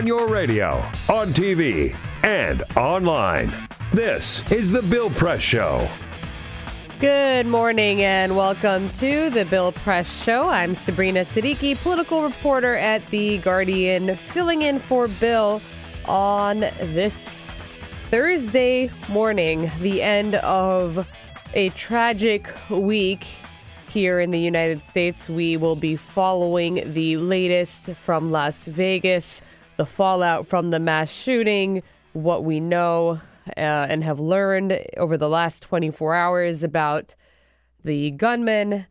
[0.00, 0.76] On your radio,
[1.10, 3.52] on TV, and online.
[3.92, 5.86] This is The Bill Press Show.
[7.00, 10.48] Good morning and welcome to the Bill Press Show.
[10.48, 15.60] I'm Sabrina Siddiqui, political reporter at The Guardian, filling in for Bill
[16.06, 17.44] on this
[18.08, 21.06] Thursday morning, the end of
[21.52, 23.26] a tragic week
[23.90, 25.28] here in the United States.
[25.28, 29.42] We will be following the latest from Las Vegas
[29.80, 33.18] the fallout from the mass shooting, what we know
[33.56, 37.14] uh, and have learned over the last 24 hours about
[37.82, 38.84] the gunman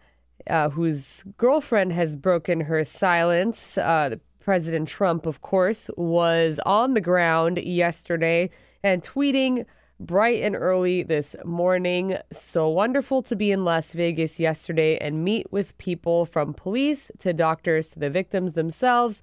[0.49, 3.77] uh, whose girlfriend has broken her silence.
[3.77, 8.49] Uh, President Trump, of course, was on the ground yesterday
[8.81, 9.67] and tweeting
[9.99, 12.17] bright and early this morning.
[12.33, 17.31] So wonderful to be in Las Vegas yesterday and meet with people from police to
[17.31, 19.21] doctors to the victims themselves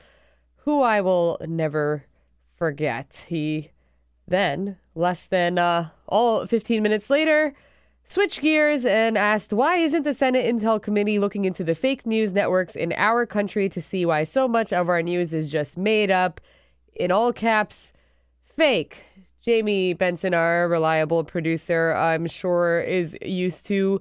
[0.66, 2.04] who I will never
[2.56, 3.24] forget.
[3.28, 3.70] He
[4.28, 7.54] then, less than uh, all 15 minutes later,
[8.04, 12.32] switched gears and asked, Why isn't the Senate Intel Committee looking into the fake news
[12.32, 16.10] networks in our country to see why so much of our news is just made
[16.10, 16.40] up?
[16.96, 17.92] In all caps,
[18.56, 19.04] fake.
[19.42, 24.00] Jamie Benson, our reliable producer, I'm sure is used to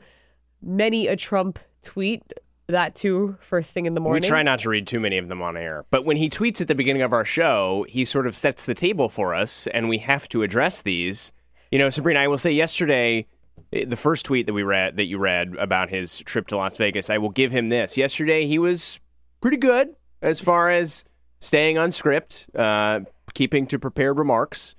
[0.63, 2.23] many a Trump tweet
[2.68, 4.22] that too first thing in the morning.
[4.22, 5.86] We try not to read too many of them on air.
[5.92, 8.74] But when he tweets at the beginning of our show, he sort of sets the
[8.74, 11.31] table for us, and we have to address these.
[11.72, 13.28] You know, Sabrina, I will say yesterday,
[13.74, 16.78] eh, the first tweet that we read that you read about his trip to Las
[16.78, 17.98] Vegas, I will give him this.
[17.98, 19.00] Yesterday, he was
[19.42, 21.06] pretty good as far as
[21.40, 23.02] staying on script, uh,
[23.34, 24.76] keeping to prepared remarks,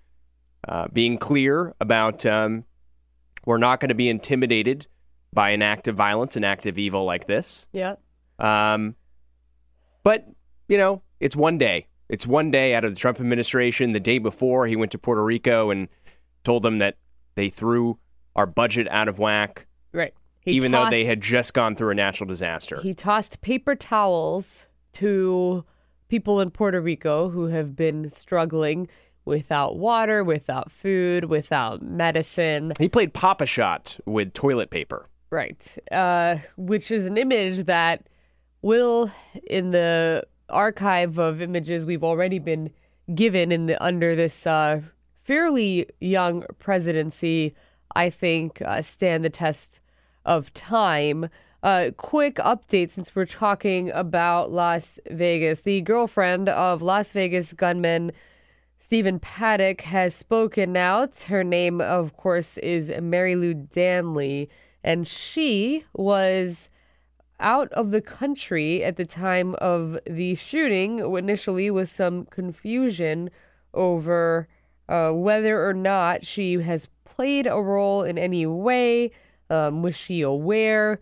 [0.66, 2.64] uh, being clear about um,
[3.44, 4.88] we're not going to be intimidated
[5.36, 7.68] by an act of violence, an act of evil like this.
[7.72, 7.96] Yeah.
[8.38, 8.96] Um,
[10.02, 10.26] but,
[10.66, 11.88] you know, it's one day.
[12.08, 13.92] It's one day out of the Trump administration.
[13.92, 15.88] The day before, he went to Puerto Rico and
[16.42, 16.96] told them that
[17.34, 17.98] they threw
[18.34, 19.66] our budget out of whack.
[19.92, 20.14] Right.
[20.40, 22.80] He even tossed, though they had just gone through a natural disaster.
[22.80, 24.64] He tossed paper towels
[24.94, 25.64] to
[26.08, 28.88] people in Puerto Rico who have been struggling
[29.26, 32.72] without water, without food, without medicine.
[32.78, 35.08] He played Pop-A-Shot with toilet paper.
[35.30, 35.78] Right.
[35.90, 38.06] Uh, which is an image that
[38.62, 39.10] will,
[39.48, 42.70] in the archive of images we've already been
[43.14, 44.80] given in the under this uh,
[45.24, 47.54] fairly young presidency,
[47.94, 49.80] I think uh, stand the test
[50.24, 51.28] of time.
[51.62, 55.62] Uh, quick update since we're talking about Las Vegas.
[55.62, 58.12] The girlfriend of Las Vegas gunman
[58.78, 61.22] Stephen Paddock has spoken out.
[61.22, 64.48] Her name, of course, is Marilou Danley
[64.82, 66.68] and she was
[67.38, 73.30] out of the country at the time of the shooting, initially with some confusion
[73.74, 74.48] over
[74.88, 79.10] uh, whether or not she has played a role in any way.
[79.48, 81.00] Um, was she aware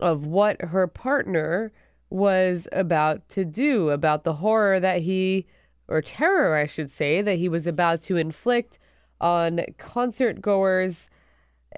[0.00, 1.72] of what her partner
[2.10, 5.46] was about to do, about the horror that he,
[5.88, 8.78] or terror, I should say, that he was about to inflict
[9.20, 11.08] on concert goers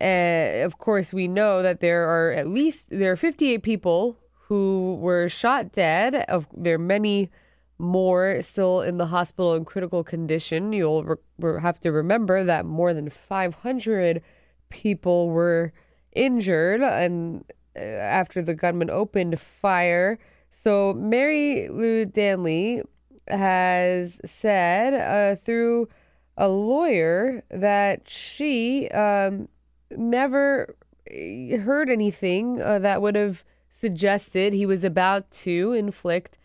[0.00, 4.16] uh, of course, we know that there are at least there are 58 people
[4.46, 6.14] who were shot dead.
[6.28, 7.30] Of there are many
[7.78, 10.72] more still in the hospital in critical condition.
[10.72, 14.22] You'll re- have to remember that more than 500
[14.68, 15.72] people were
[16.12, 17.44] injured and
[17.76, 20.18] uh, after the gunman opened fire.
[20.50, 22.82] So Marilou Danley
[23.28, 25.88] has said uh, through
[26.36, 29.48] a lawyer that she um,
[29.96, 30.76] never
[31.10, 36.36] eh, heard anything uh, that would have suggested he was about to inflict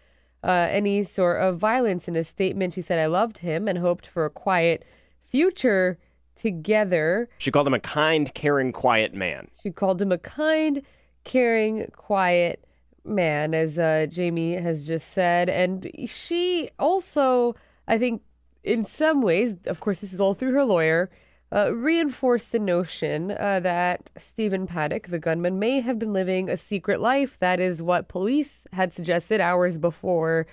[0.44, 2.08] uh, any sort of violence.
[2.08, 4.86] In a statement, she said, I loved him and hoped for a quiet
[5.24, 5.98] future
[6.36, 7.30] together.
[7.38, 9.48] She called him a kind, caring, quiet man.
[9.62, 10.82] She called him a kind,
[11.24, 12.64] caring, quiet
[13.04, 15.50] man, as uh, Jamie has just said.
[15.50, 17.56] And she also,
[17.88, 18.22] I think,
[18.64, 21.10] in some ways, of course, this is all through her lawyer,
[21.52, 26.58] uh, reinforced the notion uh, that Stephen Paddock, the gunman, may have been living a
[26.58, 27.38] secret life.
[27.40, 30.48] That is what police had suggested hours before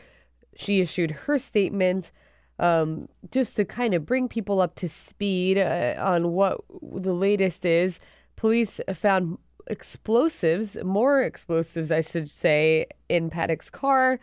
[0.54, 2.12] she issued her statement.
[2.58, 7.64] Um, just to kind of bring people up to speed uh, on what the latest
[7.64, 7.98] is,
[8.36, 9.38] police found
[9.68, 14.20] explosives, more explosives, I should say, in Paddock's car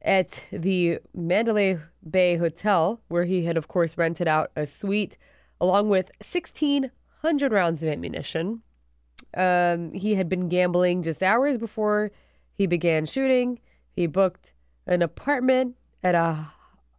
[0.00, 1.78] at the Mandalay
[2.08, 5.16] Bay Hotel, where he had, of course, rented out a suite
[5.62, 8.62] along with 1,600 rounds of ammunition.
[9.34, 12.10] Um, he had been gambling just hours before
[12.52, 13.60] he began shooting.
[13.94, 14.52] He booked
[14.88, 16.48] an apartment at a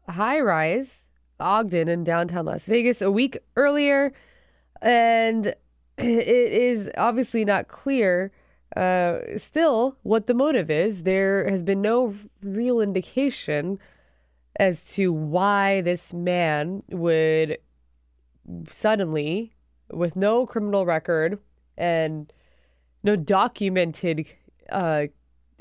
[0.08, 1.10] high rise,
[1.42, 4.14] Ogden, in downtown Las Vegas, a week earlier.
[4.82, 5.48] And
[5.98, 8.32] it is obviously not clear
[8.78, 11.04] uh, still what the motive is.
[11.04, 13.78] There has been no real indication
[14.58, 17.58] as to why this man would
[18.70, 19.54] suddenly,
[19.92, 21.40] with no criminal record
[21.78, 22.32] and
[23.04, 24.28] no documented,
[24.72, 25.08] uh,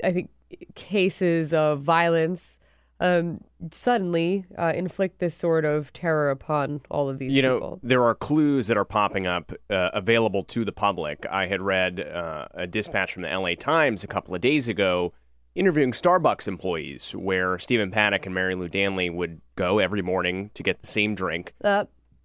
[0.03, 0.29] I think,
[0.75, 2.59] cases of violence,
[2.99, 3.41] um,
[3.71, 7.59] suddenly uh, inflict this sort of terror upon all of these you people.
[7.59, 11.25] know, there are clues that are popping up uh, available to the public.
[11.29, 15.13] I had read uh, a dispatch from the LA Times a couple of days ago
[15.55, 20.81] interviewing Starbucks employees where Stephen Paddock and Marilou Danley would go every morning to get
[20.81, 21.53] the same drink.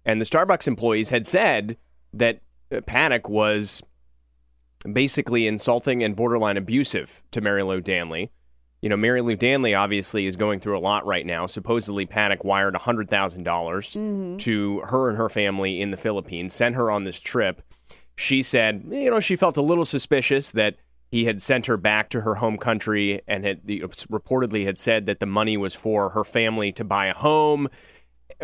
[0.05, 1.77] And the Starbucks employees had said
[2.13, 2.39] that
[2.73, 3.81] uh, Paddock was
[4.91, 8.31] basically insulting and borderline abusive to Mary Lou Danley.
[8.81, 11.45] You know, Mary Lou Danley obviously is going through a lot right now.
[11.47, 17.03] Supposedly, Paddock wired $100,000 to her and her family in the Philippines, sent her on
[17.03, 17.61] this trip.
[18.15, 20.75] She said, you know, she felt a little suspicious that
[21.11, 25.07] he had sent her back to her home country and had the, reportedly had said
[25.07, 27.67] that the money was for her family to buy a home.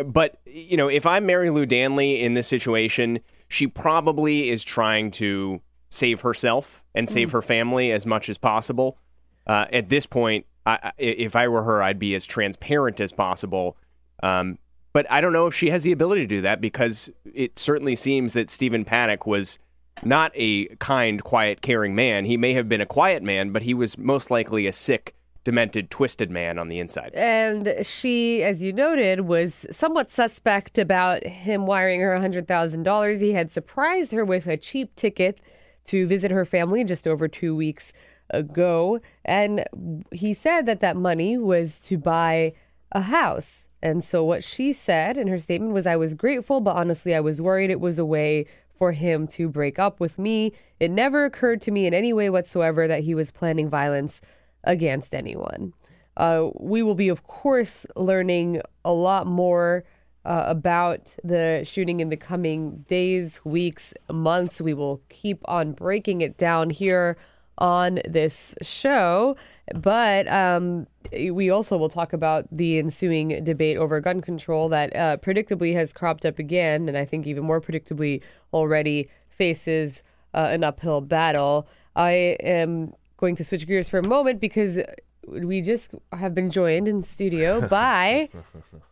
[0.04, 5.60] But, you know, if I'm Marilou Danley in this situation, she probably is trying to
[5.90, 8.98] save herself and save her family as much as possible.
[9.46, 13.12] Uh, at this point, I, I- if I were her, I'd be as transparent as
[13.12, 13.76] possible.
[14.22, 14.58] Um,
[14.92, 17.94] but I don't know if she has the ability to do that because it certainly
[17.94, 19.58] seems that Stephen Paddock was
[20.02, 22.24] not a kind, quiet, caring man.
[22.24, 25.14] He may have been a quiet man, but he was most likely a sick,
[25.46, 27.12] demented, twisted man on the inside.
[27.14, 33.20] And she, as you noted, was somewhat suspect about him wiring her $100,000.
[33.20, 35.40] He had surprised her with a cheap ticket
[35.84, 37.92] to visit her family just over two weeks
[38.30, 38.98] ago.
[39.24, 39.64] And
[40.10, 42.52] he said that that money was to buy
[42.90, 43.68] a house.
[43.80, 47.20] And so what she said in her statement was, I was grateful, but honestly, I
[47.20, 48.46] was worried it was a way
[48.76, 50.54] for him to break up with me.
[50.80, 54.20] It never occurred to me in any way whatsoever that he was planning violence
[54.66, 55.72] against anyone.
[56.16, 59.84] Uh, we will be, of course, learning a lot more
[60.24, 64.60] uh, about the shooting in the coming days, weeks, months.
[64.60, 67.16] We will keep on breaking it down here
[67.58, 69.36] on this show.
[69.74, 75.16] But um, we also will talk about the ensuing debate over gun control that uh,
[75.18, 80.02] predictably has cropped up again, and I think even more predictably already faces
[80.34, 81.66] uh, an uphill battle.
[81.94, 84.78] I am going to switch gears for a moment because
[85.26, 88.28] we just have been joined in studio by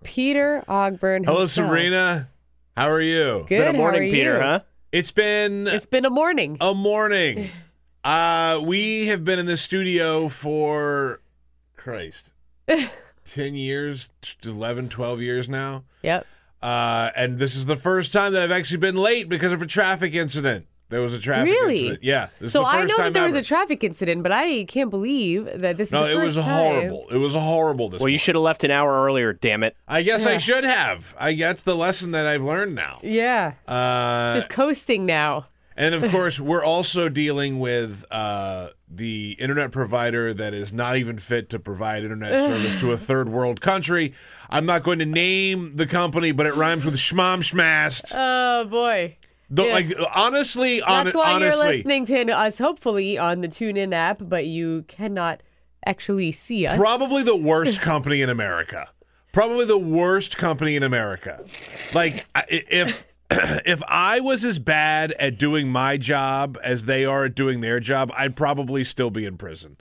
[0.03, 1.25] Peter Ogburn.
[1.25, 1.69] Hello, himself.
[1.69, 2.29] Sabrina.
[2.77, 3.45] How are you?
[3.47, 3.59] Good.
[3.59, 4.41] Good how morning, Peter, you?
[4.41, 4.61] huh?
[4.91, 6.57] It's been It's been a morning.
[6.61, 7.51] a morning.
[8.05, 11.23] Uh, we have been in the studio for
[11.75, 12.33] Christ,
[13.25, 14.11] 10 years,
[14.45, 15.85] 11, 12 years now.
[16.03, 16.27] Yep.
[16.61, 19.67] Uh, and this is the first time that I've actually been late because of a
[19.67, 20.67] traffic incident.
[20.95, 21.67] There was a traffic incident.
[21.69, 21.81] Really?
[21.81, 22.05] incident.
[22.05, 22.29] Yeah.
[22.39, 24.63] This So is the I know time that there was a traffic incident, but I
[24.67, 26.45] can't believe that this no, is the it was time.
[26.45, 27.07] horrible.
[27.11, 29.77] It was horrible this Well, you should have left an hour earlier, damn it.
[29.89, 31.13] I guess I should have.
[31.19, 33.01] I that's the lesson that I've learned now.
[33.03, 33.55] Yeah.
[33.67, 35.49] Uh, Just coasting now.
[35.77, 41.19] And of course, we're also dealing with uh, the internet provider that is not even
[41.19, 44.15] fit to provide internet service to a third world country.
[44.49, 48.13] I'm not going to name the company, but it rhymes with schmom schmast.
[48.17, 49.17] Oh boy.
[49.55, 49.71] The-.
[49.71, 54.47] Like honestly, on, That's why you're listening to us hopefully on the TuneIn app, but
[54.47, 55.43] you cannot
[55.87, 56.77] actually see us.
[56.77, 58.89] probably the worst company in America.
[59.33, 61.45] Probably the worst company in America.
[61.93, 67.25] Like I- if if I was as bad at doing my job as they are
[67.25, 69.77] at doing their job, I'd probably still be in prison.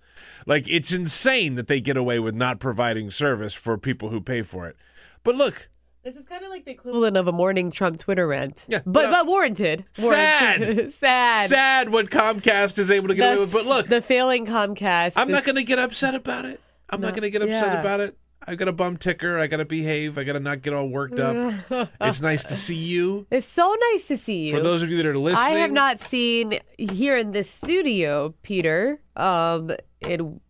[0.45, 4.41] Like it's insane that they get away with not providing service for people who pay
[4.41, 4.75] for it.
[5.23, 5.69] But look,
[6.03, 8.65] This is kind of like the equivalent of a morning Trump Twitter rant.
[8.67, 9.85] Yeah, but but, uh, but warranted.
[10.01, 10.91] Warranted.
[10.91, 10.91] Sad.
[11.47, 11.49] sad.
[11.49, 13.53] sad what Comcast is able to get The- away with.
[13.53, 15.13] But look, the failing Comcast.
[15.15, 16.59] I'm not going to get upset about it.
[16.89, 17.79] I'm not No, going to get upset yeah.
[17.79, 18.17] about it.
[18.45, 19.39] I got a bum ticker.
[19.39, 20.17] I got to behave.
[20.17, 21.53] I got to not get all worked up.
[22.01, 23.25] it's nice to see you.
[23.31, 24.57] It's so nice to see you.
[24.57, 28.33] For those of you that are listening, I have not seen here in this studio,
[28.43, 28.99] Peter.
[29.15, 30.41] Um, in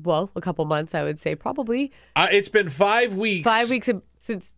[0.00, 3.42] well, a couple months, I would say, probably Uh, it's been five weeks.
[3.42, 3.88] five weeks
[4.22, 4.50] since.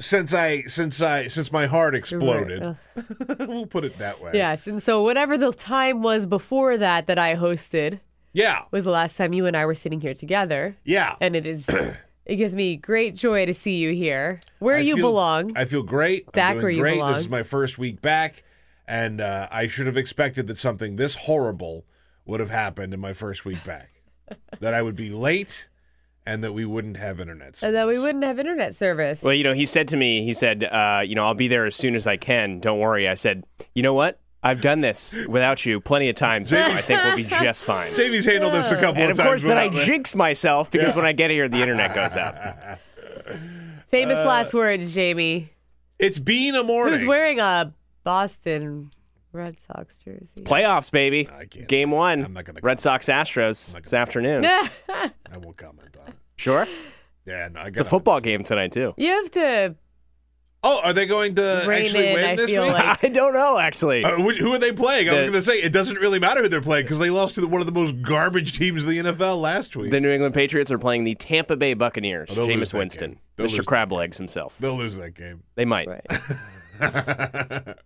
[0.00, 2.62] since I since I since my heart exploded.
[2.62, 2.74] Uh,
[3.48, 4.32] we'll put it that way.
[4.34, 8.00] yes, and so whatever the time was before that that I hosted
[8.34, 8.64] Yeah.
[8.70, 11.14] was the last time you and I were sitting here together, Yeah.
[11.20, 11.64] and it is.
[12.24, 15.56] It gives me great joy to see you here, where I you feel- belong.
[15.56, 16.30] I feel great.
[16.30, 16.94] Back where you great.
[16.94, 17.14] belong.
[17.14, 18.44] This is my first week back,
[18.86, 21.84] and uh, I should have expected that something this horrible
[22.24, 23.90] would have happened in my first week back.
[24.60, 25.66] that I would be late,
[26.26, 27.62] and that we wouldn't have internet.
[27.62, 29.22] and that we wouldn't have internet service.
[29.22, 31.64] Well, you know, he said to me, he said, uh, you know, I'll be there
[31.66, 32.60] as soon as I can.
[32.60, 33.08] Don't worry.
[33.08, 34.20] I said, you know what?
[34.44, 36.50] I've done this without you plenty of times.
[36.50, 36.66] now.
[36.66, 37.94] I think we'll be just fine.
[37.94, 39.18] Jamie's handled this a couple And of times.
[39.18, 39.84] And of course, then I without me.
[39.86, 42.36] jinx myself because when I get here, the internet goes out.
[43.90, 45.52] Famous uh, last words, Jamie.
[45.98, 46.98] It's been a morning.
[46.98, 47.72] Who's wearing a
[48.04, 48.90] Boston
[49.32, 50.42] Red Sox jersey?
[50.42, 51.28] Playoffs, baby.
[51.28, 51.66] I can't.
[51.68, 52.24] Game one.
[52.24, 54.44] I'm not gonna Red Sox Astros this afternoon.
[54.88, 56.14] I won't comment on it.
[56.36, 56.66] Sure.
[57.24, 58.94] Yeah, no, I It's a football game tonight, too.
[58.96, 59.76] you have to
[60.64, 62.72] Oh, are they going to Rein actually in, win I this feel week?
[62.74, 63.02] like.
[63.04, 64.04] I don't know, actually.
[64.04, 65.08] Uh, wh- who are they playing?
[65.08, 67.10] I was The- going to say it doesn't really matter who they're playing because they
[67.10, 69.90] lost to the, one of the most garbage teams in the NFL last week.
[69.90, 72.28] The New England Patriots are playing the Tampa Bay Buccaneers.
[72.30, 73.10] Oh, they'll lose Jameis that Winston.
[73.10, 73.20] game.
[73.34, 73.56] They'll lose Mr.
[73.56, 73.90] that Crab.
[73.92, 74.56] Legs himself.
[74.58, 75.42] They'll lose that game.
[75.56, 75.88] They might.
[75.88, 76.04] right.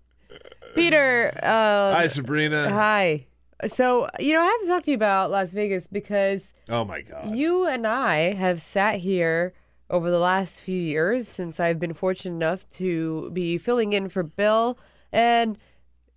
[0.76, 1.32] Peter.
[1.42, 2.70] Uh, Hi, Sabrina.
[2.70, 3.26] hi.
[3.68, 7.00] So you know I have to talk to you about Las Vegas because Oh my
[7.00, 7.34] God.
[7.34, 9.54] you and I have sat here
[9.88, 14.22] over the last few years since I've been fortunate enough to be filling in for
[14.22, 14.76] Bill,
[15.12, 15.56] and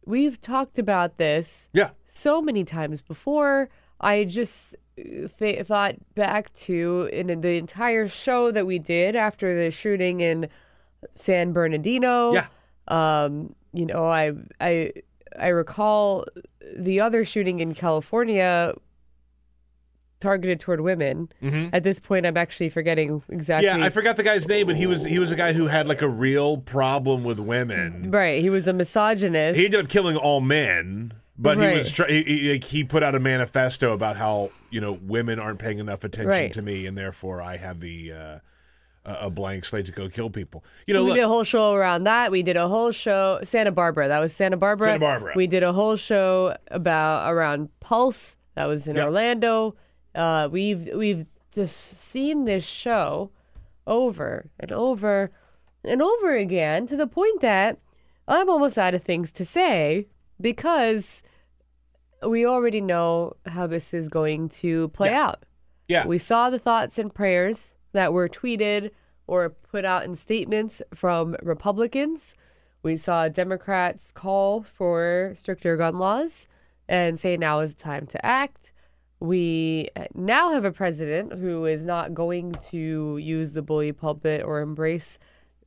[0.05, 1.91] we've talked about this Yeah.
[2.07, 3.69] so many times before.
[4.01, 9.55] I just uh, th- thought back to in the entire show that we did after
[9.63, 10.49] the shooting in
[11.13, 12.33] San Bernardino.
[12.33, 12.47] Yeah.
[12.87, 14.91] Um, you know, I I
[15.39, 16.25] I recall
[16.77, 18.73] the other shooting in California
[20.19, 21.29] targeted toward women.
[21.71, 23.69] At this point, I'm actually forgetting exactly.
[23.69, 23.79] Mm-hmm.
[23.79, 25.87] Yeah, I forgot the guy's name, but he was he was a guy who had
[25.87, 28.11] like a real problem with women.
[28.11, 29.57] Right, he was a misogynist.
[29.57, 32.09] He ended up killing all men, but he was Right.
[32.09, 36.03] he, he, he put out a manifesto about how you know women aren't paying enough
[36.03, 36.51] attention Right.
[36.53, 38.39] to me, and therefore I have the uh,
[39.05, 40.63] a blank slate to go kill people.
[40.85, 42.31] You know, we look, did a whole show around that.
[42.31, 44.07] We did a whole show Santa Barbara.
[44.07, 44.87] That was Santa Barbara.
[44.89, 45.33] Santa Barbara.
[45.35, 48.35] We did a whole show about around Pulse.
[48.55, 49.05] That was in Yeah.
[49.05, 49.75] Orlando.
[50.13, 53.31] Uh, we've we've just seen this show
[53.87, 55.31] over and over
[55.83, 57.79] and over again to the point that
[58.27, 60.07] I'm almost out of things to say
[60.39, 61.23] because
[62.27, 65.23] we already know how this is going to play Yeah.
[65.27, 65.43] out.
[65.87, 68.91] yeah, We saw the thoughts and prayers that were tweeted
[69.27, 72.35] or put out in statements from Republicans.
[72.81, 76.47] We saw Democrats call for stricter gun laws
[76.87, 78.71] and say now is the time to act.
[79.19, 84.61] We now have a president who is not going to use the bully pulpit or
[84.61, 85.19] embrace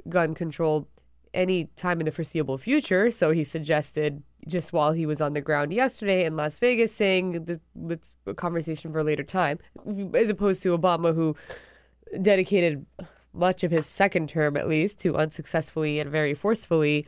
[0.08, 0.88] gun control
[1.34, 3.10] any time in the foreseeable future.
[3.10, 7.44] So he suggested just while he was on the ground yesterday in Las Vegas, saying
[7.44, 9.58] that that's a conversation for a later time,
[10.14, 11.36] as opposed to Obama, who
[12.20, 12.84] dedicated
[13.32, 17.06] much of his second term, at least, to unsuccessfully and very forcefully,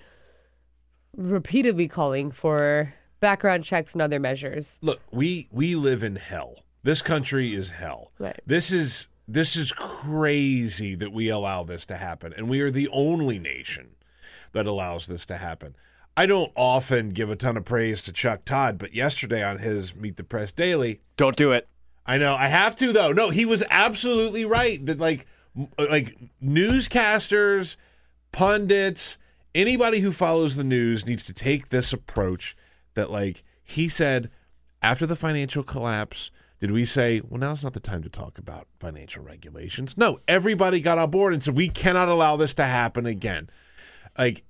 [1.16, 4.78] repeatedly calling for background checks and other measures.
[4.82, 6.56] look, we we live in hell.
[6.82, 8.12] This country is hell.
[8.18, 8.40] Right.
[8.46, 12.88] This is this is crazy that we allow this to happen, and we are the
[12.88, 13.96] only nation
[14.52, 15.74] that allows this to happen.
[16.16, 19.96] I don't often give a ton of praise to Chuck Todd, but yesterday on his
[19.96, 21.68] Meet the Press Daily, Don't do it.
[22.06, 23.12] I know I have to though.
[23.12, 25.26] No, he was absolutely right that like
[25.58, 27.76] uh, like newscasters,
[28.32, 29.18] pundits,
[29.54, 32.56] anybody who follows the news needs to take this approach
[32.94, 34.30] that like he said
[34.82, 36.30] after the financial collapse
[36.64, 39.98] did we say, well, now's not the time to talk about financial regulations?
[39.98, 43.50] No, everybody got on board and said, we cannot allow this to happen again.
[44.16, 44.44] Like,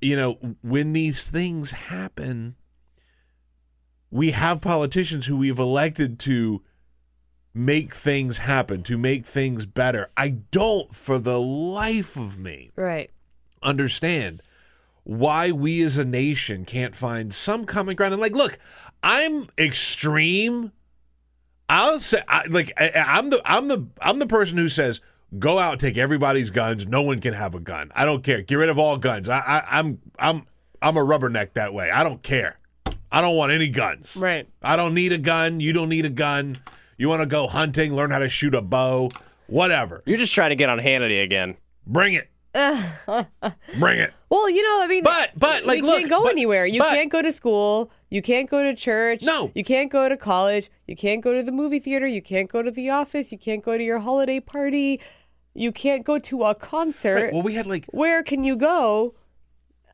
[0.00, 2.56] you know, when these things happen,
[4.10, 6.62] we have politicians who we've elected to
[7.54, 10.10] make things happen, to make things better.
[10.16, 13.10] I don't, for the life of me, Right.
[13.62, 14.42] understand
[15.04, 18.14] why we as a nation can't find some common ground.
[18.14, 18.58] And like, look,
[19.02, 20.72] I'm extreme.
[21.68, 25.00] I'll say, I, like, I, I'm the I'm the I'm the person who says
[25.38, 26.86] go out, take everybody's guns.
[26.86, 27.90] No one can have a gun.
[27.94, 28.42] I don't care.
[28.42, 29.28] Get rid of all guns.
[29.28, 30.46] I, I I'm I'm
[30.80, 31.90] I'm a rubberneck that way.
[31.90, 32.58] I don't care.
[33.10, 34.16] I don't want any guns.
[34.16, 34.48] Right.
[34.62, 35.60] I don't need a gun.
[35.60, 36.58] You don't need a gun.
[36.98, 39.10] You want to go hunting, learn how to shoot a bow,
[39.46, 40.02] whatever.
[40.06, 41.56] You're just trying to get on Hannity again.
[41.86, 42.28] Bring it.
[43.78, 44.12] Bring it.
[44.28, 46.66] Well, you know, I mean, But but like you look, can't go but- anywhere.
[46.66, 47.90] You but- can't go to school.
[48.10, 49.22] You can't go to church.
[49.22, 49.50] No.
[49.54, 50.70] You can't go to college.
[50.86, 52.06] You can't go to the movie theater.
[52.06, 53.32] You can't go to the office.
[53.32, 55.00] You can't go to your holiday party.
[55.54, 57.14] You can't go to a concert.
[57.14, 59.14] Right, well, we had like Where can you go?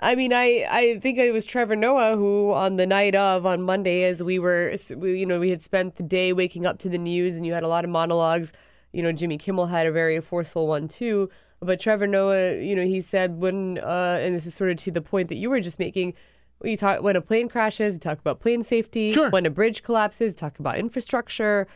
[0.00, 3.62] I mean, I, I think it was Trevor Noah who, on the night of, on
[3.62, 6.88] Monday, as we were, we, you know, we had spent the day waking up to
[6.88, 8.52] the news and you had a lot of monologues.
[8.92, 11.30] You know, Jimmy Kimmel had a very forceful one too.
[11.60, 14.92] But Trevor Noah, you know, he said when, uh, and this is sort of to
[14.92, 16.14] the point that you were just making,
[16.60, 19.10] we talk when a plane crashes, you talk about plane safety.
[19.10, 19.30] Sure.
[19.30, 21.66] When a bridge collapses, talk about infrastructure.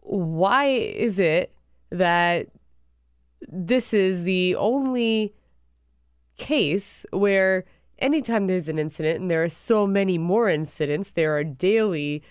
[0.00, 1.54] Why is it
[1.90, 2.48] that
[3.48, 5.34] this is the only
[6.36, 7.64] case where
[7.98, 12.22] anytime there's an incident, and there are so many more incidents, there are daily,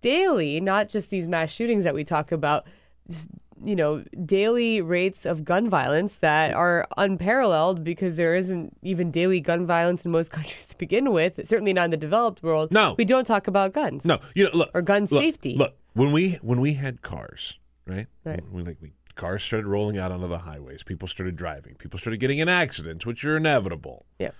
[0.00, 2.66] daily, not just these mass shootings that we talk about,
[3.10, 3.28] just,
[3.64, 9.40] you know, daily rates of gun violence that are unparalleled because there isn't even daily
[9.40, 11.40] gun violence in most countries to begin with.
[11.46, 12.70] Certainly not in the developed world.
[12.70, 12.94] No.
[12.96, 14.04] we don't talk about guns.
[14.04, 15.56] no, you know, look Or gun look, safety.
[15.56, 18.06] Look, when we when we had cars, right?
[18.24, 18.40] Right.
[18.50, 22.18] When, like we cars started rolling out onto the highways, people started driving, people started
[22.18, 24.06] getting in accidents, which are inevitable.
[24.18, 24.30] Yeah.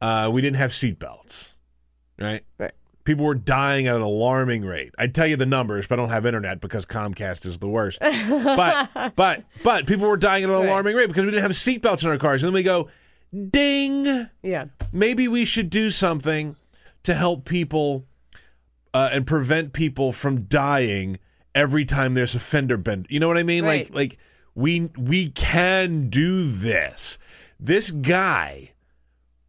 [0.00, 1.52] Uh, we didn't have seatbelts,
[2.18, 2.42] right?
[2.56, 2.72] Right.
[3.04, 4.94] People were dying at an alarming rate.
[4.96, 7.98] I'd tell you the numbers, but I don't have internet because Comcast is the worst.
[8.28, 12.04] but but but people were dying at an alarming rate because we didn't have seatbelts
[12.04, 12.42] in our cars.
[12.42, 12.88] And then we go,
[13.50, 14.28] ding.
[14.42, 14.66] Yeah.
[14.92, 16.54] maybe we should do something
[17.02, 18.06] to help people
[18.94, 21.18] uh, and prevent people from dying
[21.54, 23.06] every time there's a fender bend.
[23.10, 23.64] You know what I mean?
[23.64, 23.88] Right.
[23.92, 24.18] Like like
[24.54, 27.18] we we can do this.
[27.60, 28.72] This guy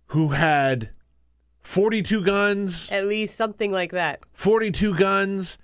[0.07, 0.89] who had
[1.61, 4.19] 42 guns, At least something like that.
[4.33, 5.57] 42 guns.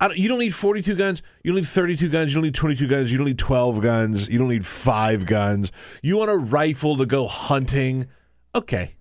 [0.00, 1.22] I don't, you don't need 42 guns.
[1.42, 2.30] You don't need 32 guns.
[2.30, 3.12] You don't need 22 guns.
[3.12, 4.28] You don't need 12 guns.
[4.28, 5.70] You don't need five guns.
[6.02, 8.06] You want a rifle to go hunting.
[8.54, 8.94] Okay.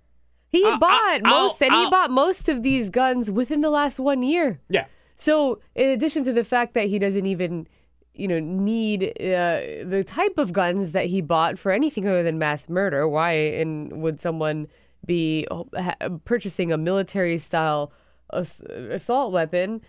[0.50, 3.70] He I'll- bought I'll- most, and he I'll- bought most of these guns within the
[3.70, 4.60] last one year.
[4.70, 4.86] Yeah.
[5.24, 7.66] So, in addition to the fact that he doesn't even,
[8.14, 12.38] you know, need uh, the type of guns that he bought for anything other than
[12.40, 14.68] mass murder, why and would someone
[15.06, 17.94] be ha- purchasing a military-style
[18.34, 19.80] ass- assault weapon?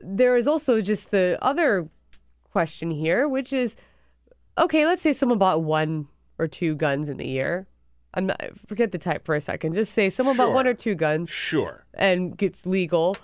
[0.00, 1.88] There is also just the other
[2.50, 3.76] question here, which is,
[4.58, 7.68] okay, let's say someone bought one or two guns in the year.
[8.14, 9.74] I'm not forget the type for a second.
[9.74, 11.84] Just say someone bought one or two guns Sure.
[11.94, 13.16] and gets legal.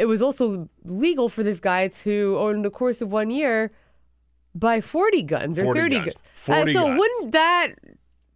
[0.00, 3.70] It was also legal for this guy to, over the course of one year,
[4.54, 6.04] buy 40 guns or 40 30 guns.
[6.06, 6.22] guns.
[6.32, 6.98] 40 so guns.
[6.98, 7.68] wouldn't that,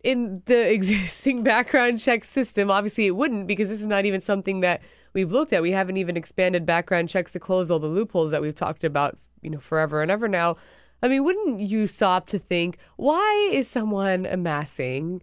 [0.03, 4.61] in the existing background check system, obviously it wouldn't because this is not even something
[4.61, 4.83] that
[5.15, 5.63] we've looked at.
[5.63, 9.17] We haven't even expanded background checks to close all the loopholes that we've talked about,
[9.43, 10.57] you know, forever and ever now.
[11.03, 15.23] I mean, wouldn't you stop to think, why is someone amassing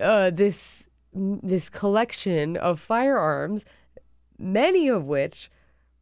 [0.00, 3.64] uh, this this collection of firearms,
[4.38, 5.50] many of which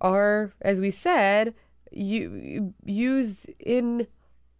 [0.00, 1.54] are, as we said,
[1.90, 4.06] u- used in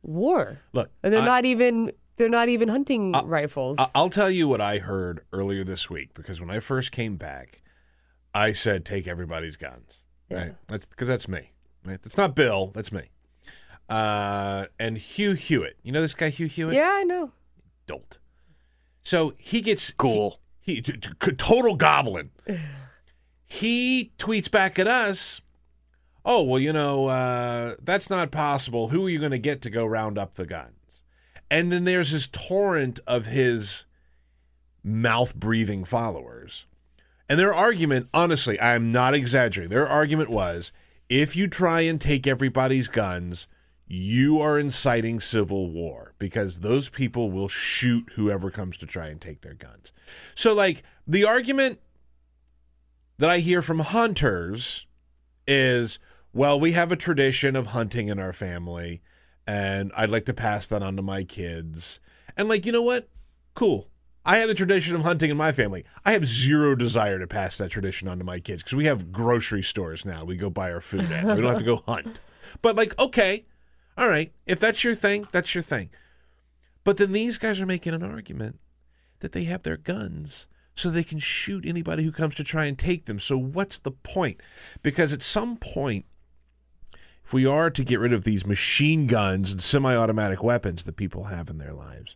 [0.03, 3.77] war, Look, and they're I- not even they're not even hunting rifles.
[3.79, 7.17] I- I'll tell you what I heard earlier this week because when I first came
[7.17, 7.61] back,
[8.33, 10.03] I said take everybody's guns.
[10.31, 10.55] Right?
[10.67, 11.53] That's because that's me.
[11.85, 12.01] Right?
[12.01, 12.69] That's not Bill.
[12.75, 13.11] That's me.
[13.89, 15.77] Uh, and Hugh Hewitt.
[15.83, 16.75] You know this guy Hugh Hewitt?
[16.75, 17.31] yeah, I know.
[17.87, 18.19] Dolt.
[19.05, 20.41] So he gets Cool.
[20.61, 22.31] He, he t- t- total goblin.
[23.47, 25.41] he tweets back at us.
[26.25, 28.89] Oh well, you know uh, that's not possible.
[28.89, 30.73] Who are you going to get to go round up the guns?
[31.51, 33.85] And then there's this torrent of his
[34.83, 36.67] mouth breathing followers.
[37.29, 39.71] And their argument, honestly, I'm not exaggerating.
[39.71, 40.73] Their argument was
[41.09, 43.47] if you try and take everybody's guns,
[43.87, 49.21] you are inciting civil war because those people will shoot whoever comes to try and
[49.21, 49.93] take their guns.
[50.35, 51.81] So, like, the argument
[53.19, 54.87] that I hear from hunters
[55.47, 55.99] is
[56.37, 59.01] well, we have a tradition of hunting in our family,
[59.47, 61.99] and I'd like to pass that on to my kids.
[62.37, 63.09] And, like, you know what?
[63.55, 63.89] Cool.
[64.23, 65.87] I had a tradition of hunting in my family.
[66.05, 69.13] I have zero desire to pass that tradition on to my kids because we have
[69.13, 70.25] grocery stores now.
[70.25, 71.25] We go buy our food at.
[71.25, 72.21] We don't have to go hunt.
[72.61, 73.47] But, like, okay,
[73.97, 75.89] all right, if that's your thing, that's your thing.
[76.85, 78.61] But then these guys are making an argument
[79.21, 82.79] that they have their guns so they can shoot anybody who comes to try and
[82.79, 83.19] take them.
[83.19, 84.41] So what's the point?
[84.83, 86.05] Because at some point,
[87.25, 91.25] if we are to get rid of these machine guns and semi-automatic weapons that people
[91.25, 92.15] have in their lives,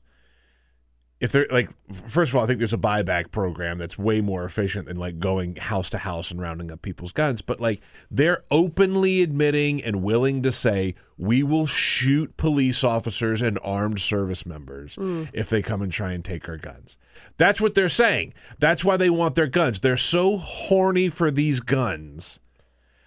[1.21, 1.69] if they're like,
[2.09, 5.19] first of all, I think there's a buyback program that's way more efficient than like
[5.19, 7.43] going house to house and rounding up people's guns.
[7.43, 13.59] But like, they're openly admitting and willing to say, we will shoot police officers and
[13.63, 15.29] armed service members mm.
[15.35, 16.97] if they come and try and take our guns.
[17.37, 18.33] That's what they're saying.
[18.59, 19.81] That's why they want their guns.
[19.81, 22.41] They're so horny for these guns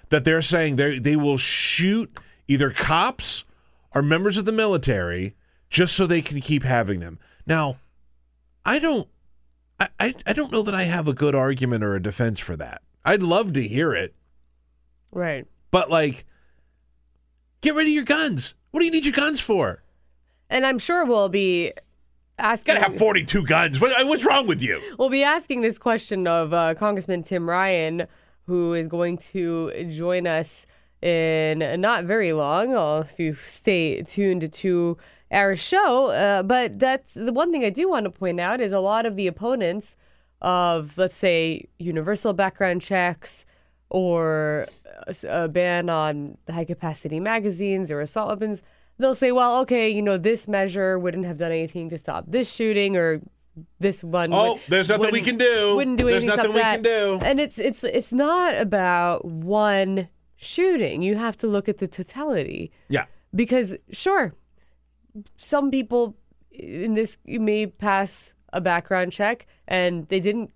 [0.10, 2.16] that they're saying they they will shoot
[2.48, 3.44] either cops
[3.96, 5.36] or members of the military
[5.72, 7.18] just so they can keep having them.
[7.48, 7.80] Now,
[8.66, 9.08] I don't
[10.00, 12.82] I, I, don't know that I have a good argument or a defense for that.
[13.04, 14.16] I'd love to hear it,
[15.12, 15.46] Right.
[15.72, 16.26] but like
[17.62, 18.54] get rid of your guns.
[18.72, 19.84] What do you need your guns for?
[20.50, 21.74] And I'm sure we'll be
[22.40, 22.76] asking.
[22.76, 23.80] gotta have 42 guns.
[23.80, 24.82] What, what's wrong with you?
[24.98, 28.08] We'll be asking this question of uh, Congressman Tim Ryan,
[28.46, 30.66] who is going to join us
[31.02, 32.76] in not very long.
[32.76, 34.98] Uh, if you stay tuned to
[35.34, 38.72] our show, uh, but that's the one thing I do want to point out is
[38.72, 39.96] a lot of the opponents
[40.42, 43.46] of, let's say, universal background checks
[43.90, 44.68] or
[45.28, 48.62] a ban on high capacity magazines or assault weapons.
[49.00, 52.52] They'll say, well, okay, you know, this measure wouldn't have done anything to stop this
[52.52, 53.22] shooting or
[53.80, 54.34] this one.
[54.34, 55.76] Oh, would- there's nothing we can do.
[55.76, 56.30] Wouldn't do anything.
[56.30, 57.20] to nothing we stop can do.
[57.24, 61.02] And it's it's it's not about one shooting.
[61.02, 63.06] You have to look at the totality Yeah.
[63.34, 64.34] because sure,
[65.38, 66.16] some people
[66.52, 70.52] in this may pass a background check and they didn't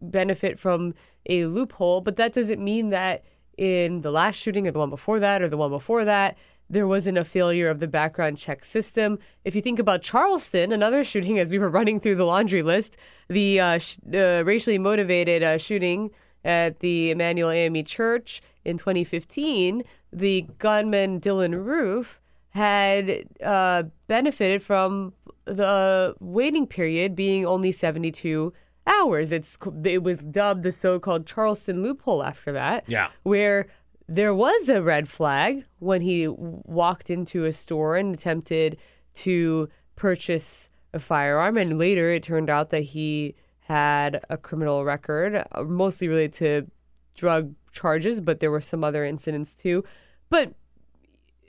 [0.00, 0.94] benefit from
[1.26, 3.24] a loophole, but that doesn't mean that
[3.56, 6.36] in the last shooting or the one before that or the one before that
[6.70, 9.18] there wasn't a failure of the background check system.
[9.44, 12.96] If you think about Charleston, another shooting, as we were running through the laundry list,
[13.28, 16.10] the uh, sh- uh, racially motivated uh, shooting
[16.44, 22.20] at the Emanuel AME Church in 2015, the gunman Dylann Roof
[22.54, 25.12] had uh, benefited from
[25.44, 28.52] the waiting period being only 72
[28.86, 29.32] hours.
[29.32, 32.84] It's it was dubbed the so-called Charleston loophole after that.
[32.86, 33.08] Yeah.
[33.24, 33.66] Where
[34.08, 38.76] there was a red flag when he walked into a store and attempted
[39.14, 45.44] to purchase a firearm and later it turned out that he had a criminal record
[45.52, 46.70] uh, mostly related to
[47.14, 49.82] drug charges but there were some other incidents too
[50.28, 50.52] but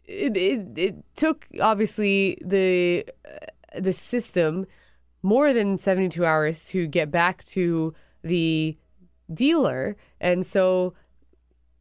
[0.07, 4.67] it, it, it took obviously the uh, the system
[5.21, 8.77] more than 72 hours to get back to the
[9.33, 9.97] dealer.
[10.21, 10.93] And so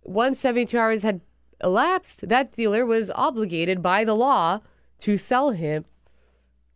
[0.02, 1.20] once 72 hours had
[1.62, 4.60] elapsed that dealer was obligated by the law
[4.98, 5.84] to sell him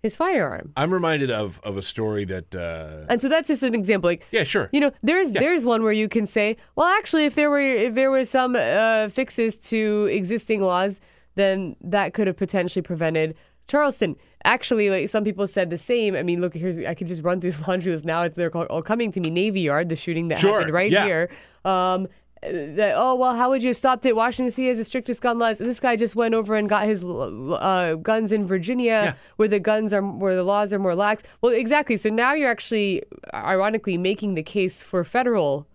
[0.02, 0.72] his firearm.
[0.76, 4.24] I'm reminded of of a story that uh and so that's just an example like
[4.30, 4.68] Yeah, sure.
[4.72, 7.94] you know, there's there's one where you can say, well, actually, if there were if
[7.94, 11.00] there was some uh, fixes to existing laws,
[11.38, 13.34] then that could have potentially prevented
[13.66, 14.16] Charleston.
[14.44, 16.14] Actually, like some people said the same.
[16.16, 18.26] I mean, look, here's I could just run through the laundry list now.
[18.28, 19.30] They're all all coming to me.
[19.30, 21.04] Navy Yard, the shooting that Sure, happened right yeah.
[21.04, 21.30] here.
[21.64, 22.08] Um,
[22.40, 24.14] that oh well, how would you have stopped it?
[24.14, 25.58] Washington State has the strictest gun laws.
[25.58, 29.12] This guy just went over and got his uh, guns in Virginia, Yeah.
[29.36, 31.24] where the guns are where the laws are more lax.
[31.42, 31.96] Well, exactly.
[31.96, 33.02] So now you're actually,
[33.34, 35.66] ironically, making the case for federal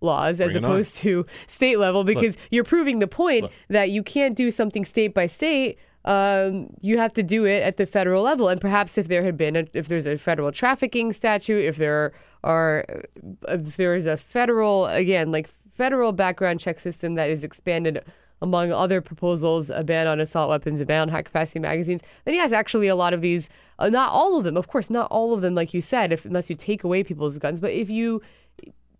[0.00, 0.70] laws as Bring on.
[0.70, 5.14] opposed to state level because you're proving the point that you can't do something state
[5.14, 5.78] by state.
[6.04, 9.36] Um, you have to do it at the federal level, and perhaps if there had
[9.36, 12.86] been, a, if there's a federal trafficking statute, if there are,
[13.48, 18.02] if there is a federal, again, like federal background check system that is expanded
[18.42, 22.34] among other proposals, a ban on assault weapons, a ban on high capacity magazines, then
[22.34, 25.34] yes, actually a lot of these, uh, not all of them, of course, not all
[25.34, 28.22] of them, like you said, if unless you take away people's guns, but if you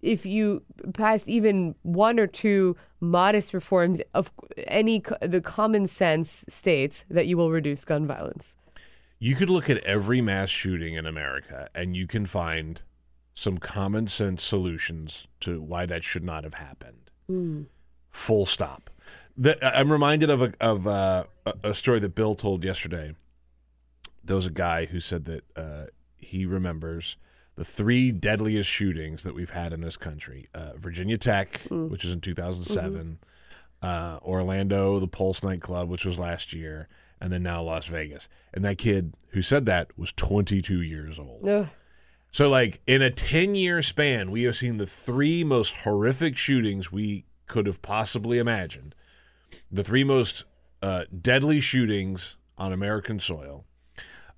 [0.03, 0.63] if you
[0.95, 4.31] passed even one or two modest reforms of
[4.67, 8.57] any the common sense states that you will reduce gun violence.
[9.19, 12.81] You could look at every mass shooting in America and you can find
[13.35, 17.11] some common sense solutions to why that should not have happened.
[18.11, 18.91] Full stop.
[19.37, 23.15] The, I'm reminded of a of uh, a, a story that Bill told yesterday.
[24.23, 25.87] There was a guy who said that uh,
[26.19, 27.17] he remembers
[27.57, 32.13] the three deadliest shootings that we've had in this country: uh, Virginia Tech, which was
[32.13, 33.19] in 2007,
[33.83, 36.89] uh, Orlando, the Pulse nightclub, which was last year,
[37.21, 38.29] and then now Las Vegas.
[38.55, 41.49] And that kid who said that was 22 years old.
[41.49, 41.69] Ugh.
[42.33, 46.93] So, like in a 10 year span, we have seen the three most horrific shootings
[46.93, 48.95] we could have possibly imagined.
[49.71, 50.45] The three most
[50.81, 53.65] uh, deadly shootings on American soil.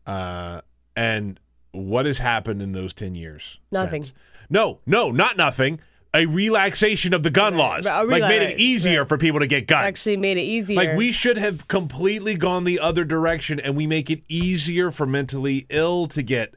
[0.06, 0.62] Uh,
[0.96, 1.38] and
[1.72, 3.58] what has happened in those 10 years?
[3.70, 4.04] Nothing.
[4.04, 4.14] since?
[4.48, 5.80] No, no, not nothing.
[6.14, 7.86] A relaxation of the gun laws.
[7.86, 9.08] Like made it easier right.
[9.08, 9.86] for people to get guns.
[9.86, 10.76] Actually, made it easier.
[10.76, 15.06] Like we should have completely gone the other direction, and we make it easier for
[15.06, 16.54] mentally ill to get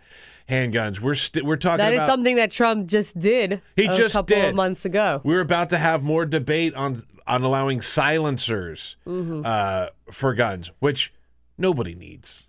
[0.50, 1.00] handguns.
[1.00, 4.14] We're st- we're talking That is about something that Trump just did He a just
[4.14, 4.50] couple did.
[4.50, 5.22] of months ago.
[5.24, 9.42] we're about to have more debate on on allowing silencers Mm-hmm.
[9.46, 11.14] uh, for guns, which
[11.58, 12.48] nobody needs.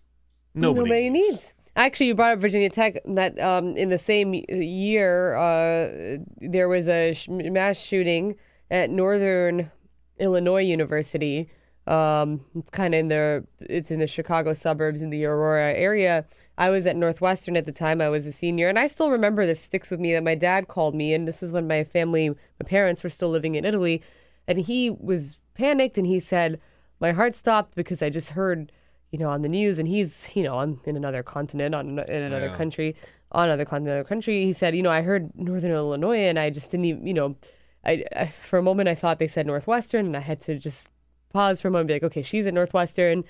[0.55, 1.53] Nobody, needs.
[1.77, 3.03] Actually, you brought up Virginia Tech.
[3.05, 8.37] That um, in the same year, uh, there was a sh- mass shooting
[8.71, 9.71] at Northern
[10.19, 11.51] Illinois University.
[11.87, 16.25] Um, it's kind of in the it's in the Chicago suburbs in the Aurora area.
[16.57, 18.01] I was at Northwestern at the time.
[18.01, 20.69] I was a senior, and I still remember this sticks with me that my dad
[20.69, 24.03] called me, and this is when my family, my parents were still living in Italy,
[24.49, 26.59] and he was panicked, and he said,
[27.01, 28.73] "My heart stopped because I just heard."
[29.12, 32.23] You know, on the news, and he's, you know, on in another continent, on in
[32.23, 32.97] another country,
[33.33, 34.45] on another continent, another country.
[34.45, 37.37] He said, you know, I heard Northern Illinois, and I just didn't even, you know,
[37.85, 40.88] I, I for a moment I thought they said Northwestern, and I had to just
[41.33, 43.25] pause for a moment, and be like, okay, she's at Northwestern.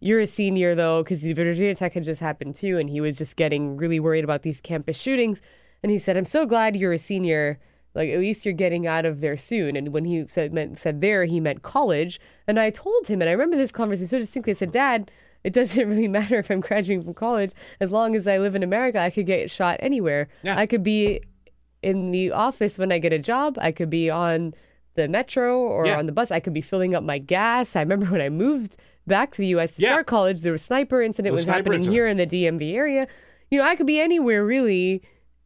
[0.00, 3.36] You're a senior though, because Virginia Tech had just happened too, and he was just
[3.36, 5.40] getting really worried about these campus shootings.
[5.82, 7.60] And he said, "I'm so glad you're a senior.
[7.94, 11.00] Like at least you're getting out of there soon." And when he said meant said
[11.00, 12.20] there, he meant college.
[12.46, 14.52] And I told him, and I remember this conversation so distinctly.
[14.52, 15.10] I said, "Dad,
[15.44, 17.52] it doesn't really matter if I'm graduating from college.
[17.80, 20.28] As long as I live in America, I could get shot anywhere.
[20.42, 20.56] Yeah.
[20.58, 21.20] I could be
[21.82, 23.58] in the office when I get a job.
[23.60, 24.54] I could be on
[24.94, 25.98] the metro or Yeah.
[25.98, 26.30] on the bus.
[26.30, 27.74] I could be filling up my gas.
[27.76, 28.76] I remember when I moved
[29.06, 29.74] back to the U.S.
[29.76, 29.88] to Yeah.
[29.88, 31.94] start college, there was a sniper incident The was sniper happening incident.
[31.94, 33.08] here in the DMV area.
[33.50, 35.02] You know, I could be anywhere really.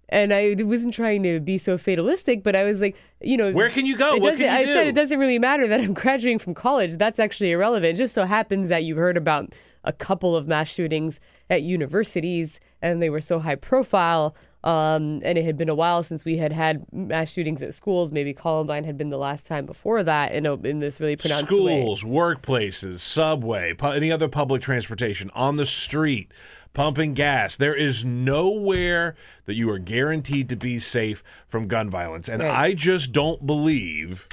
[0.08, 3.70] And I wasn't trying to be so fatalistic, but I was like, you know, Where
[3.70, 4.16] can you go?
[4.18, 4.88] What can you I said do?
[4.90, 6.96] it doesn't really matter that I'm graduating from college.
[6.96, 7.94] That's actually irrelevant.
[7.94, 11.18] It just so happens that you've heard about a couple of mass shootings
[11.50, 14.34] at universities, and they were so high profile.
[14.64, 18.10] Um, and it had been a while since we had had mass shootings at schools.
[18.10, 21.44] Maybe Columbine had been the last time before that in a, in this really pronounced
[21.52, 21.58] way.
[21.82, 26.32] Schools, workplaces, subway, pu- any other public transportation, on the street,
[26.76, 27.56] pumping gas.
[27.56, 32.28] There is nowhere that you are guaranteed to be safe from gun violence.
[32.28, 32.50] And Right.
[32.54, 34.28] I just don't believe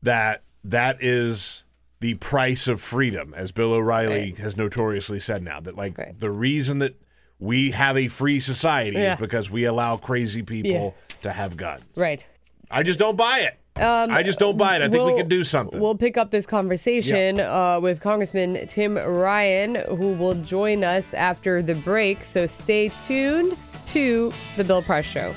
[0.00, 1.64] that that is
[1.98, 4.38] the price of freedom, as Bill O'Reilly Right.
[4.38, 5.58] has notoriously said now.
[5.58, 6.18] That, like, Right.
[6.18, 6.94] the reason that
[7.40, 9.14] we have a free society Yeah.
[9.14, 11.82] is because we allow crazy people to have guns.
[11.96, 12.24] Right.
[12.70, 13.58] I just don't buy it.
[13.76, 14.82] Um, I just don't buy it.
[14.82, 15.80] I think we we'll- can do something.
[15.80, 21.62] We'll pick up this conversation uh, with Congressman Tim Ryan, who will join us after
[21.62, 22.22] the break.
[22.22, 23.56] So stay tuned
[23.86, 25.34] to the Bill Press Show.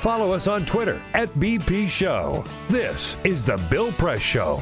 [0.00, 2.42] Follow us on Twitter at BP Show.
[2.68, 4.60] This is The Bill Press Show.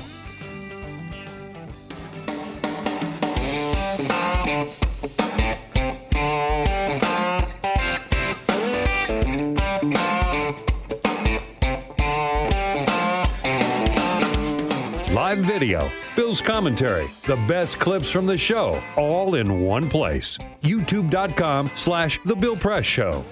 [15.31, 20.37] Live video, Bill's commentary, the best clips from the show, all in one place.
[20.63, 23.25] YouTube.com slash The Bill Press Show.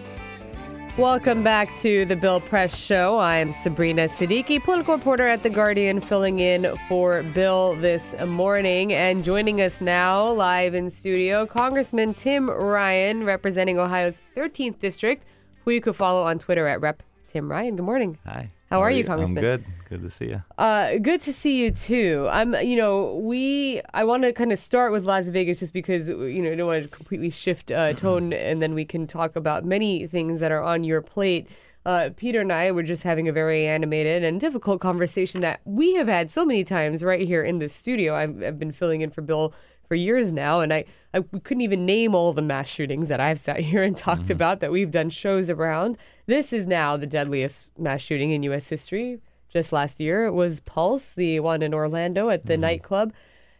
[0.96, 3.18] Welcome back to the Bill Press Show.
[3.18, 8.92] I'm Sabrina Siddiqui, political reporter at The Guardian, filling in for Bill this morning.
[8.92, 15.24] And joining us now, live in studio, Congressman Tim Ryan, representing Ohio's 13th District,
[15.64, 17.02] who you could follow on Twitter at Rep.
[17.26, 17.74] Tim Ryan.
[17.74, 18.18] Good morning.
[18.24, 18.52] Hi.
[18.70, 19.38] How are you, Congressman?
[19.38, 19.64] I'm good.
[19.88, 20.42] Good to see you.
[20.58, 22.28] Uh, good to see you too.
[22.30, 23.80] I'm, you know, we.
[23.94, 26.66] I want to kind of start with Las Vegas just because you know I don't
[26.66, 30.52] want to completely shift uh, tone, and then we can talk about many things that
[30.52, 31.48] are on your plate.
[31.86, 35.94] Uh, Peter and I were just having a very animated and difficult conversation that we
[35.94, 38.14] have had so many times right here in the studio.
[38.14, 39.54] I've, I've been filling in for Bill
[39.86, 43.40] for years now, and I, I couldn't even name all the mass shootings that I've
[43.40, 45.96] sat here and talked about that we've done shows around.
[46.26, 48.68] This is now the deadliest mass shooting in U.S.
[48.68, 49.20] history.
[49.48, 53.12] Just last year, it was Pulse, the one in Orlando at the nightclub.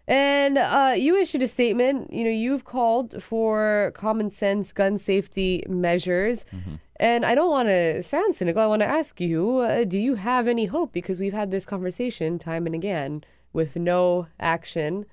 [0.07, 2.13] And uh, you issued a statement.
[2.13, 6.47] You know, you've called for common sense gun safety measures.
[6.97, 8.63] And I don't want to sound cynical.
[8.63, 10.93] I want to ask you uh, do you have any hope?
[10.93, 13.23] Because we've had this conversation time and again
[13.53, 15.07] with no action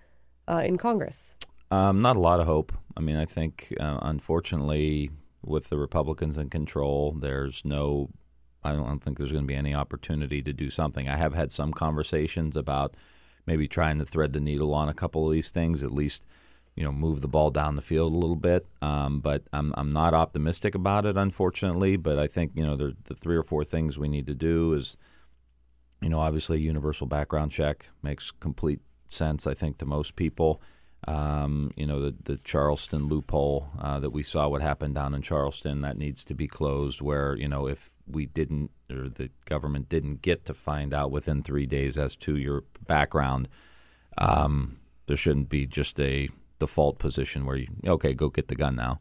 [0.48, 1.36] uh, in Congress.
[1.72, 2.72] Um, not a lot of hope.
[2.98, 5.12] I mean, I think, uh, unfortunately,
[5.44, 8.10] with the Republicans in control, there's no.
[8.66, 11.08] I don't, think there's going to be any opportunity to do something.
[11.08, 12.96] I have had some conversations about
[13.46, 16.26] maybe trying to thread the needle on a couple of these things, at least,
[16.76, 18.66] you know, move the ball down the field a little bit.
[18.82, 21.96] Um, but I'm I'm not optimistic about it, unfortunately.
[21.96, 24.74] But I think you know the the three or four things we need to do
[24.74, 24.98] is,
[26.02, 29.48] you know, obviously, a universal background check makes complete sense.
[29.48, 30.62] I think to most people.
[31.08, 35.22] Um, you know, the, the Charleston loophole uh, that we saw what happened down in
[35.22, 37.00] Charleston that needs to be closed.
[37.00, 41.42] Where you know if we didn't or the government didn't get to find out within
[41.42, 43.48] three days as to your background,
[44.18, 48.76] um, there shouldn't be just a default position where you okay go get the gun
[48.76, 49.00] now.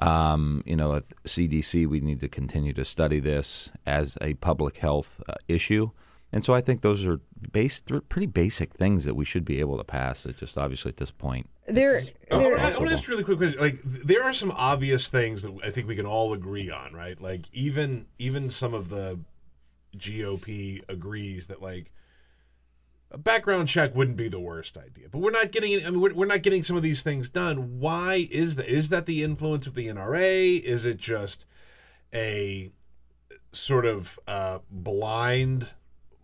[0.00, 4.78] Um, you know, at CDC we need to continue to study this as a public
[4.78, 5.90] health uh, issue.
[6.34, 7.20] And so I think those are
[7.52, 10.26] base, they're pretty basic things that we should be able to pass.
[10.26, 11.98] It just obviously at this point, There,
[12.32, 13.60] I there, want to ask a really quick question.
[13.60, 17.20] Like, there are some obvious things that I think we can all agree on, right?
[17.20, 19.20] Like, even even some of the
[19.96, 21.92] GOP agrees that like
[23.12, 25.06] a background check wouldn't be the worst idea.
[25.08, 25.86] But we're not getting.
[25.86, 27.78] I mean, we're, we're not getting some of these things done.
[27.78, 28.66] Why is that?
[28.66, 30.60] Is that the influence of the NRA?
[30.60, 31.46] Is it just
[32.12, 32.72] a
[33.52, 35.70] sort of uh, blind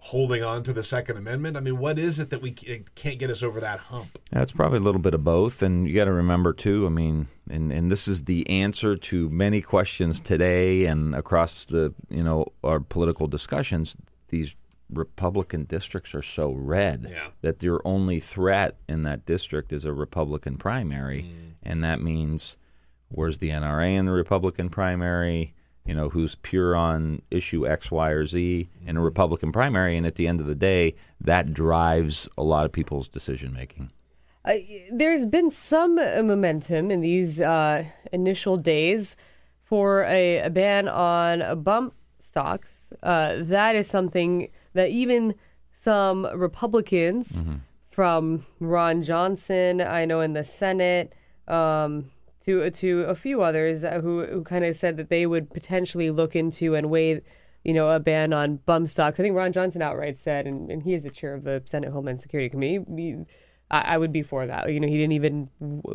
[0.01, 1.57] holding on to the Second Amendment?
[1.57, 4.19] I mean, what is it that we c- can't get us over that hump?
[4.33, 6.87] Yeah, it's probably a little bit of both, and you got to remember too.
[6.87, 11.95] I mean, and and this is the answer to many questions today and across the
[12.09, 13.97] you know our political discussions.
[14.29, 14.57] These
[14.93, 17.29] Republican districts are so red Yeah.
[17.43, 21.53] that your only threat in that district is a Republican primary, mm.
[21.63, 22.57] and that means
[23.09, 25.55] where's the NRA in the Republican primary?
[25.90, 30.07] You know, who's pure on issue X, Y, or Z in a Republican primary, and
[30.07, 33.90] at the end of the day, that drives a lot of people's decision making.
[34.44, 34.55] Uh,
[34.92, 39.16] there's been some uh, momentum in these uh, initial days
[39.64, 42.92] for a, a ban on uh, bump stocks.
[43.03, 45.35] Uh, that is something that even
[45.72, 47.42] some Republicans
[47.90, 51.12] from Ron Johnson, I know in the Senate,
[51.48, 52.12] um,
[52.51, 56.11] to to a few others uh, who who kind of said that they would potentially
[56.11, 57.21] look into and weigh,
[57.65, 59.19] you know, a ban on bump stocks.
[59.19, 61.91] I think Ron Johnson outright said, and, and he is the chair of the Senate
[61.93, 62.85] Homeland Security Committee.
[62.97, 63.25] he-
[63.73, 64.73] I, would be for that.
[64.73, 65.49] You know, he didn't even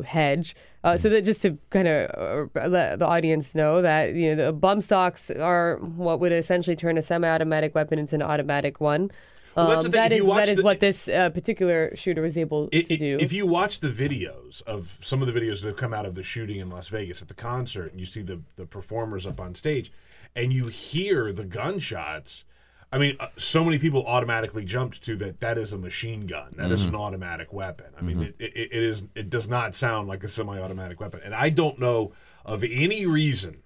[0.05, 0.55] hedge.
[0.83, 4.45] Uh, So that just to kind of uh, let the audience know that you know
[4.45, 9.11] the bump stocks are what would essentially turn a semi-automatic weapon into an automatic one.
[9.55, 10.01] Well, that's the Um, thing.
[10.01, 12.67] that If you is watch that is the- what this uh, particular shooter was able
[12.71, 13.17] It- to it- do.
[13.19, 16.15] If you watch the videos of some of the videos that have come out of
[16.15, 19.39] the shooting in Las Vegas at the concert, and you see the the performers up
[19.39, 19.91] on stage,
[20.35, 22.43] and you hear the gunshots.
[22.91, 25.39] I mean, uh, so many people automatically jumped to that.
[25.41, 26.53] That is a machine gun.
[26.57, 27.87] That is an automatic weapon.
[27.97, 29.03] I mean, it, it, it is.
[29.15, 32.13] It does not sound like a semi-automatic weapon, and I don't know
[32.45, 33.63] of any reason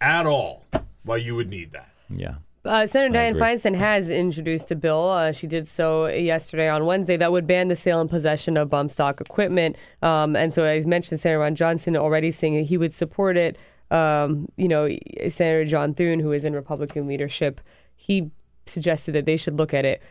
[0.00, 0.66] at all
[1.04, 1.90] why you would need that.
[2.10, 2.34] Yeah.
[2.64, 3.38] Uh, Senator Dianne.
[3.38, 5.08] Feinstein has introduced a bill.
[5.08, 8.68] Uh, she did so yesterday on Wednesday that would ban the sale and possession of
[8.68, 9.76] bump stock equipment.
[10.02, 13.56] Um, and so, as mentioned, Senator Ron Johnson already saying that he would support it.
[13.90, 14.88] Um, you know,
[15.28, 17.60] Senator John Thune, who is in Republican leadership,
[17.96, 18.30] he
[18.66, 20.02] suggested that they should look at it.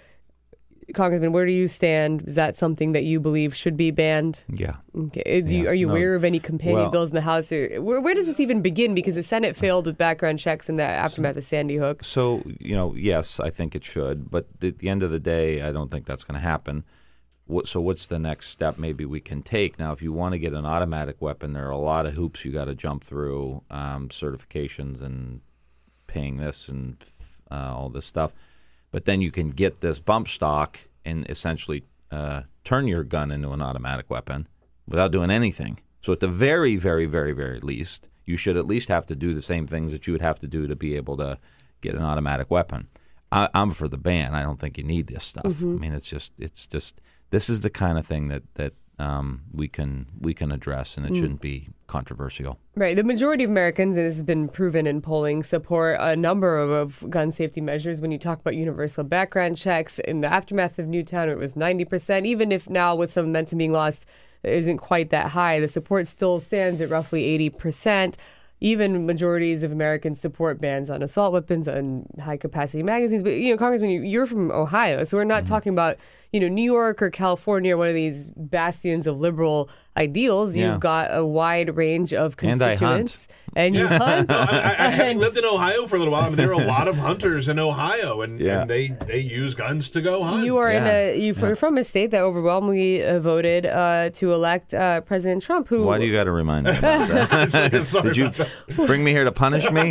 [0.93, 2.23] Congressman, where do you stand?
[2.28, 4.41] Is that something that you believe should be banned?
[4.47, 4.78] Yeah.
[4.95, 5.41] Okay.
[5.41, 5.93] Do you, are you no.
[5.93, 7.52] aware of any companion Well- bills in the House?
[7.52, 8.95] Or where, where does this even begin?
[8.95, 12.04] Because the Senate failed with background checks in the aftermath of Sandy Hook.
[12.04, 15.62] So, you know, yes, I think it should, but at the end of the day,
[15.62, 16.86] I don't think that's going to happen.
[17.47, 19.80] What, so, what's the next step maybe we can take?
[19.80, 22.43] Now, if you want to get an automatic weapon, there are a lot of hoops
[22.43, 25.39] you got to jump through, um, certifications and
[26.08, 26.97] paying this and
[27.50, 28.34] uh, all this stuff.
[28.97, 33.51] But then you can get this bump stock and essentially uh, turn your gun into
[33.51, 34.47] an automatic weapon
[34.88, 35.77] without doing anything.
[36.01, 39.36] So, at the very, very, very, very least, you should at least have to do
[39.36, 41.38] the same things that you would have to do to be able to
[41.81, 42.88] get an automatic weapon.
[43.31, 44.33] I, I'm for the ban.
[44.33, 45.45] I don't think you need this stuff.
[45.45, 49.41] I mean, it's just, it's just, this is the kind of thing that that um,
[49.53, 52.57] we can we can address, and it shouldn't be controversial.
[52.75, 52.95] Right.
[52.95, 56.69] The majority of Americans, and this has been proven in polling, support a number of,
[56.71, 58.01] of gun safety measures.
[58.01, 62.25] When you talk about universal background checks, in the aftermath of Newtown, it was 90%.
[62.25, 64.05] Even if now, with some momentum being lost,
[64.43, 68.15] it isn't quite that high, the support still stands at roughly 80%.
[68.60, 73.21] Even majorities of Americans support bans on assault weapons and high capacity magazines.
[73.21, 75.53] But, you know, Congressman, you- you're from Ohio, so we're not Mm-hmm.
[75.53, 75.97] talking about,
[76.33, 80.55] you know, New York or California, or one of these bastions of liberal ideals.
[80.55, 80.71] Yeah.
[80.71, 82.79] You've got a wide range of And I hunt.
[82.79, 83.27] constituents.
[83.55, 84.29] And you hunt.
[84.31, 86.23] I, I, I And- lived in Ohio for a little while.
[86.25, 88.62] I mean, there are a lot of hunters in Ohio, and, Yeah.
[88.62, 90.45] and they they use guns to go hunt.
[90.45, 94.33] You are in a you are from a state that overwhelmingly uh, voted uh, to
[94.33, 95.69] elect uh, President Trump.
[95.69, 97.08] Who Why do you got to remind me about
[97.52, 97.85] that?
[97.85, 98.47] Sorry Did you about
[98.85, 99.89] bring me here to punish me?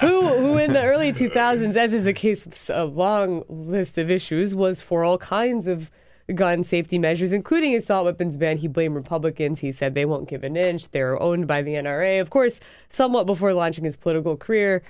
[0.00, 4.10] who who in the early 2000s, as is the case with a long list of
[4.10, 5.90] issues, was for all kinds of
[6.34, 8.56] gun safety measures, including assault weapons ban.
[8.56, 9.60] He blamed Republicans.
[9.60, 10.90] He said they won't give an inch.
[10.90, 12.20] They're owned by the NRA.
[12.20, 14.82] Of course, somewhat before launching his political career.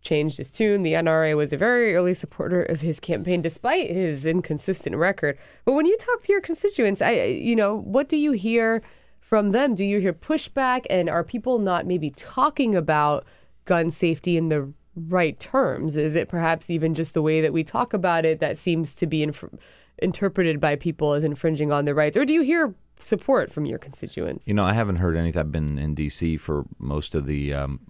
[0.00, 0.82] changed his tune.
[0.84, 5.36] The NRA was a very early supporter of his campaign, despite his inconsistent record.
[5.64, 8.82] But when you talk to your constituents, I, you know, what do you hear
[9.20, 9.74] from them?
[9.74, 13.26] Do you hear pushback, and are people not maybe talking about
[13.64, 14.72] gun safety in the
[15.08, 15.96] right terms?
[15.96, 19.06] Is it perhaps even just the way that we talk about it that seems to
[19.06, 19.44] be inf-
[19.98, 23.78] interpreted by people as infringing on their rights, or do you hear support from your
[23.78, 24.46] constituents?
[24.48, 25.40] You know, I haven't heard anything.
[25.40, 26.36] I've been in D.C.
[26.36, 27.80] for most of the, um,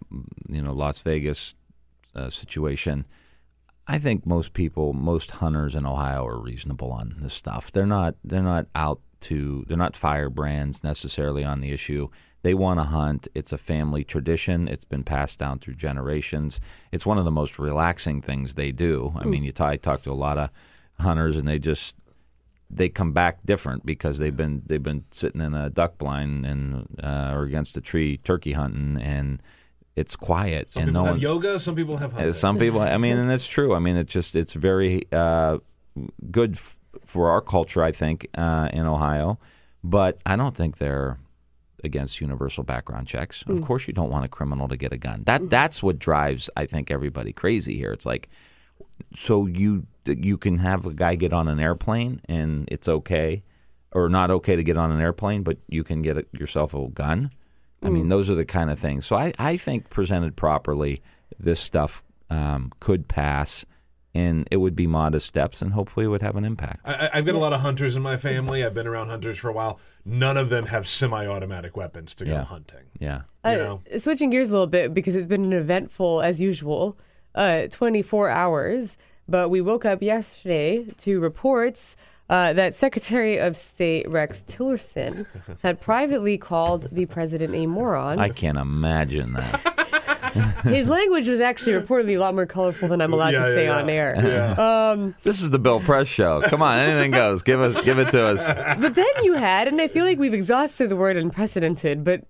[0.49, 1.55] you know, Las Vegas
[2.15, 3.07] uh, situation.
[3.87, 7.73] I think most people, most hunters in Ohio are reasonable on this stuff.
[7.73, 8.17] They're not.
[8.23, 9.65] They're not out to.
[9.67, 12.09] They're not firebrands necessarily on the issue.
[12.43, 13.27] They want to hunt.
[13.35, 14.69] It's a family tradition.
[14.69, 16.61] It's been passed down through generations.
[16.93, 19.13] It's one of the most relaxing things they do.
[19.17, 20.51] I mean, you t- I talk to a lot of
[21.01, 21.97] hunters, and they just
[22.71, 26.87] they come back different because they've been they've been sitting in a duck blind and
[27.03, 29.43] uh, or against a tree turkey hunting and
[29.97, 31.59] it's quiet Some and people no have one yoga.
[31.59, 32.33] Some people have uh, hunting.
[32.35, 35.59] some people I mean and it's true I mean it's just it's very uh,
[36.31, 36.77] good f-
[37.09, 39.39] for our culture I think uh, in Ohio
[39.83, 41.19] but I don't think they're
[41.85, 43.45] against universal background checks.
[43.47, 45.23] Of course you don't want a criminal to get a gun.
[45.25, 47.93] That that's what drives I think everybody crazy here.
[47.93, 48.29] It's like
[49.15, 53.43] so you you can have a guy get on an airplane and it's okay
[53.93, 57.31] or not okay to get on an airplane but you can get yourself a gun?
[57.83, 59.07] I mean those are the kind of things.
[59.07, 61.01] So i, I think presented properly
[61.39, 63.65] this stuff um, could pass
[64.15, 67.11] and it would be modest steps and hopefully it would have an impact I, I-
[67.19, 68.65] I've got a lot of hunters in my family.
[68.65, 69.79] I've been around hunters for a while.
[70.05, 72.45] None of them have semi-automatic weapons to go Yeah.
[72.45, 72.85] hunting.
[72.99, 73.83] yeah You Uh, know?
[73.99, 76.97] switching gears a little bit because it's been an eventful, as usual,
[77.35, 78.97] uh, 24 hours.
[79.29, 81.97] But we woke up yesterday to reports
[82.31, 85.27] uh, that Secretary of State Rex Tillerson
[85.63, 88.19] had privately called the president a moron.
[88.19, 89.78] i can't imagine that
[90.65, 93.55] His language was actually reportedly a lot more colorful than I'm allowed Yeah, to yeah,
[93.55, 93.79] say yeah.
[93.79, 94.15] on air.
[94.17, 95.13] Yeah.
[95.23, 98.23] this is the bill press show come on anything goes give us give it to
[98.23, 102.25] us But then you had, and I feel like we've exhausted the word unprecedented, but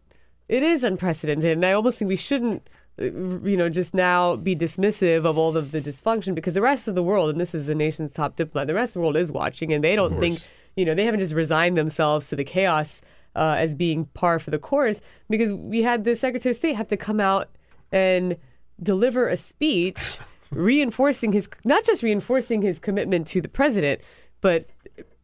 [0.49, 2.67] it is unprecedented, and I almost think we shouldn't,
[2.99, 6.95] you know, just now be dismissive of all of the dysfunction because the rest of
[6.95, 9.31] the world, and this is the nation's top diplomat, the rest of the world is
[9.31, 10.41] watching, and they don't think,
[10.77, 13.03] you know, they haven't just resigned themselves to the chaos
[13.37, 16.89] uh, as being par for the course because we had the Secretary of State have
[16.89, 17.49] to come out
[17.93, 18.37] and
[18.83, 20.19] deliver a speech
[20.51, 24.01] reinforcing his not just reinforcing his commitment to the president,
[24.41, 24.69] but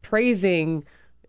[0.03, 0.85] praising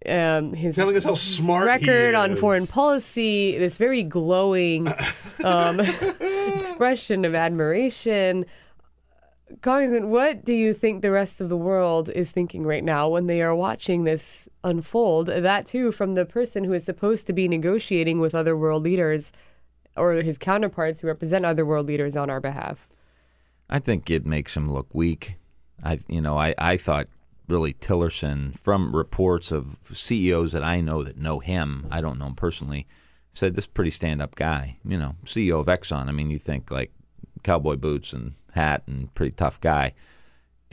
[0.08, 3.58] um, his Telling us how smart he record on foreign policy.
[3.58, 4.88] This very glowing
[5.44, 5.80] um,
[6.20, 8.46] expression of admiration.
[9.62, 13.28] Congressman, what do you think the rest of the world is thinking right now when
[13.28, 15.28] they are watching this unfold?
[15.28, 19.32] That too, from the person who is supposed to be negotiating with other world leaders
[19.96, 22.88] or his counterparts who represent other world leaders on our behalf.
[23.70, 25.36] I think it makes him look weak.
[25.84, 27.08] I, you know, I, I thought
[27.48, 32.28] really Tillerson, from reports of CEOs that I know that know him, I don't know
[32.28, 32.88] him personally,
[33.34, 34.78] said this pretty stand up guy.
[34.86, 36.08] You know, CEO of Exxon.
[36.08, 36.92] I mean, you think like
[37.44, 39.94] cowboy boots and hat and pretty tough guy.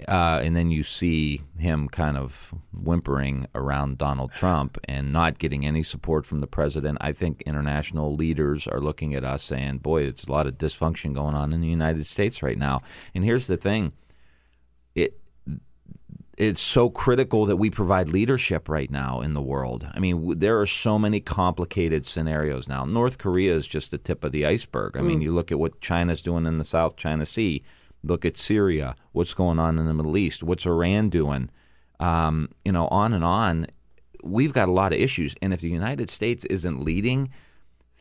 [0.08, 5.66] Uh, and then you see him kind of whimpering around Donald Trump and not getting
[5.66, 6.98] any support from the president.
[7.00, 11.14] I think international leaders are looking at us saying, boy, it's a lot of dysfunction
[11.14, 12.82] going on in the United States right now.
[13.14, 13.92] And here's the thing
[14.94, 15.20] it
[16.38, 19.86] it's so critical that we provide leadership right now in the world.
[19.92, 22.86] I mean, there are so many complicated scenarios now.
[22.86, 24.96] North Korea is just the tip of the iceberg.
[24.96, 27.62] I mean, you look at what China's doing in the South China Sea.
[28.04, 28.94] Look at Syria.
[29.12, 30.42] What's going on in the Middle East?
[30.42, 31.50] What's Iran doing?
[32.00, 33.66] Um, you know, on and on.
[34.24, 37.30] We've got a lot of issues, and if the United States isn't leading,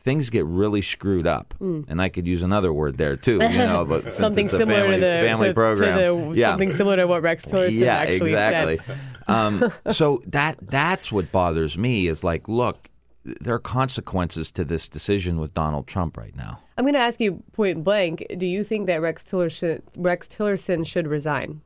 [0.04, 1.54] things get really screwed up.
[1.60, 3.34] And I could use another word there too.
[3.34, 5.97] You know, but something similar family, to the family to, program.
[5.97, 8.80] to the, yeah, something similar to what Rex Tillerson yeah, actually exactly.
[8.86, 8.97] said.
[9.28, 12.89] um, so that that's what bothers me is like, look,
[13.24, 16.59] there are consequences to this decision with Donald Trump right now.
[16.78, 20.86] I'm going to ask you point blank: Do you think that Rex Tillerson Rex Tillerson
[20.86, 21.61] should resign?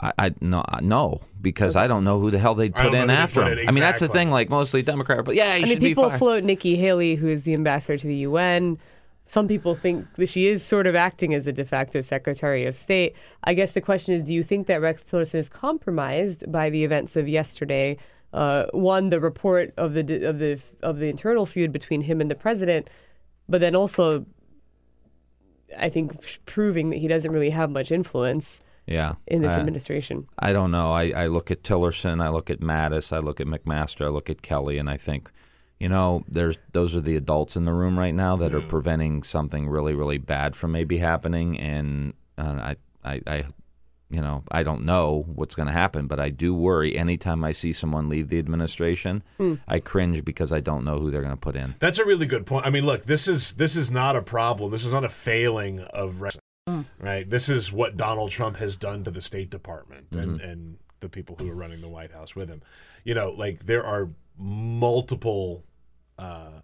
[0.00, 3.42] I, I no no because I don't know who the hell they'd put in after
[3.42, 3.58] put him.
[3.58, 4.30] in, I mean, that's the thing.
[4.30, 6.18] Like mostly Democrat, but yeah, he I should mean, people fired.
[6.18, 8.78] float Nikki Haley, who is the ambassador to the UN.
[9.28, 12.74] Some people think that she is sort of acting as the de facto Secretary of
[12.74, 13.14] State.
[13.44, 16.82] I guess the question is, do you think that Rex Tillerson is compromised by the
[16.82, 17.96] events of yesterday?
[18.32, 22.30] Uh, one, the report of the of the of the internal feud between him and
[22.30, 22.88] the president,
[23.48, 24.24] but then also,
[25.76, 26.12] I think
[26.46, 30.28] proving that he doesn't really have much influence yeah, in this Uh, administration.
[30.38, 30.92] I don't know.
[30.92, 34.30] I, I look at Tillerson, I look at Mattis, I look at McMaster, I look
[34.30, 35.30] at Kelly, and I think,
[35.80, 39.24] you know, there's those are the adults in the room right now that are preventing
[39.24, 41.58] something really, really bad from maybe happening.
[41.58, 43.44] And uh, I, I, I,
[44.10, 47.52] you know, I don't know what's going to happen, but I do worry anytime I
[47.52, 49.22] see someone leave the administration.
[49.68, 51.76] I cringe because I don't know who they're going to put in.
[51.78, 52.66] That's a really good point.
[52.66, 54.72] I mean, look, this is this is not a problem.
[54.72, 57.28] This is not a failing of re- right.
[57.28, 61.36] This is what Donald Trump has done to the State Department and and the people
[61.36, 62.62] who are running the White House with him.
[63.04, 65.64] You know, like there are multiple
[66.18, 66.60] uh,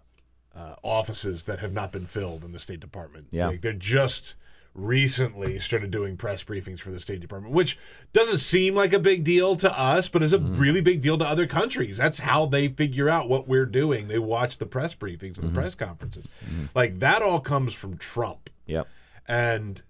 [0.55, 3.27] uh, offices that have not been filled in the State Department.
[3.31, 3.47] Yeah.
[3.47, 4.35] like, they're just
[4.77, 7.77] recently started doing press briefings for the State Department, which
[8.13, 10.57] doesn't seem like a big deal to us, but is a mm.
[10.57, 11.97] really big deal to other countries.
[11.97, 14.07] That's how they figure out what we're doing.
[14.07, 15.55] They watch the press briefings and the mm-hmm.
[15.55, 16.27] press conferences.
[16.45, 16.65] Mm-hmm.
[16.75, 18.49] Like that all comes from Trump.
[18.67, 18.87] Yep.
[19.27, 19.81] And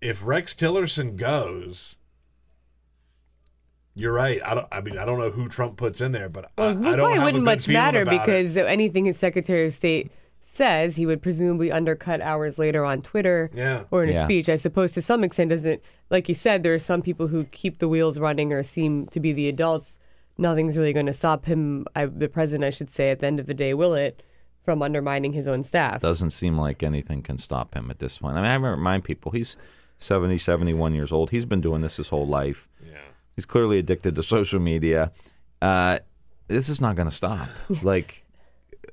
[0.00, 1.96] if Rex Tillerson goes,
[3.94, 4.40] you're right.
[4.44, 4.66] I don't.
[4.72, 6.82] I mean, I don't know who Trump puts in there, but Well, I, it I
[6.82, 8.20] don't probably have a wouldn't much matter about it.
[8.20, 10.10] because anything his Secretary of State
[10.52, 13.84] says, he would presumably undercut hours later on Twitter Yeah.
[13.90, 14.24] or in a Yeah.
[14.24, 14.48] speech.
[14.48, 15.80] I suppose to some extent doesn't,
[16.10, 19.20] like you said, there are some people who keep the wheels running or seem to
[19.20, 19.96] be the adults.
[20.38, 23.38] Nothing's really going to stop him, I, the president, I should say, at the end
[23.38, 24.22] of the day, will it,
[24.64, 26.00] from undermining his own staff?
[26.00, 28.36] Doesn't seem like anything can stop him at this point.
[28.36, 29.56] I mean, I remind people he's
[29.98, 31.30] 70, 71 years old.
[31.30, 32.68] He's been doing this his whole life.
[32.84, 32.94] Yeah.
[33.36, 35.12] He's clearly addicted to social media.
[35.62, 36.00] Uh,
[36.48, 37.48] this is not going to stop.
[37.82, 38.24] like,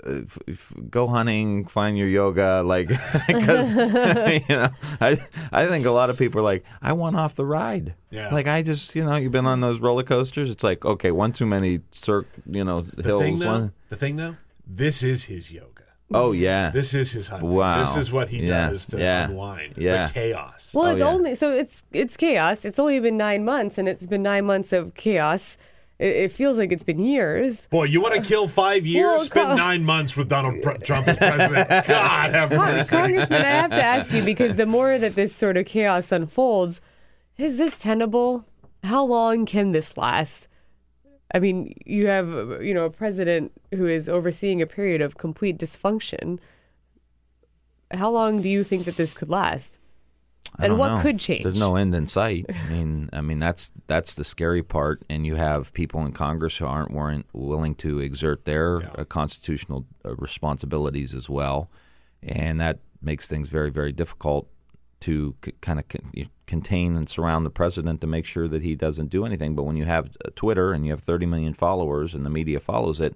[0.05, 2.61] uh, f- f- go hunting, find your yoga.
[2.65, 2.87] Like,
[3.27, 4.69] because you know,
[5.01, 5.17] I
[5.51, 7.95] I think a lot of people are like, I want off the ride.
[8.09, 8.29] Yeah.
[8.33, 10.49] Like, I just you know, you've been on those roller coasters.
[10.49, 13.21] It's like, okay, one too many cir- you know The hills.
[13.21, 13.73] thing, though, one.
[13.89, 14.35] the thing though,
[14.65, 15.73] this is his yoga.
[16.13, 16.69] Oh yeah.
[16.69, 17.49] This is his hunting.
[17.51, 17.83] Wow.
[17.83, 18.69] This is what he Yeah.
[18.69, 19.25] does to Yeah.
[19.25, 20.07] unwind Yeah.
[20.07, 20.71] the chaos.
[20.73, 21.07] Well, Oh, it's yeah.
[21.07, 22.63] only so it's it's chaos.
[22.63, 25.57] It's only been nine months, and it's been nine months of chaos.
[25.99, 27.67] It, it feels like it's been years.
[27.67, 29.05] Boy, you want to kill five years?
[29.05, 31.69] Well, Spend nine months with Donald Trump as president.
[31.87, 32.89] God have mercy.
[32.89, 36.81] Congressman, I have to ask you because the more that this sort of chaos unfolds,
[37.37, 38.45] is this tenable?
[38.83, 40.47] How long can this last?
[41.33, 42.27] I mean, you have
[42.61, 46.39] you know a president who is overseeing a period of complete dysfunction.
[47.91, 49.77] How long do you think that this could last?
[50.57, 51.01] I and what know.
[51.01, 51.43] could change?
[51.43, 52.45] There's no end in sight.
[52.49, 55.03] I mean, I mean that's that's the scary part.
[55.09, 59.85] And you have people in Congress who aren't weren't willing to exert their uh, constitutional
[60.05, 61.69] uh, responsibilities as well,
[62.23, 64.47] and that makes things very very difficult
[64.99, 68.63] to c- kind of con- you- contain and surround the president to make sure that
[68.63, 69.53] he doesn't do anything.
[69.53, 72.59] But when you have uh, Twitter and you have 30 million followers and the media
[72.59, 73.15] follows it,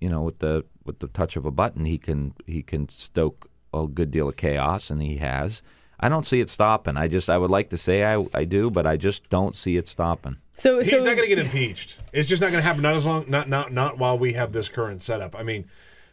[0.00, 3.50] you know, with the with the touch of a button, he can he can stoke
[3.72, 5.62] a good deal of chaos, and he has.
[6.00, 6.96] I don't see it stopping.
[6.96, 9.76] I just I would like to say I I do, but I just don't see
[9.76, 10.36] it stopping.
[10.56, 11.98] So, He's so not going to get impeached.
[12.12, 12.82] It's just not going to happen.
[12.82, 13.24] Not as long.
[13.28, 15.38] Not not not while we have this current setup.
[15.38, 15.68] I mean,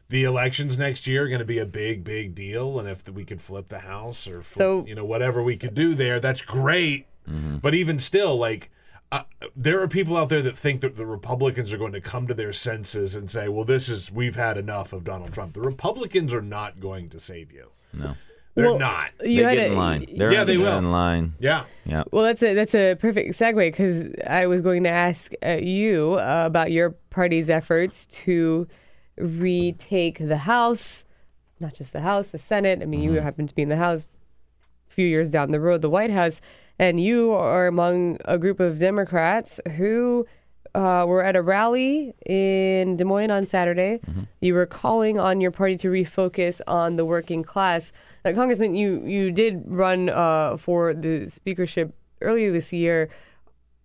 [0.10, 3.26] the elections next year are going to be a big big deal, and if we
[3.26, 6.42] could flip the House or flip, So- you know whatever we could do there, that's
[6.42, 7.08] great.
[7.28, 8.70] But even still, like.
[9.12, 9.22] Uh,
[9.56, 12.34] there are people out there that think that the Republicans are going to come to
[12.34, 16.34] their senses and say, "Well, this is we've had enough of Donald Trump." The Republicans
[16.34, 17.70] are not going to save you.
[17.94, 18.16] No,
[18.56, 19.12] They're Well, not.
[19.22, 20.06] you they get a- in line.
[20.18, 20.78] They're Yeah, they they're will.
[20.78, 21.34] in line.
[21.40, 21.66] Yeah.
[21.86, 22.04] Yeah.
[22.12, 26.14] Well, that's a that's a perfect segue because I was going to ask uh, you
[26.14, 28.68] uh, about your party's efforts to
[29.18, 31.06] retake the House,
[31.60, 32.82] not just the House, the Senate.
[32.82, 34.08] I mean, you happen to be in the House
[34.90, 36.42] a few years down the road, the White House,
[36.80, 40.26] and you are among a group of Democrats who
[40.74, 44.00] uh, were at a rally in Des Moines on Saturday.
[44.42, 47.92] You were calling on your party to refocus on the working class.
[48.34, 53.10] Congressman, you you did run uh, for the speakership earlier this year,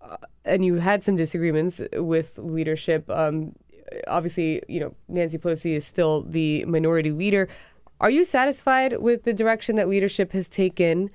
[0.01, 3.09] uh, and you had some disagreements with leadership.
[3.11, 3.55] Um,
[4.09, 7.49] obviously, you know Nancy Pelosi is still the minority leader.
[8.01, 11.11] Are you satisfied with the direction that leadership has taken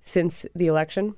[0.00, 1.16] since the election?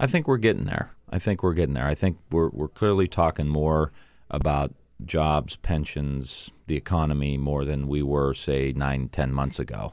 [0.00, 0.92] I think we're getting there.
[1.10, 1.86] I think we're getting there.
[1.86, 3.92] I think we're we're clearly talking more
[4.30, 4.72] about
[5.04, 9.92] jobs, pensions, the economy more than we were, say, nine, ten months ago.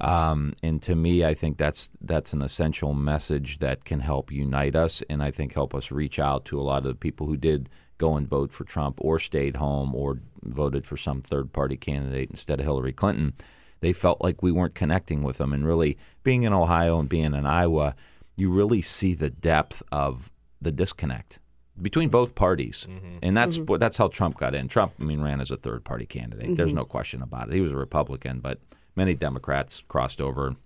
[0.00, 4.74] Um, and to me, I think that's that's an essential message that can help unite
[4.74, 7.36] us, and I think help us reach out to a lot of the people who
[7.36, 11.76] did go and vote for Trump, or stayed home, or voted for some third party
[11.76, 13.34] candidate instead of Hillary Clinton.
[13.80, 17.34] They felt like we weren't connecting with them, and really being in Ohio and being
[17.34, 17.94] in Iowa,
[18.36, 20.30] you really see the depth of
[20.62, 21.40] the disconnect
[21.80, 23.18] between both parties, mm-hmm.
[23.22, 23.66] and that's mm-hmm.
[23.66, 24.68] what that's how Trump got in.
[24.68, 26.56] Trump, I mean, ran as a third party candidate.
[26.56, 26.78] There's mm-hmm.
[26.78, 27.54] no question about it.
[27.54, 28.58] He was a Republican, but
[28.96, 30.56] many Democrats crossed over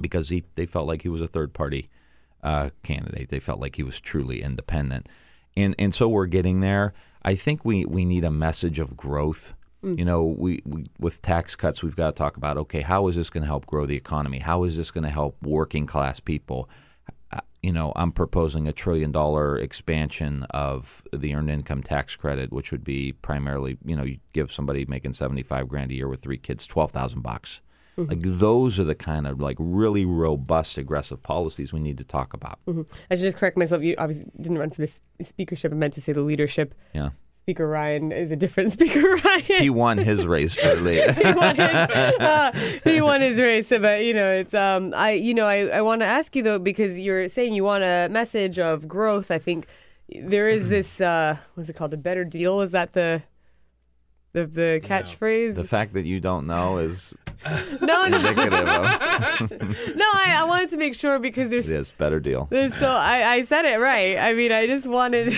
[0.00, 1.88] because he they felt like he was a third party
[2.42, 3.28] uh, candidate.
[3.28, 5.08] They felt like he was truly independent,
[5.56, 6.94] and and so we're getting there.
[7.22, 9.54] I think we we need a message of growth
[9.96, 13.14] You know, we, we with tax cuts, we've got to talk about okay, how is
[13.14, 14.40] this going to help grow the economy?
[14.40, 16.68] How is this going to help working class people?
[17.62, 22.70] You know, I'm proposing a trillion dollar expansion of the earned income tax credit, which
[22.70, 26.38] would be primarily, you know, you give somebody making 75 grand a year with three
[26.38, 27.60] kids 12,000 bucks.
[27.98, 28.10] Mm-hmm.
[28.10, 32.32] Like those are the kind of like really robust, aggressive policies we need to talk
[32.32, 32.60] about.
[32.68, 32.82] Mm-hmm.
[33.10, 33.82] I should just correct myself.
[33.82, 35.72] You obviously didn't run for this speakership.
[35.72, 36.74] I meant to say the leadership.
[36.94, 37.10] Yeah,
[37.48, 39.62] Speaker Ryan is a different Speaker Ryan.
[39.62, 41.74] he won his race for he won his,
[42.20, 42.52] uh,
[42.84, 46.02] he won his race, but you know, it's um, I you know, I, I want
[46.02, 49.30] to ask you though because you're saying you want a message of growth.
[49.30, 49.66] I think
[50.14, 51.94] there is this uh, what's it called?
[51.94, 52.60] A better deal?
[52.60, 53.22] Is that the
[54.34, 55.54] the the catchphrase?
[55.54, 57.14] the fact that you don't know is
[57.80, 58.28] no, no, no.
[60.12, 62.46] I, I wanted to make sure because there's this better deal.
[62.50, 64.18] there's so I I said it right.
[64.18, 65.32] I mean, I just wanted.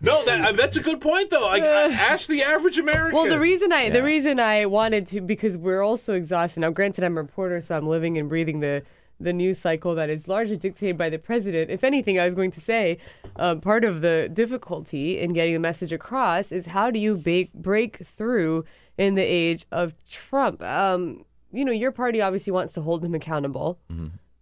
[0.00, 1.40] No, that uh, that's a good point though.
[1.40, 3.14] Like, uh, ask the average American.
[3.18, 6.60] Well, the reason I the reason I wanted to because we're also exhausted.
[6.60, 8.82] Now, granted, I'm a reporter, so I'm living and breathing the
[9.20, 11.70] the news cycle that is largely dictated by the president.
[11.70, 12.98] If anything, I was going to say
[13.36, 17.46] um, part of the difficulty in getting the message across is how do you ba-
[17.54, 18.64] break through
[18.98, 20.60] in the age of Trump?
[20.62, 23.78] Um, you know, your party obviously wants to hold him accountable.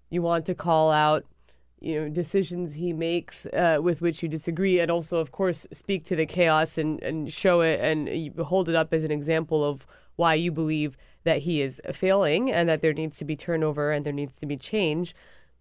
[0.09, 1.25] You want to call out
[1.83, 6.05] you know decisions he makes uh, with which you disagree and also of course speak
[6.05, 8.09] to the chaos and, and show it and
[8.41, 12.69] hold it up as an example of why you believe that he is failing and
[12.69, 15.15] that there needs to be turnover and there needs to be change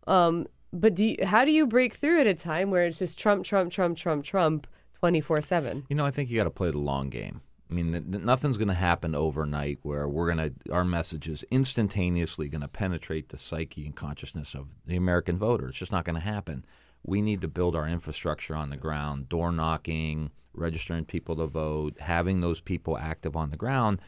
[0.08, 3.18] um, but do you, how do you break through at a time where it's just
[3.18, 4.68] trump trump trump trump trump
[5.02, 7.42] 24-7 You know, I think you got to play the long game.
[7.72, 11.30] I mean, th- th- nothing's going to happen overnight where we're going to our message
[11.30, 15.70] is instantaneously going to penetrate the psyche and consciousness of the American voter.
[15.70, 16.66] It's just not going to happen.
[17.04, 22.00] We need to build our infrastructure on the ground, door knocking, registering people to vote,
[22.02, 24.00] having those people active on the ground.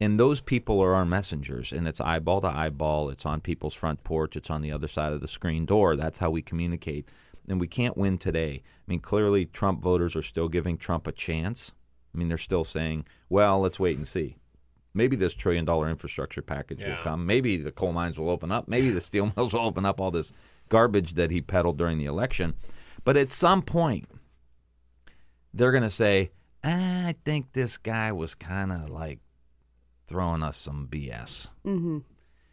[0.00, 3.10] And those people are our messengers, and it's eyeball to eyeball.
[3.10, 4.34] It's on people's front porch.
[4.34, 5.94] It's on the other side of the screen door.
[5.94, 7.06] That's how we communicate.
[7.46, 8.62] And we can't win today.
[8.64, 11.72] I mean, clearly, Trump voters are still giving Trump a chance.
[12.14, 14.36] I mean, they're still saying, well, let's wait and see.
[14.92, 17.24] Maybe this trillion dollar infrastructure package will come.
[17.24, 18.66] Maybe the coal mines will open up.
[18.66, 20.32] Maybe the steel mills will open up all this
[20.68, 22.54] garbage that he peddled during the election.
[23.04, 24.08] But at some point,
[25.54, 26.32] they're going to say,
[26.64, 29.20] "Ah, I think this guy was kind of like
[30.08, 31.46] throwing us some BS.
[31.64, 31.98] mm-hmm.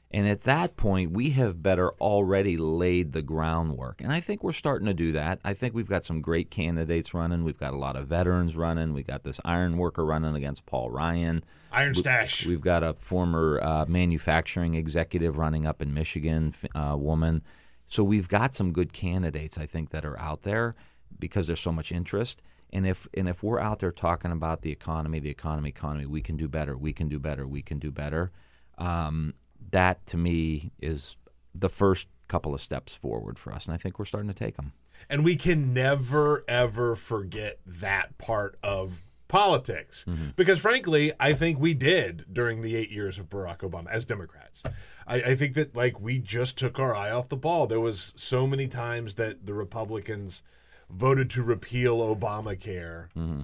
[0.09, 3.99] And at that point, we have better already laid the groundwork.
[3.99, 5.39] And I think we're starting to do that.
[5.43, 7.43] I think we've got some great candidates running.
[7.43, 8.93] We've got a lot of veterans running.
[8.93, 11.43] We got this iron worker running against Paul Ryan.
[11.73, 12.45] IronStache.
[12.45, 17.41] We've got a former uh, manufacturing executive running up in Michigan, uh, woman.
[17.87, 20.75] So we've got some good candidates, I think, that are out there
[21.19, 22.41] because there's so much interest.
[22.71, 26.21] And if and if we're out there talking about the economy, the economy, economy, we
[26.21, 26.77] can do better.
[26.77, 27.47] We can do better.
[27.47, 28.31] We can do better.
[28.77, 29.33] Um,
[29.71, 31.15] that to me is
[31.53, 34.55] the first couple of steps forward for us, and I think we're starting to take
[34.55, 34.73] them.
[35.09, 40.05] And we can never, ever forget that part of politics.
[40.07, 40.29] Mm-hmm.
[40.35, 44.63] Because frankly, I think we did during the eight years of Barack Obama as Democrats.
[45.05, 47.67] I, I think that like we just took our eye off the ball.
[47.67, 50.41] There was so many times that the Republicans
[50.89, 53.09] voted to repeal Obamacare.
[53.15, 53.41] Mm-hmm.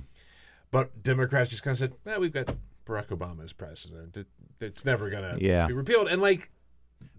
[0.72, 2.56] But Democrats just kind of said, well, we've got
[2.86, 4.18] Barack Obama as president.
[4.18, 4.28] It,
[4.60, 5.68] it's never going to Yeah.
[5.68, 6.08] be repealed.
[6.08, 6.52] And like,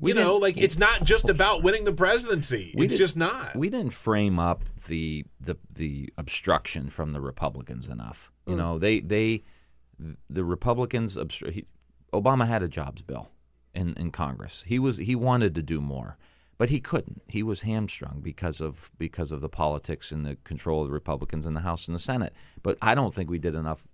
[0.01, 2.75] We you know, like it's not just about winning the presidency.
[2.77, 3.55] It's just not.
[3.55, 8.31] We didn't frame up the the the obstruction from the Republicans enough.
[8.47, 8.59] You mm.
[8.59, 9.45] know, they they
[10.31, 11.67] the Republicans obstru- he,
[12.12, 13.29] Obama had a jobs bill
[13.75, 14.65] in in Congress.
[14.67, 16.17] He was he wanted to do more,
[16.57, 17.23] but he couldn't.
[17.29, 21.47] He was hamstrung because of because of the politics and the control of the Republicans
[21.47, 22.33] in the House and the Senate.
[22.62, 23.87] But I don't think we did enough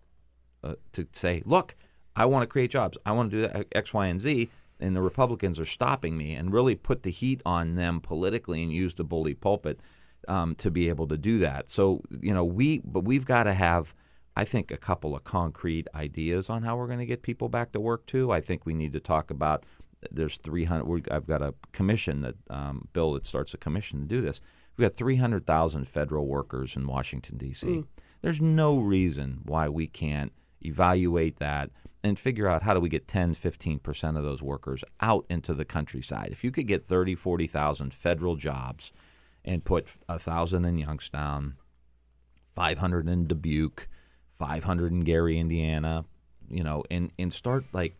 [0.62, 1.74] uh, to say, look,
[2.16, 2.98] I want to create jobs.
[3.06, 4.50] I want to do that, X, Y, and Z.
[4.78, 8.72] And the Republicans are stopping me and really put the heat on them politically and
[8.72, 9.80] use the bully pulpit
[10.26, 11.70] um, to be able to do that.
[11.70, 13.94] So, you know, we, but we've got to have,
[14.36, 17.72] I think, a couple of concrete ideas on how we're going to get people back
[17.72, 18.30] to work too.
[18.32, 19.64] I think we need to talk about
[20.10, 24.22] there's 300, I've got a commission that, um, bill that starts a commission to do
[24.22, 24.40] this.
[24.76, 27.66] We've got 300,000 federal workers in Washington, D.C.
[28.22, 30.32] There's no reason why we can't
[30.62, 31.70] evaluate that
[32.02, 35.64] and figure out how do we get 10, 15% of those workers out into the
[35.64, 36.30] countryside.
[36.32, 38.92] If you could get 30, 40,000 federal jobs
[39.44, 41.56] and put 1,000 in Youngstown,
[42.52, 43.88] 500 in Dubuque,
[44.38, 46.04] 500 in Gary, Indiana,
[46.48, 47.96] you know, and, and start like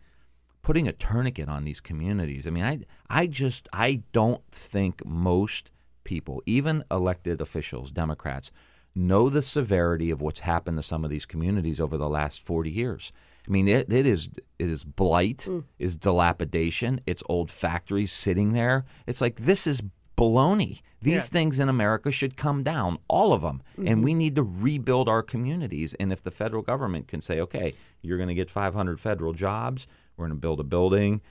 [0.61, 2.45] putting a tourniquet on these communities.
[2.47, 5.71] I mean, I I just I don't think most
[6.03, 8.51] people, even elected officials, Democrats,
[8.95, 12.69] know the severity of what's happened to some of these communities over the last 40
[12.69, 13.11] years.
[13.47, 14.29] I mean, it, it is
[14.59, 15.63] it is blight, mm.
[15.79, 18.85] is dilapidation, it's old factories sitting there.
[19.07, 19.81] It's like this is
[20.15, 20.81] baloney.
[21.01, 24.01] These things in America should come down, all of them, and mm-hmm.
[24.03, 25.95] we need to rebuild our communities.
[25.95, 27.73] And if the federal government can say, okay,
[28.03, 31.21] you're going to get 500 federal jobs, we're going to build a building,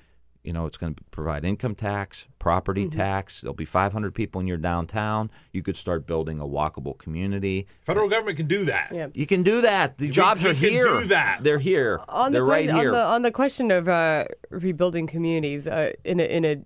[0.43, 3.41] you know, it's going to provide income tax, property tax.
[3.43, 5.30] There'll be 500 people in your downtown.
[5.53, 7.66] You could start building a walkable community.
[7.84, 8.91] Federal government can do that.
[8.95, 9.09] Yeah.
[9.12, 9.99] You can do that.
[9.99, 10.84] The jobs we are can here.
[10.84, 11.41] do that.
[11.45, 12.01] They're here.
[12.09, 12.88] on They're the right que- here.
[12.88, 16.57] On the, on the question of uh, rebuilding communities uh, in a in a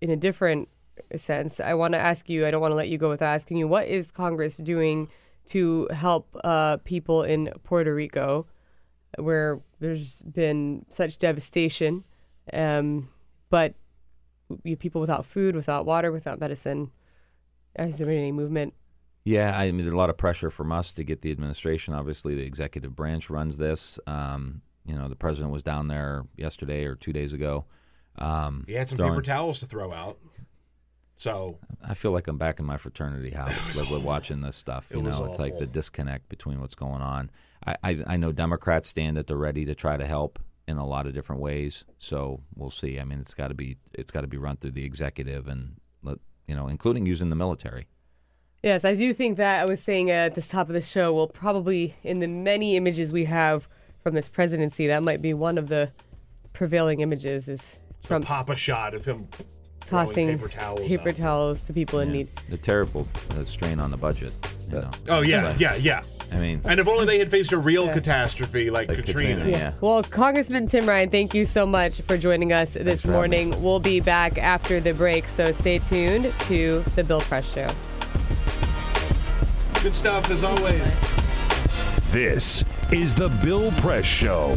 [0.00, 0.68] in a different
[1.16, 2.46] sense, I want to ask you.
[2.46, 3.66] I don't want to let you go without asking you.
[3.66, 5.08] What is Congress doing
[5.48, 8.46] to help uh, people in Puerto Rico,
[9.18, 12.04] where there's been such devastation,
[12.52, 13.08] um,
[13.50, 13.74] but
[14.64, 16.90] you people without food, without water, without medicine?
[17.76, 18.74] Has there been any movement?
[19.24, 21.94] Yeah, I mean, there's a lot of pressure from us to get the administration.
[21.94, 23.98] Obviously, the executive branch runs this.
[24.06, 27.66] Um, you know, the president was down there yesterday or two days ago.
[28.18, 30.18] Um, He had some throwing- paper towels to throw out.
[31.16, 34.90] So I feel like I'm back in my fraternity house like, with watching this stuff.
[34.90, 37.30] It You was know, it's like the disconnect between what's going on.
[37.66, 40.38] I, I, I know Democrats stand at the ready to try to help
[40.70, 41.84] in a lot of different ways.
[41.98, 42.98] So we'll see.
[42.98, 45.76] I mean, it's got to be it's got to be run through the executive and
[46.50, 47.86] you know, including using the military.
[48.64, 51.28] Yes, I do think that I was saying at the top of the show, will
[51.28, 53.68] probably, in the many images we have
[54.02, 55.92] from this presidency, that might be one of the
[56.52, 59.59] prevailing images is Trump pop a shot of him throwing
[59.90, 60.80] tossing paper towels.
[60.80, 61.16] paper out.
[61.16, 62.28] towels to people in need.
[62.48, 64.32] The terrible uh, strain on the budget.
[64.70, 66.02] You know, Oh yeah, yeah, yeah.
[66.32, 69.34] I mean, And if only they had faced a real catastrophe like, Like Katrina.
[69.36, 69.72] Katrina, yeah.
[69.80, 73.62] Well, Congressman Tim Ryan, thank you so much for joining us this for having morning.
[73.62, 77.66] We'll be back after the break, so stay tuned to the Bill Press Show.
[79.82, 80.82] Good stuff as always.
[82.12, 84.56] This is the Bill Press Show.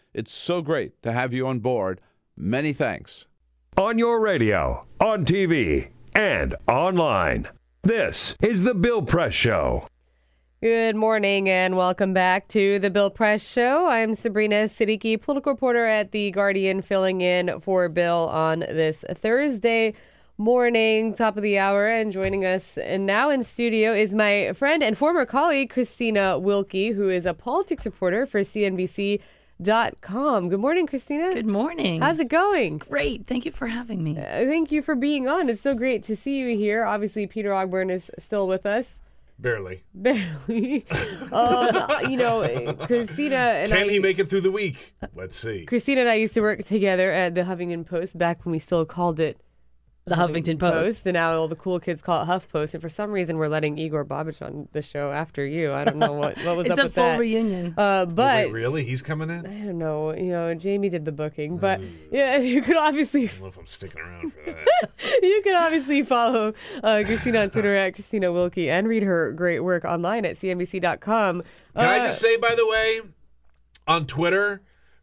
[0.13, 2.01] It's so great to have you on board.
[2.35, 3.27] Many thanks.
[3.77, 7.47] On your radio, on TV, and online.
[7.83, 9.87] This is the Bill Press Show.
[10.61, 13.87] Good morning and welcome back to the Bill Press Show.
[13.87, 19.93] I'm Sabrina Siddiqui, political reporter at The Guardian, filling in for Bill on this Thursday
[20.37, 21.87] morning, top of the hour.
[21.87, 27.09] And joining us now in studio is my friend and former colleague, Christina Wilkie, who
[27.09, 28.43] is a politics reporter for
[29.65, 30.49] CNBC.com.
[30.49, 31.33] Good morning, Christina.
[31.33, 32.01] Good morning.
[32.01, 32.79] How's it going?
[32.79, 33.27] Great.
[33.27, 34.17] Thank you for having me.
[34.17, 35.49] Uh, Thank you for being on.
[35.49, 36.83] It's so great to see you here.
[36.85, 38.99] Obviously, Peter Ogburn is still with us.
[39.39, 39.83] Barely.
[39.93, 40.85] Barely.
[41.31, 41.75] um,
[42.09, 43.91] you know, Christina and Can I.
[43.91, 44.93] he make it through the week?
[45.15, 45.65] Let's see.
[45.65, 48.85] Christina and I used to work together at the Huffington Post back when we still
[48.85, 49.37] called it
[50.05, 51.05] The Huffington Post.
[51.05, 52.73] And now all the cool kids call it Huff Post.
[52.73, 55.73] And for some reason, we're letting Igor Bobic on the show after you.
[55.73, 56.85] I don't know what, what was up with that.
[56.87, 57.75] It's a full reunion.
[57.77, 58.83] Uh, but Wait, really?
[58.83, 59.45] He's coming in?
[59.45, 60.11] I I don't know.
[60.15, 61.79] You know, Jamie did the booking, but
[62.11, 64.91] yeah, you could obviously I don't know if I'm sticking around for that.
[65.21, 69.59] you can obviously follow uh, Christina on Twitter at Christina Wilkie and read her great
[69.59, 71.43] work online at cnbc.com.
[71.77, 73.01] Can I Uh, just say, by the way,
[73.87, 74.61] on Twitter,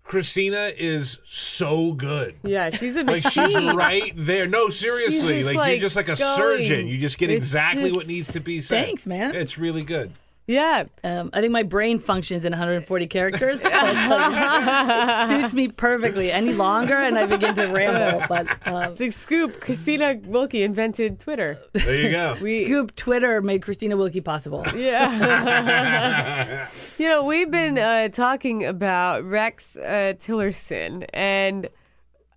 [0.08, 2.34] Christina is so good.
[2.42, 4.46] Yeah, she's a Like she's right there.
[4.48, 5.44] No, seriously.
[5.44, 6.36] Like, like, you're just like a going.
[6.36, 6.86] surgeon.
[6.88, 8.86] You just get It's exactly just- what needs to be said.
[8.86, 9.34] Thanks, man.
[9.36, 10.10] It's really good.
[10.48, 10.86] Yeah.
[11.04, 13.60] Um, I think my brain functions in 140 characters.
[13.60, 16.32] So it suits me perfectly.
[16.32, 18.08] Any longer, and I begin to ramble.
[18.28, 19.60] But um, Big scoop.
[19.60, 21.58] Christina Wilkie invented Twitter.
[21.74, 22.36] There you go.
[22.42, 24.64] We, Scoop Twitter made Christina Wilkie possible.
[24.74, 26.66] Yeah.
[26.98, 31.68] you know, we've been uh, talking about Rex uh, Tillerson and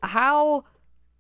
[0.04, 0.66] how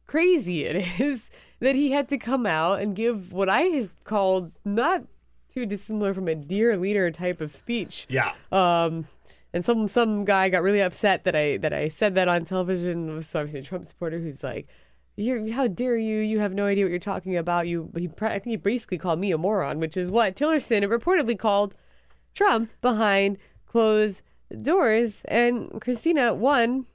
[0.07, 1.31] crazy it is
[1.61, 5.03] that he had to come out and give what I have called not
[5.53, 8.07] too dissimilar from a dear leader type of speech.
[8.09, 8.33] yeah.
[8.51, 9.05] Um,
[9.53, 13.09] and some some guy got really upset that I that I said that on television.
[13.09, 14.67] It was obviously a Trump supporter who's like,
[15.17, 16.19] "You're how dare you?
[16.19, 19.19] You have no idea what you're talking about." You he I think he basically called
[19.19, 21.75] me a moron, which is what Tillerson reportedly called
[22.33, 24.21] Trump behind closed
[24.61, 25.23] doors.
[25.25, 26.85] And Christina, one,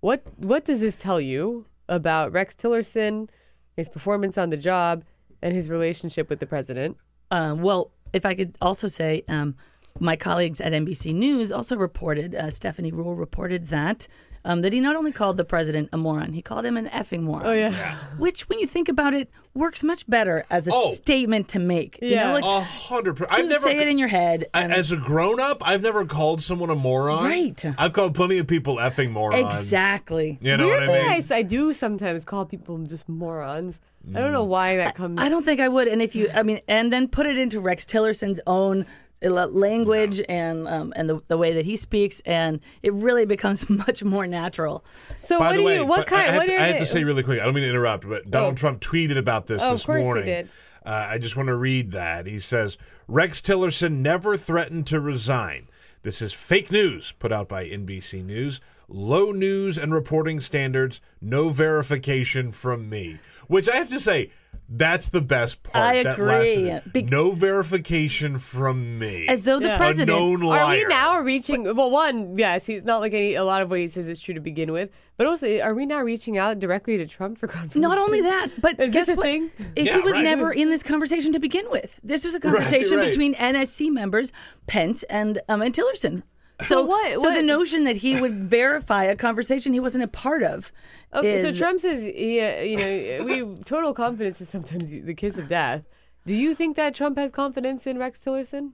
[0.00, 3.28] what what does this tell you about Rex Tillerson,
[3.76, 5.04] his performance on the job,
[5.42, 6.96] and his relationship with the president?
[7.30, 9.54] Um, well, if I could also say, um,
[10.00, 14.06] my colleagues at NBC News also reported, uh, Stephanie Ruhle reported that.
[14.44, 17.22] Um, that he not only called the president a moron, he called him an effing
[17.22, 17.44] moron.
[17.44, 17.96] Oh yeah.
[18.18, 20.92] Which, when you think about it, works much better as a Oh.
[20.92, 21.98] statement to make.
[22.00, 22.38] You Yeah.
[22.42, 23.32] A hundred percent.
[23.36, 24.46] you I've never say it in your head.
[24.54, 27.24] I- and- As a grown up, I've never called someone a moron.
[27.24, 27.62] Right.
[27.76, 29.44] I've called plenty of people effing morons.
[29.58, 30.38] exactly.
[30.40, 31.26] You know Weirdly, what I mean?
[31.32, 33.80] I do sometimes call people just morons.
[34.14, 35.20] I don't know why that comes.
[35.20, 35.88] I don't think I would.
[35.88, 38.86] And if you, I mean, and then put it into Rex Tillerson's own
[39.24, 43.68] uh, language and um, and the, the way that he speaks, and it really becomes
[43.86, 44.84] much more natural.
[45.18, 45.84] So By what the do way, you?
[45.86, 46.22] What but kind?
[46.22, 47.40] I have, what to, are I have they- to say really quick.
[47.40, 48.56] I don't mean to interrupt, but Donald Oh.
[48.56, 50.24] Trump tweeted about this Oh, of this course he morning.
[50.24, 50.48] did.
[50.86, 52.26] Uh, I just want to read that.
[52.26, 52.78] He says
[53.08, 55.68] Rex Tillerson never threatened to resign.
[56.02, 58.60] This is fake news put out by NBC News.
[58.88, 61.00] Low news and reporting standards.
[61.20, 63.18] No verification from me.
[63.48, 64.30] Which I have to say,
[64.70, 65.82] that's the best part.
[65.82, 66.70] I That agree.
[66.70, 69.26] last- Be- no verification from me.
[69.26, 69.90] As though the Yeah.
[69.90, 70.60] a known liar.
[70.60, 71.64] Are we now reaching?
[71.74, 73.34] Well, one, yes, he's not like any.
[73.34, 75.86] A lot of what he says is true to begin with, but also, are we
[75.86, 77.80] now reaching out directly to Trump for confirmation?
[77.80, 79.24] Not only that, but Is guess this what?
[79.24, 79.50] thing?
[79.74, 80.22] If Yeah, he was right.
[80.24, 83.08] never in this conversation to begin with, this was a conversation right.
[83.08, 84.32] between NSC members
[84.66, 86.24] Pence and um, and Tillerson.
[86.62, 90.42] So, what- so the notion that he would verify a conversation he wasn't a part
[90.42, 90.72] of.
[91.14, 95.38] Okay, so Trump says, he, uh, you know, we total confidence is sometimes the kiss
[95.38, 95.84] of death.
[96.26, 98.72] Do you think that Trump has confidence in Rex Tillerson?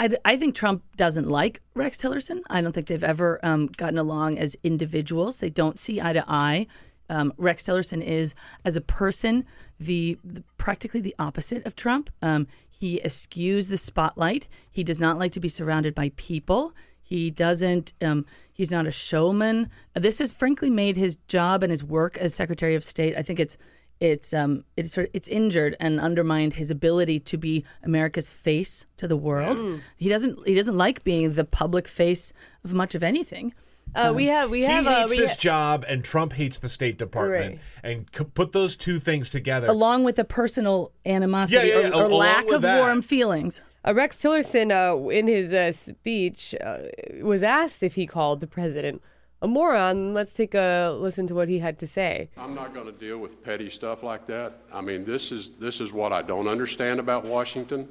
[0.00, 2.40] I, I think Trump doesn't like Rex Tillerson.
[2.48, 5.38] I don't think they've ever um, gotten along as individuals.
[5.38, 6.66] They don't see eye to eye.
[7.10, 9.44] Um, Rex Tillerson is, as a person,
[9.80, 12.10] the, the practically the opposite of Trump.
[12.22, 14.46] Um, he eschews the spotlight.
[14.70, 16.74] He does not like to be surrounded by people.
[17.08, 17.94] He doesn't.
[18.02, 19.70] Um, he's not a showman.
[19.94, 23.16] This has frankly made his job and his work as Secretary of State.
[23.16, 23.56] I think it's
[23.98, 28.84] it's um it's sort of, it's injured and undermined his ability to be America's face
[28.98, 29.58] to the world.
[29.96, 32.30] He doesn't he doesn't like being the public face
[32.62, 33.54] of much of anything.
[33.94, 36.58] Uh, we have, we he have, uh, hates we this ha- job, and Trump hates
[36.58, 37.54] the State Department.
[37.56, 37.60] Right.
[37.82, 39.68] And c- put those two things together.
[39.68, 42.78] Along with the personal animosity Yeah, yeah, yeah, or, or lack of that.
[42.78, 43.60] warm feelings.
[43.86, 46.78] Uh, Rex Tillerson, uh, in his uh, speech, uh,
[47.22, 49.02] was asked if he called the president
[49.40, 50.14] a moron.
[50.14, 52.28] Let's take a listen to what he had to say.
[52.36, 54.54] I'm not going to deal with petty stuff like that.
[54.72, 57.88] I mean, this is this is what I don't understand about Washington.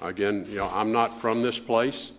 [0.00, 2.12] Again, you know, I'm not from this place,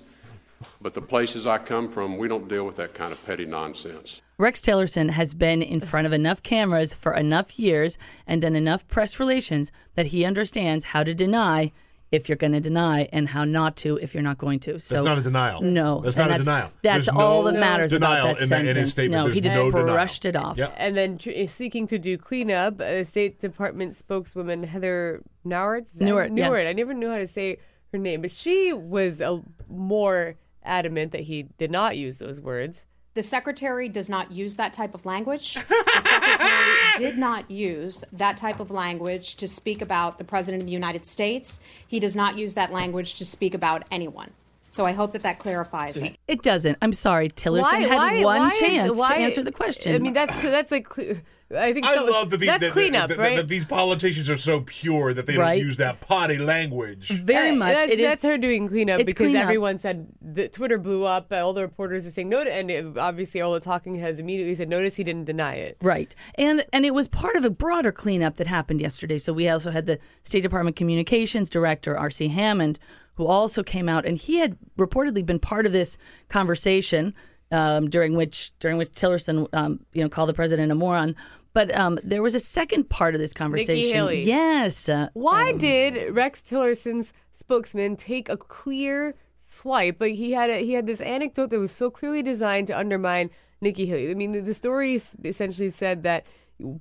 [0.82, 4.22] but the places I come from, we don't deal with that kind of petty nonsense.
[4.38, 7.98] Rex Tillerson has been in front of enough cameras for enough years
[8.28, 11.72] and done enough press relations that he understands how to deny
[12.12, 14.80] if you're going to deny and how not to if you're not going to.
[14.80, 15.62] So That's not a denial.
[15.62, 16.72] No, That's and not a denial.
[16.84, 18.92] That's There's all no that matters denial about that in the- in his sentence.
[18.92, 19.28] statement.
[19.28, 19.88] No, he just no denial.
[19.96, 20.58] brushed it off.
[20.60, 20.76] Yep.
[20.78, 25.86] And then tr- seeking to do cleanup, uh, State Department spokeswoman Heather Nauert.
[25.86, 26.50] is that- Nauert, yeah.
[26.50, 26.68] Nauert.
[26.68, 27.58] I never knew how to say
[27.92, 30.36] her name, but she was a, more
[30.66, 32.86] adamant that he did not use those words.
[33.16, 35.54] The secretary does not use that type of language.
[35.54, 36.52] The secretary
[36.98, 41.06] did not use that type of language to speak about the president of the United
[41.06, 41.60] States.
[41.88, 44.32] He does not use that language to speak about anyone.
[44.74, 46.18] So I hope that that clarifies it.
[46.28, 46.80] It doesn't.
[46.82, 47.30] I'm sorry.
[47.30, 49.94] Tillerson had one is- chance why- to answer the question.
[49.94, 51.18] I mean, that's that's like cle-
[51.56, 53.36] I think I so- love that, the, that's that- cleanup, that- that- right?
[53.38, 55.58] that these politicians are so pure that they Right.
[55.60, 57.10] don't use that potty language.
[57.10, 57.74] very Uh, much.
[57.74, 58.06] That's, it is.
[58.08, 59.44] that's her doing cleanup it's because cleanup.
[59.44, 61.32] everyone said that Twitter blew up.
[61.32, 64.56] uh, All the reporters were saying no, and it, obviously all the talking heads immediately
[64.56, 65.78] said notice he didn't deny it.
[65.84, 66.16] Right.
[66.36, 69.20] And and it was part of a broader cleanup that happened yesterday.
[69.20, 72.30] So we also had the State Department Communications Director, R.C.
[72.30, 72.80] Hammond,
[73.16, 75.98] who also came out and he had reportedly been part of this
[76.30, 77.14] conversation
[77.52, 81.16] um, during which during which Tillerson um, you know called the president a moron.
[81.54, 83.96] But um, there was a second part of this conversation.
[83.96, 84.24] Haley.
[84.24, 84.90] Yes.
[84.90, 90.00] Uh, Why did Rex Tillerson's spokesman take a clear swipe?
[90.00, 93.30] But he had a, he had this anecdote that was so clearly designed to undermine
[93.62, 94.10] Nikki Haley.
[94.10, 96.26] I mean, the, the story essentially said that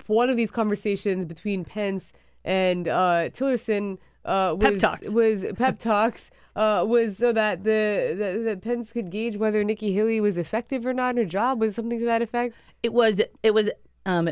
[0.07, 5.11] one of these conversations between Pence and uh, Tillerson uh, was Pep talks.
[5.11, 6.31] was pep talks.
[6.55, 10.85] Uh, was so that the, the that Pence could gauge whether Nikki Haley was effective
[10.85, 11.61] or not in her job.
[11.61, 12.55] Was something to that effect?
[12.83, 13.70] it was it was
[14.05, 14.31] um,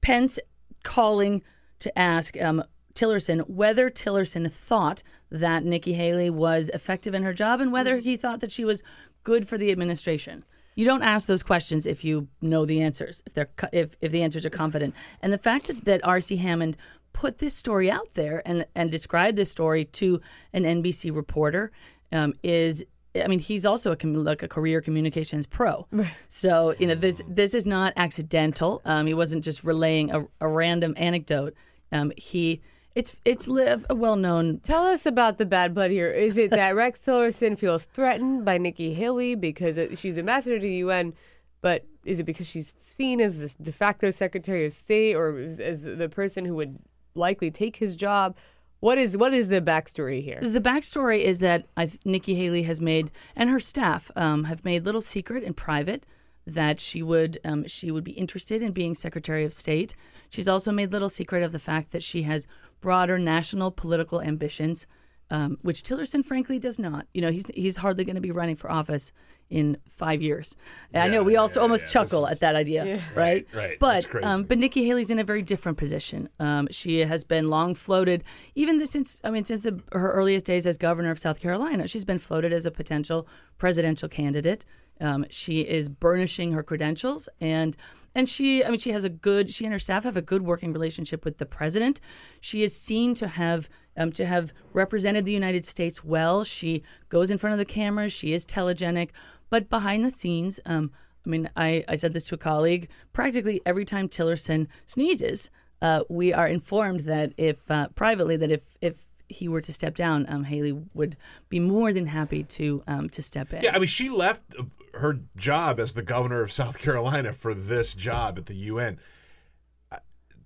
[0.00, 0.38] Pence
[0.82, 1.42] calling
[1.78, 7.60] to ask um, Tillerson whether Tillerson thought that Nikki Haley was effective in her job
[7.60, 8.82] and whether he thought that she was
[9.22, 10.44] good for the administration.
[10.74, 14.22] You don't ask those questions if you know the answers, if they're if if the
[14.22, 14.94] answers are confident.
[15.20, 16.36] And the fact that, that R.C.
[16.36, 16.76] Hammond
[17.20, 20.22] put this story out there and and described this story to
[20.54, 21.70] an NBC reporter
[22.12, 22.84] um, is.
[23.12, 25.86] I mean, he's also a like a career communications pro.
[26.28, 28.80] So you know, this this is not accidental.
[28.84, 31.54] Um, he wasn't just relaying a, a random anecdote.
[31.90, 32.60] Um, he
[32.94, 34.60] it's it's li- a well known.
[34.60, 36.10] Tell us about the bad blood here.
[36.10, 40.76] Is it that Rex Tillerson feels threatened by Nikki Haley because she's ambassador to the
[40.86, 41.12] UN,
[41.60, 45.82] but is it because she's seen as this de facto Secretary of State or as
[45.82, 46.78] the person who would
[47.14, 48.36] likely take his job?
[48.80, 50.40] What is what is the backstory here?
[50.40, 54.64] The backstory is that I, th- Nikki Haley has made, and her staff um, have
[54.64, 56.06] made little secret and private
[56.46, 59.94] that she would um, she would be interested in being Secretary of State.
[60.30, 62.46] She's also made little secret of the fact that she has
[62.80, 64.86] broader national political ambitions,
[65.30, 67.06] um, which Tillerson frankly does not.
[67.14, 69.12] You know, he's he's hardly going to be running for office
[69.48, 70.54] in five years.
[70.92, 73.46] And I know we also almost chuckle at that idea, right?
[73.52, 73.78] right.
[73.80, 74.24] But That's crazy.
[74.24, 76.28] um, but Nikki Haley's in a very different position.
[76.38, 78.22] Um, she has been long floated,
[78.54, 81.88] even this since I mean since the, her earliest days as governor of South Carolina.
[81.88, 83.26] She's been floated as a potential
[83.58, 84.64] presidential candidate.
[85.00, 87.76] Um, she is burnishing her credentials, and
[88.14, 90.42] and she I mean she has a good she and her staff have a good
[90.42, 92.00] working relationship with the president.
[92.40, 96.44] She is seen to have um, to have represented the United States well.
[96.44, 98.12] She goes in front of the cameras.
[98.12, 99.10] She is telegenic,
[99.48, 100.60] but behind the scenes.
[100.66, 100.90] Um,
[101.24, 102.88] I mean, I, I said this to a colleague.
[103.12, 105.50] Practically every time Tillerson sneezes,
[105.82, 109.94] uh, we are informed that if uh, privately that if if he were to step
[109.94, 111.16] down, um, Haley would
[111.48, 113.62] be more than happy to um, to step in.
[113.62, 114.64] Yeah, I mean, she left uh,
[114.94, 118.98] her job as the governor of South Carolina for this job at the UN.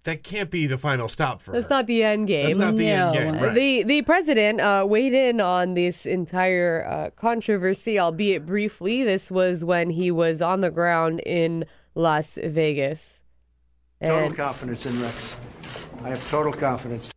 [0.05, 1.55] That can't be the final stop for us.
[1.55, 1.77] That's her.
[1.77, 2.45] not the end game.
[2.45, 3.35] That's not the end game.
[3.39, 3.55] Right.
[3.55, 9.03] The the president uh, weighed in on this entire uh, controversy, albeit briefly.
[9.03, 13.23] This was when he was on the ground in Las Vegas.
[14.03, 15.37] Total confidence in Rex.
[16.03, 17.11] I have total confidence.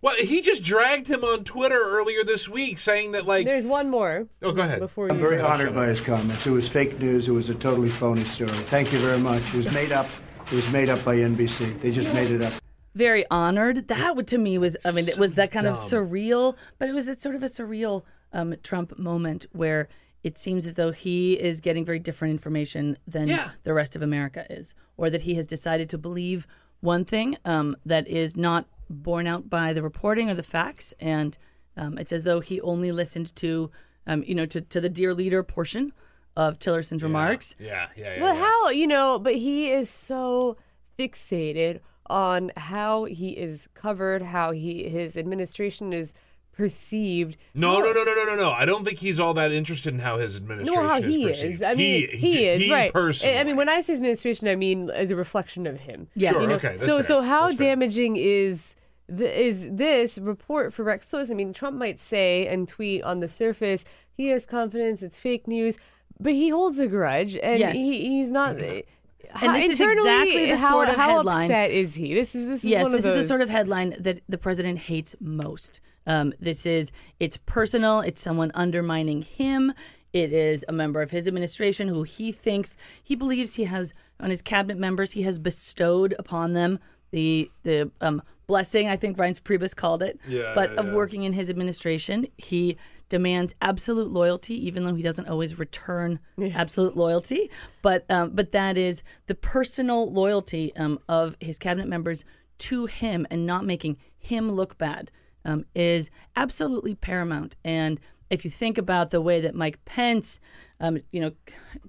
[0.00, 3.44] well, he just dragged him on Twitter earlier this week, saying that like.
[3.44, 4.28] there's one more.
[4.40, 4.78] Oh, go ahead.
[4.78, 6.46] Before I'm very honored by his comments.
[6.46, 7.26] It was fake news.
[7.26, 8.50] It was a totally phony story.
[8.50, 9.42] Thank you very much.
[9.48, 10.06] It was made up.
[10.46, 11.80] It was made up by NBC.
[11.80, 12.52] They just made it up.
[12.94, 13.88] very honored.
[13.88, 16.92] That would to me was I mean it was that kind of surreal, but it
[16.92, 19.88] was that sort of a surreal um, Trump moment where
[20.22, 23.50] it seems as though he is getting very different information than Yeah.
[23.64, 26.46] the rest of America is, or that he has decided to believe
[26.80, 31.36] one thing um, that is not borne out by the reporting or the facts, and
[31.76, 33.70] um, it's as though he only listened to
[34.06, 35.92] um, you know to, to the dear leader portion
[36.36, 37.54] of Tillerson's remarks.
[37.58, 38.20] Yeah, yeah, yeah.
[38.20, 38.40] But yeah.
[38.40, 39.18] how you know?
[39.18, 40.56] But he is so
[40.98, 46.12] fixated on how he is covered, how he his administration is
[46.52, 47.36] perceived.
[47.54, 48.50] No, no, no, no, no, no, no.
[48.50, 51.24] I don't think he's all that interested in how his administration No, how is he
[51.26, 51.54] perceived.
[51.56, 51.62] is.
[51.62, 52.92] I mean, he, he, is he right.
[52.92, 53.38] Personally.
[53.38, 56.08] I mean, when I say administration, I mean as a reflection of him.
[56.14, 56.32] Yes.
[56.32, 57.02] Sure, You know, okay, that's so, fair.
[57.02, 57.68] so how That's fair.
[57.68, 58.74] damaging is
[59.06, 61.32] the, is this report for Rex Tillerson?
[61.32, 63.84] I mean, Trump might say and tweet on the surface
[64.16, 65.76] he has confidence, it's fake news,
[66.20, 67.74] but he holds a grudge, and Yes.
[67.74, 68.56] he, he's not.
[68.58, 72.14] And this is internally, exactly the how, sort of how headline- upset is he?
[72.14, 73.16] This is this is yes, one of this those.
[73.18, 75.80] is the sort of headline that the president hates most.
[76.06, 78.00] Um, this is it's personal.
[78.00, 79.72] It's someone undermining him.
[80.12, 84.30] It is a member of his administration who he thinks he believes he has on
[84.30, 85.12] his cabinet members.
[85.12, 86.78] He has bestowed upon them
[87.10, 88.88] the the um, blessing.
[88.88, 90.18] I think Reince Priebus called it.
[90.26, 90.94] Yeah, but yeah, of yeah.
[90.94, 92.78] working in his administration, he
[93.08, 96.18] demands absolute loyalty, even though he doesn't always return
[96.54, 97.50] absolute loyalty.
[97.82, 102.24] But um, but that is the personal loyalty um, of his cabinet members
[102.58, 105.10] to him and not making him look bad
[105.44, 107.56] um, is absolutely paramount.
[107.64, 110.40] And if you think about the way that Mike Pence,
[110.80, 111.32] um, you know,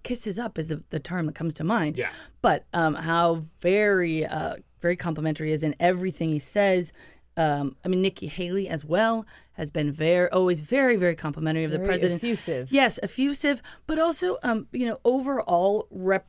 [0.03, 1.97] kisses up is the, the term that comes to mind.
[1.97, 2.09] Yeah.
[2.41, 6.91] But um, how very, uh, very complimentary is in everything he says.
[7.37, 11.71] Um, I mean, Nikki Haley as well has been very, always very, very complimentary of
[11.71, 12.23] the Very president.
[12.23, 12.71] effusive.
[12.71, 16.27] Yes, effusive, but also, um, you know, overall rep-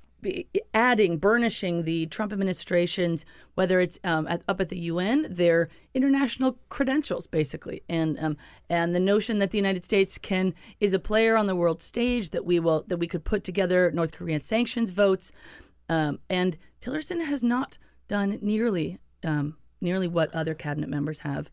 [0.74, 6.58] adding, burnishing the Trump administration's, whether it's um, at, up at the UN, their international
[6.68, 8.36] credentials, basically, and um,
[8.68, 12.30] and the notion that the United States can is a player on the world stage
[12.30, 15.30] that we will that we could put together North Korean sanctions votes,
[15.88, 17.78] um, and Tillerson has not
[18.08, 21.50] done nearly um, nearly what other cabinet members have.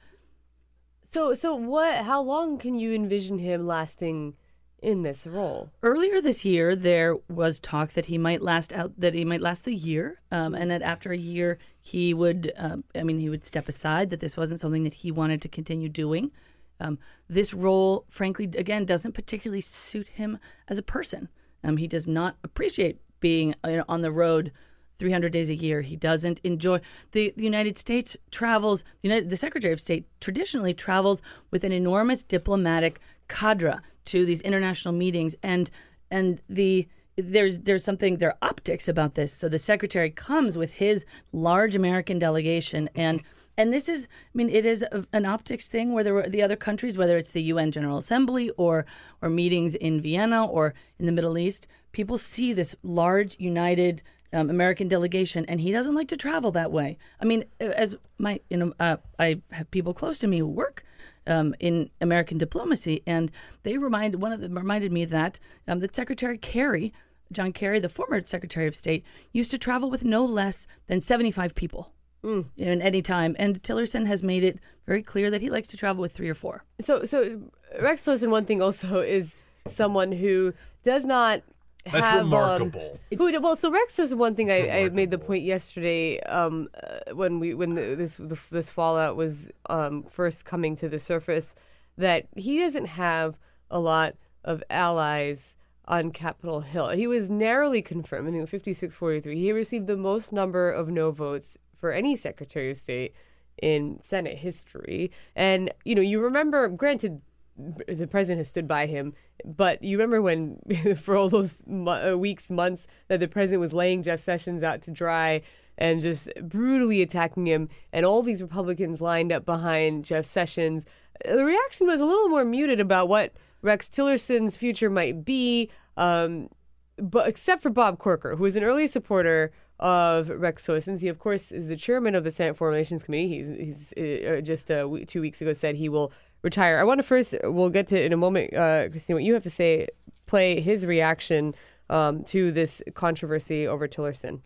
[1.04, 2.06] so so what?
[2.06, 4.36] How long can you envision him lasting
[4.82, 5.72] in this role?
[5.82, 9.66] Earlier this year, there was talk that he might last out that he might last
[9.66, 13.46] the year, um, and that after a year he would, um, I mean, he would
[13.46, 14.10] step aside.
[14.10, 16.32] That this wasn't something that he wanted to continue doing.
[16.80, 17.00] Um,
[17.30, 21.30] this role, frankly, again, doesn't particularly suit him as a person.
[21.64, 24.52] Um, he does not appreciate being you know, on the road
[25.00, 25.82] 300 days a year.
[25.82, 26.80] He doesn't enjoy
[27.12, 28.84] the, the United States travels.
[29.02, 31.22] The, United, the Secretary of State traditionally travels
[31.52, 35.70] with an enormous diplomatic cadre to these international meetings, and
[36.12, 36.88] and the
[37.18, 39.34] there's there's something there are optics about this.
[39.34, 43.22] So the secretary comes with his large American delegation, and
[43.58, 44.84] And this is, I mean, it is
[45.14, 48.52] an optics thing where there were the other countries, whether it's the UN General Assembly
[48.58, 48.86] or
[49.22, 54.50] or meetings in Vienna or in the Middle East, people see this large, united um,
[54.50, 56.98] American delegation, and he doesn't like to travel that way.
[57.22, 60.84] I mean, as my, you know, uh, I have people close to me who work
[61.28, 63.32] um, in American diplomacy, and
[63.64, 66.94] they remind one of them reminded me that um, that Secretary Kerry,
[67.32, 71.56] John Kerry, the former Secretary of State, used to travel with no less than seventy-five
[71.56, 71.92] people
[72.24, 72.46] Mm.
[72.58, 74.58] in any time, and Tillerson has made it
[74.88, 76.64] very clear that he likes to travel with three or four.
[76.82, 77.40] So, so
[77.80, 79.36] Rex Tillerson, one thing also is
[79.68, 80.52] someone who
[80.84, 81.44] does not
[81.86, 83.00] That's have um, remarkable.
[83.16, 87.14] who well, so Rex was one thing I, I made the point yesterday um, uh,
[87.14, 91.56] when we when the, this the, this fallout was um, first coming to the surface
[91.98, 93.38] that he doesn't have
[93.70, 95.56] a lot of allies
[95.88, 96.90] on Capitol Hill.
[96.90, 98.28] He was narrowly confirmed.
[98.28, 99.40] I think 5643.
[99.40, 103.14] He received the most number of no votes for any Secretary of State
[103.62, 105.12] in Senate history.
[105.36, 107.22] And you know, you remember, granted,
[107.58, 109.14] the president has stood by him,
[109.46, 110.60] but you remember when,
[110.98, 114.82] for all those mo- uh, weeks, months, that the president was laying Jeff Sessions out
[114.84, 115.42] to dry
[115.78, 120.86] and just brutally attacking him, and all these Republicans lined up behind Jeff Sessions.
[121.24, 126.50] The reaction was a little more muted about what Rex Tillerson's future might be, um,
[126.98, 131.00] but except for Bob Corker, who is an early supporter of Rex Tillerson.
[131.00, 133.28] He, of course, is the chairman of the Senate Foreign Relations Committee.
[133.28, 136.14] He's, he's uh, just uh, two weeks ago said he will
[136.46, 136.80] retire.
[136.80, 139.44] I want to first, we'll get to in a moment, uh, Christine, what you have
[139.44, 139.88] to say,
[140.28, 141.56] play his reaction
[141.90, 144.40] um, to this controversy over Tillerson.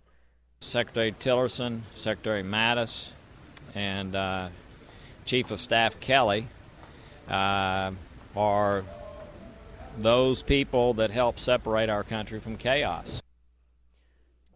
[0.62, 3.12] Secretary Tillerson, Secretary Mattis,
[3.76, 4.50] and uh,
[5.26, 6.47] Chief of Staff Kelly
[7.28, 7.91] uh,
[8.36, 8.84] are
[9.97, 13.22] those people that help separate our country from chaos.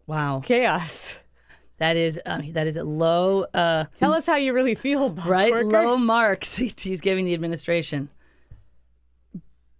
[0.06, 1.16] Wow, chaos.
[1.78, 3.44] That is um, that is a low.
[3.52, 5.52] Uh, Tell us how you really feel, Bob right?
[5.52, 5.66] Corker.
[5.86, 8.08] Low marks he's giving the administration.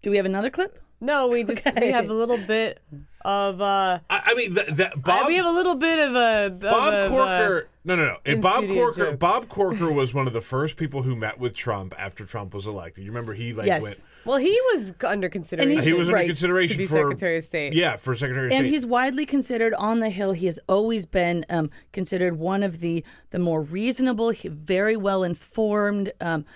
[0.03, 0.84] Do we have another clip?
[1.05, 2.81] No, we just we have a little bit
[3.25, 3.61] of.
[3.61, 5.27] Uh, I, I mean, that, that Bob.
[5.27, 7.69] we have a little bit of a of Bob a- Corker.
[7.85, 8.17] no, no, no.
[8.25, 9.05] And Bob Corker.
[9.05, 9.19] joke.
[9.19, 12.67] Bob Corker was one of the first people who met with Trump after Trump was
[12.67, 13.05] elected.
[13.05, 13.83] You remember he like Yes.
[13.83, 14.03] went.
[14.25, 15.83] Well, he was under consideration.
[15.83, 16.27] He was under Right.
[16.27, 17.75] consideration to be for Secretary of State.
[17.75, 18.65] Yeah, for Secretary of and State.
[18.65, 20.33] And he's widely considered on the Hill.
[20.33, 26.11] He has always been um, considered one of the the more reasonable, very well informed,
[26.23, 26.47] um,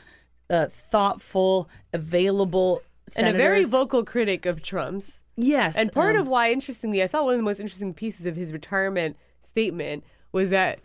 [0.49, 2.81] uh, thoughtful, available
[3.17, 5.23] and a very vocal critic of Trump's.
[5.37, 8.27] yes, And part um, of why, interestingly, I thought one of the most interesting pieces
[8.27, 10.81] of his retirement statement was that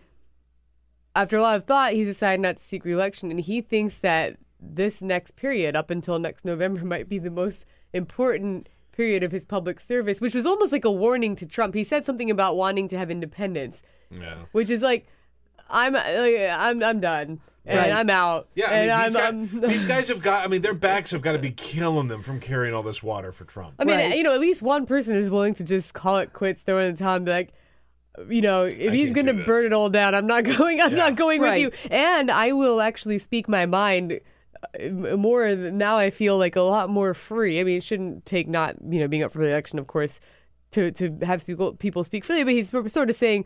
[1.16, 4.38] after a lot of thought, he's decided not to seek reelection, and he thinks that
[4.60, 9.46] this next period, up until next November, might be the most important period of his
[9.46, 11.74] public service, which was almost like a warning to Trump.
[11.74, 14.38] He said something about wanting to have independence, yeah.
[14.52, 15.08] which is like,
[15.70, 17.92] I'm, like, I'm, I'm done, and Right.
[17.94, 18.50] I'm out.
[18.56, 20.44] Yeah, and I mean, these, I'm, guys, I'm- these guys have got.
[20.46, 23.32] I mean, their backs have got to be killing them from carrying all this water
[23.32, 23.76] for Trump.
[23.80, 24.18] I mean, Right.
[24.18, 26.92] you know, at least one person is willing to just call it quits, throw in
[26.94, 27.54] the towel, and be like,
[28.30, 30.82] you know, if he's going to burn it all down, I'm not going.
[30.82, 30.98] I'm Yeah.
[30.98, 31.66] not going Right.
[31.66, 34.20] with you, and I will actually speak my mind
[34.80, 35.56] uh, more.
[35.56, 37.60] Now I feel like a lot more free.
[37.60, 40.20] I mean, it shouldn't take not you know being up for the election, of course,
[40.72, 43.46] to to have people people speak freely, but he's sort of saying,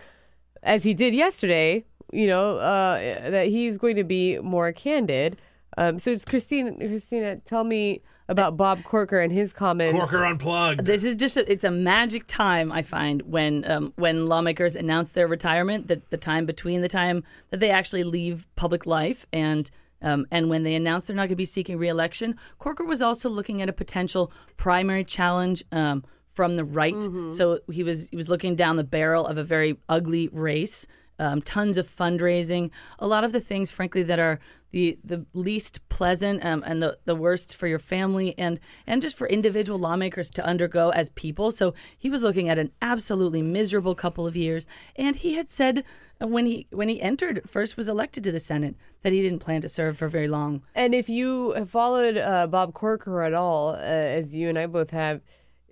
[0.63, 5.37] as he did yesterday, you know, uh, that he's going to be more candid.
[5.77, 9.97] Um, so it's Christine, Christina, tell me about Bob Corker and his comments.
[9.97, 10.85] Corker unplugged.
[10.85, 15.11] This is just a, it's a magic time I find when um, when lawmakers announce
[15.11, 19.69] their retirement, the, the time between the time that they actually leave public life and
[20.01, 22.35] um, and when they announce they're not going to be seeking reelection.
[22.59, 26.03] Corker was also looking at a potential primary challenge um,
[26.33, 26.95] from the right,
[27.33, 30.85] so he was he was looking down the barrel of a very ugly race.
[31.19, 32.69] Um, tons of fundraising,
[32.99, 34.39] a lot of the things, frankly, that are
[34.71, 39.17] the the least pleasant um, and the, the worst for your family and and just
[39.17, 41.51] for individual lawmakers to undergo as people.
[41.51, 45.83] So he was looking at an absolutely miserable couple of years, and he had said
[46.19, 49.61] when he when he entered first was elected to the Senate that he didn't plan
[49.61, 50.61] to serve for very long.
[50.75, 54.65] And if you have followed uh, Bob Corker at all, uh, as you and I
[54.65, 55.21] both have,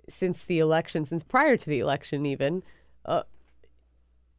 [0.08, 2.62] since the election, since prior to the election, even,
[3.04, 3.24] uh,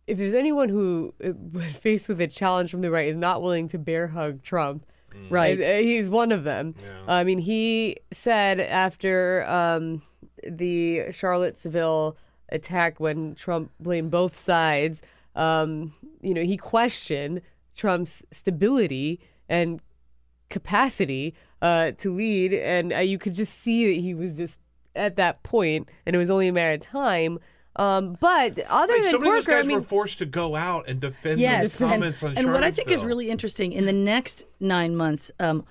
[0.08, 3.42] if there's anyone who, uh, when faced with a challenge from the right, is not
[3.42, 4.86] willing to bear hug Trump,
[5.30, 5.60] Right.
[5.60, 6.76] uh, he's one of them.
[7.08, 10.04] I mean, he said after um,
[10.48, 12.18] the Charlottesville
[12.50, 15.02] attack, when Trump blamed both sides,
[15.36, 17.42] um, you know, he questioned
[17.76, 19.20] Trump's stability
[19.50, 19.82] and
[20.50, 24.60] capacity uh, to lead, and uh, you could just see that he was just
[24.96, 27.40] at that point, and it was only a matter of time
[27.78, 30.18] Um, but other Wait, than so many of those Corker, guys I mean, were forced
[30.20, 33.06] to go out and defend yes, those comments and, on and what I think is
[33.06, 35.64] really interesting in the next nine months, um,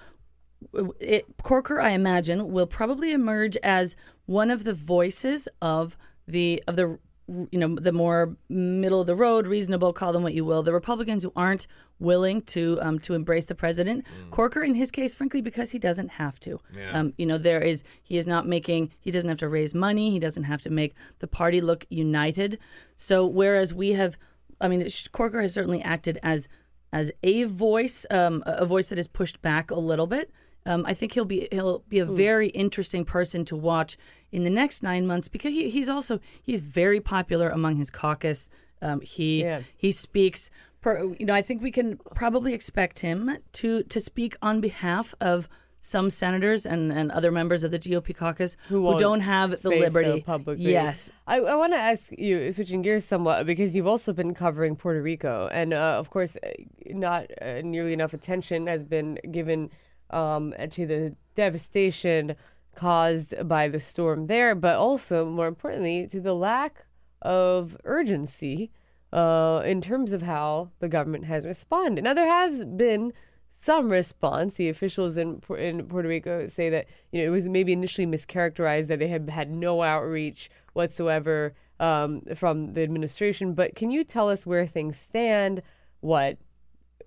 [1.01, 3.97] it, Corker, I imagine, will probably emerge as
[4.27, 5.97] one of the voices of
[6.28, 10.35] the of the you know the more middle of the road, reasonable, call them what
[10.35, 11.66] you will, the Republicans who aren't
[11.98, 14.05] willing to um, to embrace the president.
[14.31, 16.61] Corker, in his case, frankly, because he doesn't have to.
[16.77, 16.98] Yeah.
[16.98, 20.11] Um, you know, there is he is not making he doesn't have to raise money.
[20.11, 22.59] He doesn't have to make the party look united.
[22.97, 24.16] So whereas we have,
[24.61, 26.48] I mean, Corker has certainly acted as
[26.93, 30.31] as a voice, um, a a voice that is pushed back a little bit.
[30.67, 33.97] Um, I think he'll be he'll be a very interesting person to watch
[34.33, 38.49] in the next nine months because he, he's also he's very popular among his caucus.
[38.83, 39.61] Um, he Yeah.
[39.77, 40.51] he speaks.
[40.83, 45.15] Per, you know, I think we can probably expect him to to speak on behalf
[45.21, 45.49] of
[45.87, 49.59] some senators and, and other members of the GOP caucus who, won't don't have the
[49.59, 50.21] so liberty.
[50.21, 50.73] publicly.
[50.73, 54.75] Yes, I, I want to ask you, switching gears somewhat, because you've also been covering
[54.75, 56.49] Puerto Rico, and uh, of course, uh,
[56.91, 59.71] not uh, nearly enough attention has been given
[60.11, 62.37] um, to the devastation
[62.74, 66.85] caused by the storm there, but also, more importantly, to the lack
[67.23, 68.70] of urgency
[69.12, 72.05] uh, in terms of how the government has responded.
[72.05, 73.12] Now, there has been
[73.53, 74.55] some response.
[74.55, 78.89] The officials in in Puerto Rico say that you know it was maybe initially mischaracterized
[78.89, 83.55] that they had had no outreach whatsoever um, from the administration.
[83.55, 85.62] But can you tell us where things stand?
[86.01, 86.37] What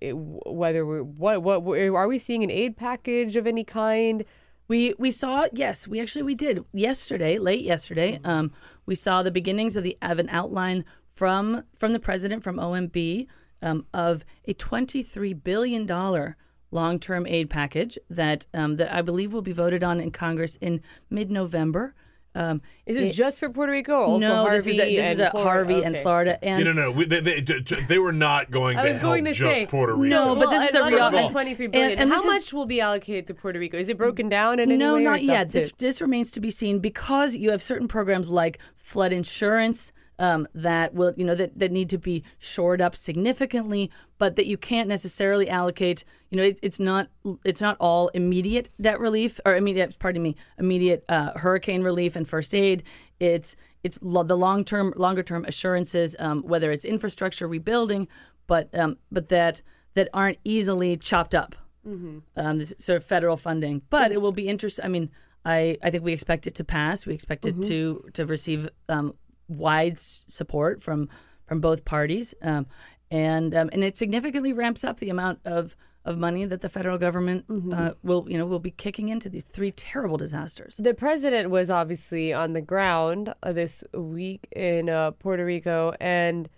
[0.00, 4.24] it, whether we're what what are we seeing an aid package of any kind?
[4.68, 8.20] We we saw yes, we actually we did yesterday, late yesterday.
[8.24, 8.52] Um,
[8.86, 13.26] we saw the beginnings of the of an outline from from the president from OMB
[13.62, 16.36] um, of a twenty three billion dollar
[16.70, 20.56] long term aid package that um, that I believe will be voted on in Congress
[20.56, 21.94] in mid November.
[22.32, 23.92] Um, Is this it- just for Puerto Rico?
[23.92, 25.48] Or also no, Harvey this is a, this is and a Florida?
[25.50, 26.90] Harvey and Florida and no, no, no.
[26.92, 29.66] We, they, they, they were not going I to was help going to just say
[29.66, 30.14] Puerto Rico.
[30.26, 31.90] No, but this is the well, real- under and- 23 billion.
[31.92, 33.76] and- and How this is- much will be allocated to Puerto Rico?
[33.78, 35.00] Is it broken down in any no, way?
[35.00, 35.50] or not yet.
[35.50, 39.90] This this remains to be seen because you have certain programs like flood insurance
[40.20, 44.46] um, that will you know that, that need to be shored up significantly, but that
[44.46, 46.04] you can't necessarily allocate.
[46.30, 47.08] You know, it, it's not
[47.44, 52.28] it's not all immediate debt relief or immediate pardon me immediate uh, hurricane relief and
[52.28, 52.82] first aid.
[53.18, 58.06] It's it's lo- the long term longer term assurances, um, whether it's infrastructure rebuilding,
[58.46, 59.62] but um, but that
[59.94, 61.56] that aren't easily chopped up
[61.88, 62.22] Mhm.
[62.36, 63.80] um, this sort of federal funding.
[63.88, 64.84] But it will be interesting.
[64.84, 65.10] I mean,
[65.46, 67.06] I, I think we expect it to pass.
[67.06, 67.66] We expect it Mhm.
[67.68, 69.14] to to receive um,
[69.50, 71.08] wide support from
[71.46, 72.66] from both parties, um,
[73.10, 76.96] and um, and it significantly ramps up the amount of of money that the federal
[76.96, 80.76] government uh, will you know will be kicking into these three terrible disasters.
[80.78, 86.48] The president was obviously on the ground uh, this week in uh, Puerto Rico, and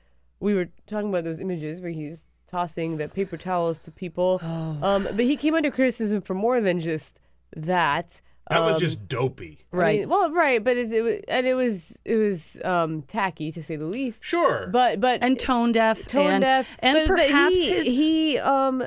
[0.40, 4.40] we were talking about those images where he's tossing the paper towels to people.
[4.42, 4.78] Oh.
[4.82, 7.18] Um, but he came under criticism for more than just
[7.56, 8.20] that.
[8.52, 9.58] That was Um, just dopey.
[9.72, 13.50] I mean, well, right, but it, it was, and it was it was um, tacky
[13.52, 14.22] to say the least.
[14.22, 17.86] Sure, but but and tone deaf, tone and- deaf, and but, but perhaps he, his-
[17.86, 18.82] he um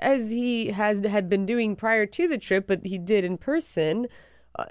[0.00, 4.06] as he has had been doing prior to the trip, but he did in person.
[4.58, 4.66] Uh,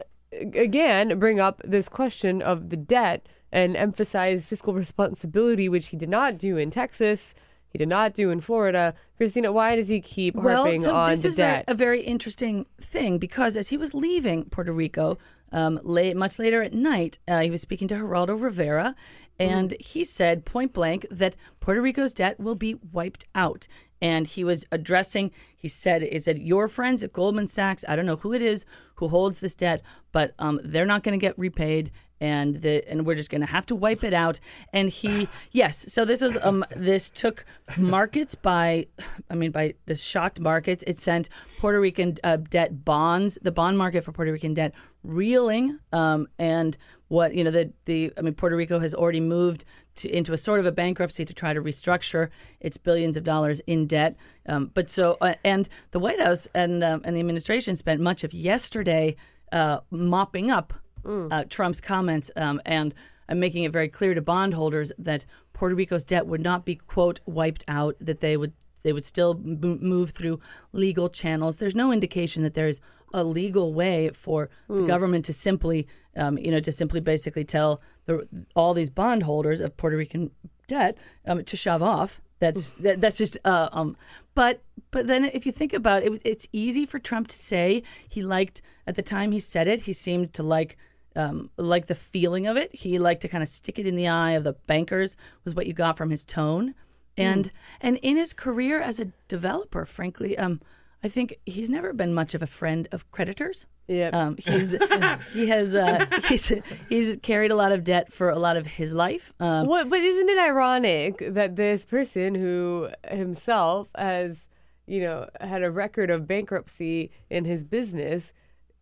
[0.54, 6.10] again, bring up this question of the debt and emphasize fiscal responsibility, which he did
[6.10, 7.34] not do in Texas.
[7.69, 8.94] He did not do in Florida.
[9.18, 11.65] Christina, why does he keep harping well, so on this the is very, debt?
[11.68, 15.18] a very interesting thing because as he was leaving Puerto Rico,
[15.52, 18.95] um, late, much later at night, uh, he was speaking to Geraldo Rivera,
[19.39, 23.68] and he said point blank that Puerto Rico's debt will be wiped out.
[23.99, 28.06] And he was addressing, he said, he said, your friends at Goldman Sachs, I don't
[28.06, 28.65] know who it is
[28.95, 29.81] who holds this debt,
[30.11, 33.48] but um, they're not going to get repaid and the and we're just going to
[33.48, 34.39] have to wipe it out.
[34.73, 37.45] And he yes so this was um this took
[37.77, 38.88] markets by
[39.30, 40.84] i mean by the shocked markets.
[40.88, 41.30] It sent
[41.60, 44.73] puerto rican uh, debt bonds the bond market for puerto rican debt
[45.03, 46.77] reeling um and
[47.07, 49.64] what you know the the i mean puerto rico has already moved
[49.98, 52.30] to, into a sort of a bankruptcy to try to restructure
[52.60, 54.15] its billions of dollars in debt.
[54.48, 58.23] Um, but so uh, and the white house and um, and the administration spent much
[58.23, 59.15] of yesterday
[59.52, 60.73] uh, mopping up
[61.08, 62.94] uh, Trump's comments um, and
[63.34, 67.64] making it very clear to bondholders that Puerto Rico's debt would not be quote wiped
[67.68, 68.54] out, that they would
[68.84, 70.40] they would still m- move through
[70.72, 71.58] legal channels.
[71.58, 72.80] There's no indication that there's
[73.14, 74.86] a legal way for the Hmm.
[74.88, 79.76] government to simply, um, you know, to simply basically tell the, all these bondholders of
[79.76, 80.32] Puerto Rican
[80.68, 82.22] debt um, to shove off.
[82.40, 83.98] That's that, that's just uh, um,
[84.36, 84.62] but
[84.92, 88.62] but then if you think about it, it's easy for Trump to say he liked
[88.86, 89.82] at the time he said it.
[89.82, 90.78] He seemed to like
[91.18, 92.73] um, liked the feeling of it.
[92.73, 95.18] He liked to kind of stick it in the eye of the bankers.
[95.44, 96.76] Was what you got from his tone,
[97.18, 100.61] and and in his career as a developer, frankly, um,
[101.03, 103.65] I think he's never been much of a friend of creditors.
[103.88, 104.10] Yeah.
[104.14, 104.72] Um, he's
[105.34, 106.52] he has uh, he's
[106.89, 109.34] he's carried a lot of debt for a lot of his life.
[109.39, 114.48] Um, What, but isn't it ironic that this person who himself has,
[114.85, 118.34] you know, had a record of bankruptcy in his business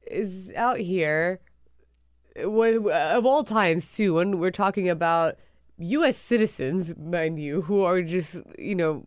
[0.07, 1.39] is out here
[2.37, 5.37] of all times too when we're talking about
[5.77, 9.05] US citizens, mind you, who are just, you know,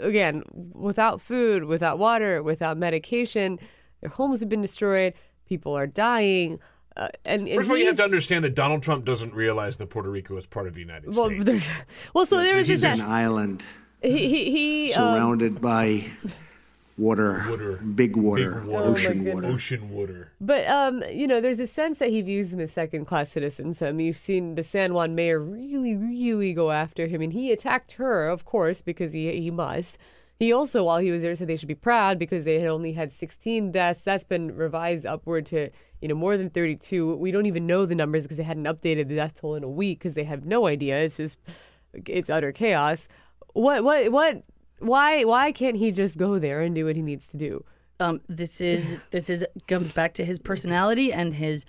[0.00, 0.42] again,
[0.72, 3.58] without food, without water, without medication,
[4.00, 5.14] their homes have been destroyed,
[5.48, 6.58] people are dying.
[6.96, 9.76] Uh, and, and First of all, you have to understand that Donald Trump doesn't realize
[9.76, 11.70] that Puerto Rico is part of the United well, States.
[12.14, 13.64] well, so there was He's this an island
[14.02, 16.04] he he, he um, surrounded by
[16.98, 18.88] water, big water, Big water.
[18.88, 19.46] ocean Oh, water.
[19.46, 20.32] Ocean water.
[20.40, 23.80] But um, you know, there's a sense that he views them as second-class citizens.
[23.82, 27.52] I mean, you've seen the San Juan mayor really, really go after him, and he
[27.52, 29.98] attacked her, of course, because he he must.
[30.38, 32.94] He also, while he was there, said they should be proud because they had only
[32.94, 34.00] had 16 deaths.
[34.00, 35.70] That's been revised upward to
[36.00, 37.14] you know more than 32.
[37.14, 39.68] We don't even know the numbers because they hadn't updated the death toll in a
[39.68, 40.98] week because they have no idea.
[41.00, 41.38] It's just
[42.06, 43.06] it's utter chaos.
[43.52, 44.42] What what what?
[44.82, 47.64] Why why can't he just go there and do what he needs to do?
[48.00, 51.64] um, this is this is comes back to his personality and his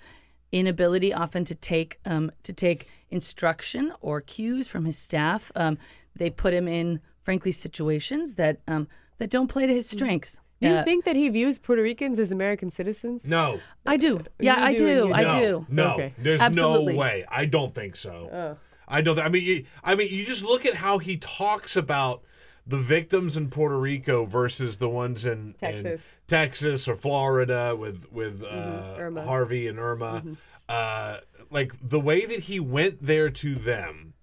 [0.50, 5.52] inability often to take um, to take instruction or cues from his staff.
[5.54, 5.78] Um,
[6.16, 8.88] they put him in, frankly, situations that um,
[9.18, 10.40] that don't play to his strengths.
[10.60, 13.22] Do you Uh, think that he views Puerto Ricans as American citizens?
[13.24, 13.60] No.
[13.86, 14.20] I do.
[14.40, 15.00] Yeah, You I do do.
[15.12, 15.66] and you I do.
[15.68, 16.14] No, Okay.
[16.18, 16.94] there's Absolutely.
[16.94, 17.24] no way.
[17.28, 18.28] I don't think so.
[18.32, 18.56] Oh.
[18.88, 19.18] I don't.
[19.18, 22.22] I mean, you- I mean, you just look at how he talks about
[22.66, 26.02] the victims in Puerto Rico versus the ones in in Texas.
[26.26, 29.00] Texas or Florida with with uh, Mm-hmm.
[29.00, 29.20] Irma.
[29.20, 29.28] Mm-hmm.
[29.28, 30.22] Harvey and Irma.
[30.68, 31.18] Uh,
[31.50, 34.14] like the way that he went there to them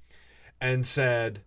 [0.59, 1.41] and said,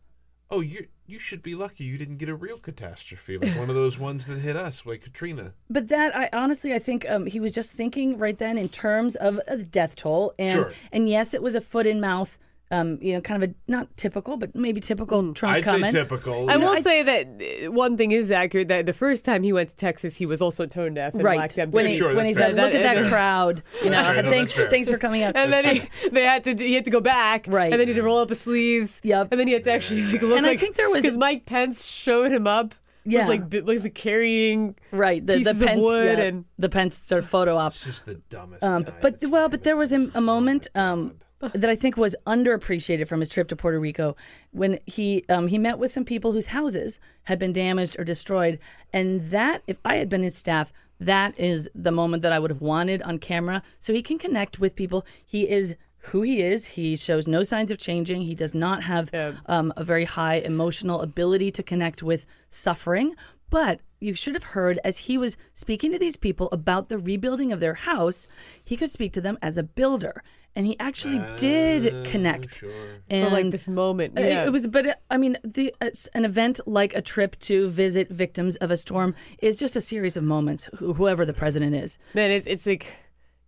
[0.50, 3.74] "Oh, you you should be lucky you didn't get a real catastrophe like one of
[3.74, 7.40] those ones that hit us, like Katrina." But that I honestly I think um, he
[7.40, 10.72] was just thinking right then in terms of uh, the death toll and Sure.
[10.92, 12.38] and yes it was a foot in mouth
[12.70, 15.92] um, you know kind of a not typical but maybe typical Trump I'd comment.
[15.92, 16.48] say typical.
[16.50, 16.58] I yeah.
[16.58, 19.76] will say that uh, one thing is accurate that the first time he went to
[19.76, 21.74] Texas, he was also tone deaf and Right lacked empathy.
[21.76, 24.02] when he Sure, when he that's said, "Look at That- that that- crowd," you know,
[24.02, 24.22] fair.
[24.22, 25.36] No, thanks that's thanks for coming out.
[25.36, 27.70] and then he, they had to he had to go back, Right.
[27.72, 29.28] And then he had to roll up his sleeves, Yep.
[29.30, 31.46] And then he had to actually like, look And I think there was- because Mike
[31.46, 32.74] Pence showed him up,
[33.04, 33.20] Yeah.
[33.20, 36.44] was like bi- was like carrying right the the pieces of Pence wood yeah, and
[36.58, 37.72] the Pence sort of photo op.
[37.74, 38.62] This is the dumbest.
[38.64, 41.14] Um, guy but well, but there was a, a moment um,
[41.52, 44.16] that I think was underappreciated from his trip to Puerto Rico
[44.52, 48.58] when he um, he met with some people whose houses had been damaged or destroyed,
[48.92, 52.50] and that if I had been his staff, that is the moment that I would
[52.50, 55.04] have wanted on camera, so he can connect with people.
[55.24, 55.74] He is
[56.08, 56.66] who he is.
[56.66, 58.22] He shows no signs of changing.
[58.22, 59.32] He does not have Yeah.
[59.46, 63.14] um, a very high emotional ability to connect with suffering.
[63.50, 67.52] But you should have heard as he was speaking to these people about the rebuilding
[67.52, 68.26] of their house,
[68.62, 70.22] he could speak to them as a builder.
[70.56, 72.62] And he actually did connect.
[73.10, 74.14] And for like this moment.
[74.16, 74.44] Yeah.
[74.46, 78.08] It was, but uh, I mean, the it's an event like a trip to visit
[78.08, 80.68] victims of a storm is just a series of moments.
[80.78, 82.94] wh- Whoever the president is, Man, it's it's like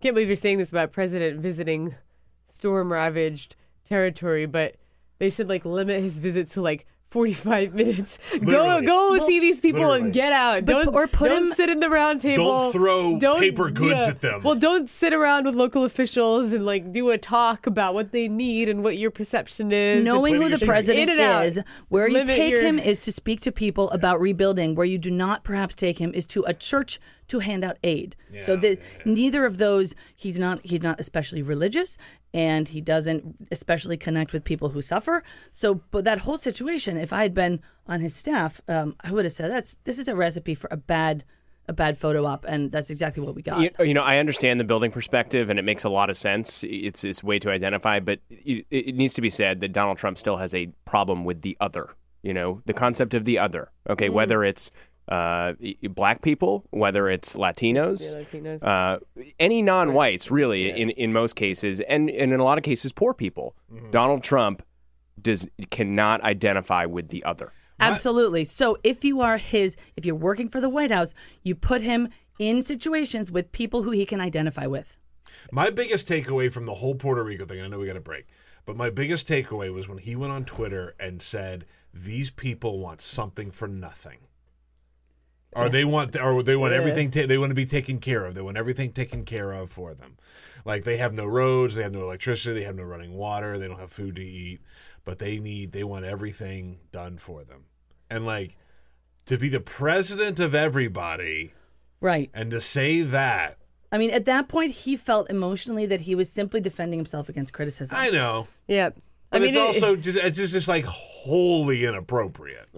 [0.00, 1.94] can't believe you're saying this about president visiting
[2.48, 3.54] storm ravaged
[3.84, 4.74] territory, but
[5.18, 8.18] they should like limit his visit to like 45 minutes.
[8.34, 8.84] Literally.
[8.84, 10.00] Go go see these people literally.
[10.02, 10.64] and get out.
[10.64, 12.44] But- don't or put don't him- sit in the round table.
[12.44, 14.06] Don't throw paper goods yeah.
[14.08, 14.42] at them.
[14.42, 18.28] Well, don't sit around with local officials and like do a talk about what they
[18.28, 20.04] need and what your perception is.
[20.04, 21.46] knowing who the president In and out.
[21.46, 24.74] is, where you take your- him is to speak to people about rebuilding.
[24.74, 28.16] Where you do not perhaps take him is to a church to hand out aid.
[28.38, 31.98] so Yeah, that neither of those, he's not he's not especially religious,
[32.32, 35.22] and he doesn't especially connect with people who suffer.
[35.52, 39.24] So, but that whole situation, if I had been on his staff, um, I would
[39.24, 41.24] have said that's this is a recipe for a bad
[41.68, 43.60] a bad photo op, and that's exactly what we got.
[43.60, 46.64] You, you know, I understand the building perspective, and it makes a lot of sense.
[46.64, 50.18] It's it's way to identify, but it, it needs to be said that Donald Trump
[50.18, 51.90] still has a problem with the other.
[52.22, 53.70] You know, the concept of the other.
[53.88, 54.70] Okay, whether it's
[55.08, 58.62] uh, y- y- black people, whether it's Latinos, Yeah, Latinos.
[58.62, 58.98] uh,
[59.38, 63.14] any non-whites, really, in in most cases, and, and in a lot of cases, poor
[63.14, 63.54] people.
[63.90, 64.62] Donald Trump
[65.20, 67.52] does cannot identify with the other.
[67.78, 68.44] Absolutely.
[68.46, 71.12] So if you are his, if you're working for the White House,
[71.42, 72.08] you put him
[72.38, 74.98] in situations with people who he can identify with.
[75.52, 78.26] My biggest takeaway from the whole Puerto Rico thing, I know we got a break,
[78.64, 83.00] but my biggest takeaway was when he went on Twitter and said, These people want
[83.02, 84.18] something for nothing.
[85.56, 86.78] Or they want, or they want Yeah.
[86.78, 87.10] everything.
[87.10, 88.34] Ta- they want to be taken care of.
[88.34, 90.16] They want everything taken care of for them.
[90.64, 93.68] Like they have no roads, they have no electricity, they have no running water, they
[93.68, 94.60] don't have food to eat,
[95.04, 97.64] but they need, they want everything done for them.
[98.10, 98.56] And like
[99.26, 101.52] to be the president of everybody,
[102.00, 102.30] Right.
[102.34, 103.58] and to say that,
[103.92, 107.52] I mean, at that point, he felt emotionally that he was simply defending himself against
[107.52, 107.96] criticism.
[107.98, 108.90] I know, Yeah.
[109.30, 112.68] but I mean, it's it- also just, it's just, just like wholly inappropriate.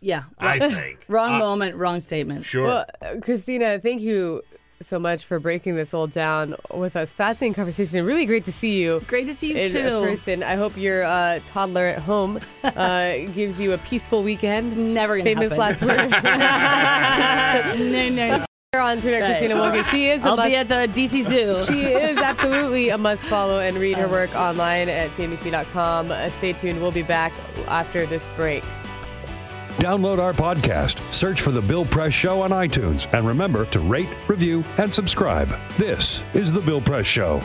[0.00, 0.22] Yeah.
[0.38, 1.04] I think.
[1.08, 2.44] Wrong Uh, moment, wrong statement.
[2.44, 2.64] Sure.
[2.66, 4.42] Well, uh, Christina, thank you
[4.82, 7.12] so much for breaking this all down with us.
[7.12, 8.06] Fascinating conversation.
[8.06, 9.00] Really great to see you.
[9.06, 10.00] Great to see you in too.
[10.02, 10.42] person.
[10.42, 14.94] I hope your uh, toddler at home uh, gives you a peaceful weekend.
[14.94, 15.86] Never gonna Famous happen.
[15.88, 17.78] last word.
[17.92, 18.44] no, no.
[18.72, 19.30] Here on Twitter, Right.
[19.32, 19.82] Christina Wilkie.
[19.90, 21.62] She is a I'll must- be at the DC Zoo.
[21.70, 26.10] She is absolutely a must follow and read her work online at cnbc.com.
[26.10, 26.80] Uh, stay tuned.
[26.80, 27.32] We'll be back
[27.68, 28.64] after this break.
[29.78, 34.08] Download our podcast, search for The Bill Press Show on iTunes, and remember to rate,
[34.28, 35.54] review, and subscribe.
[35.76, 37.40] This is The Bill Press Show.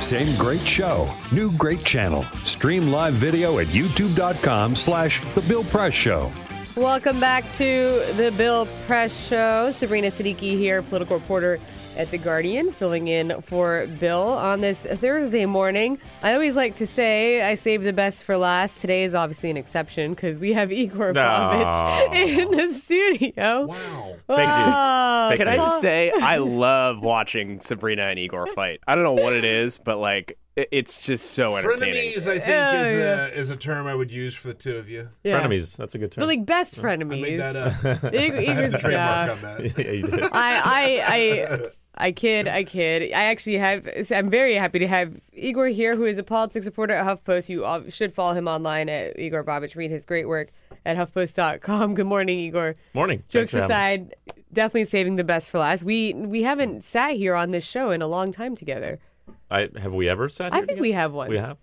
[0.00, 2.24] Same great show, new great channel.
[2.44, 6.30] Stream live video at youtube.com slash The Bill Press Show.
[6.76, 9.70] Welcome back to the Bill Press Show.
[9.70, 11.60] Sabrina Siddiqui here, political reporter
[11.96, 15.98] at The Guardian, filling in for Bill on this Thursday morning.
[16.24, 18.80] I always like to say I save the best for last.
[18.80, 21.20] Today is obviously an exception because we have Igor No.
[21.20, 23.66] Bobic in the studio.
[23.66, 24.16] Wow.
[24.26, 24.72] Thank you.
[24.74, 28.80] Oh, Can I just say I love watching Sabrina and Igor fight.
[28.88, 32.12] I don't know what it is, but like it- it's just so entertaining.
[32.12, 33.26] Frenemies, I think, is, yeah.
[33.26, 35.08] a, is a term I would use for the two of you.
[35.24, 35.40] Yeah.
[35.40, 35.76] Frenemies.
[35.76, 36.22] That's a good term.
[36.22, 36.80] But like best frenemies.
[36.80, 37.22] I frenemies.
[37.22, 38.04] made that up.
[38.14, 39.32] Igor, I had Igor's trademark yeah.
[39.32, 39.78] on that.
[39.78, 40.24] yeah, you did.
[40.24, 41.66] I, I, I,
[41.96, 43.12] I kid, I kid.
[43.12, 43.88] I actually have.
[44.12, 47.48] I'm very happy to have Igor here, who is a politics reporter at HuffPost.
[47.48, 49.74] You all should follow him online at Igor Bobic.
[49.74, 50.50] Read his great work
[50.86, 51.94] at HuffPost.com.
[51.94, 52.76] Good morning, Igor.
[52.94, 53.24] Morning.
[53.28, 54.16] Jokes Thanks for having aside,
[54.52, 55.82] definitely saving the best for last.
[55.82, 59.00] We we haven't sat here on this show in a long time together.
[59.54, 60.82] I, have we ever sat I here think together?
[60.82, 61.30] we have once.
[61.30, 61.58] We have.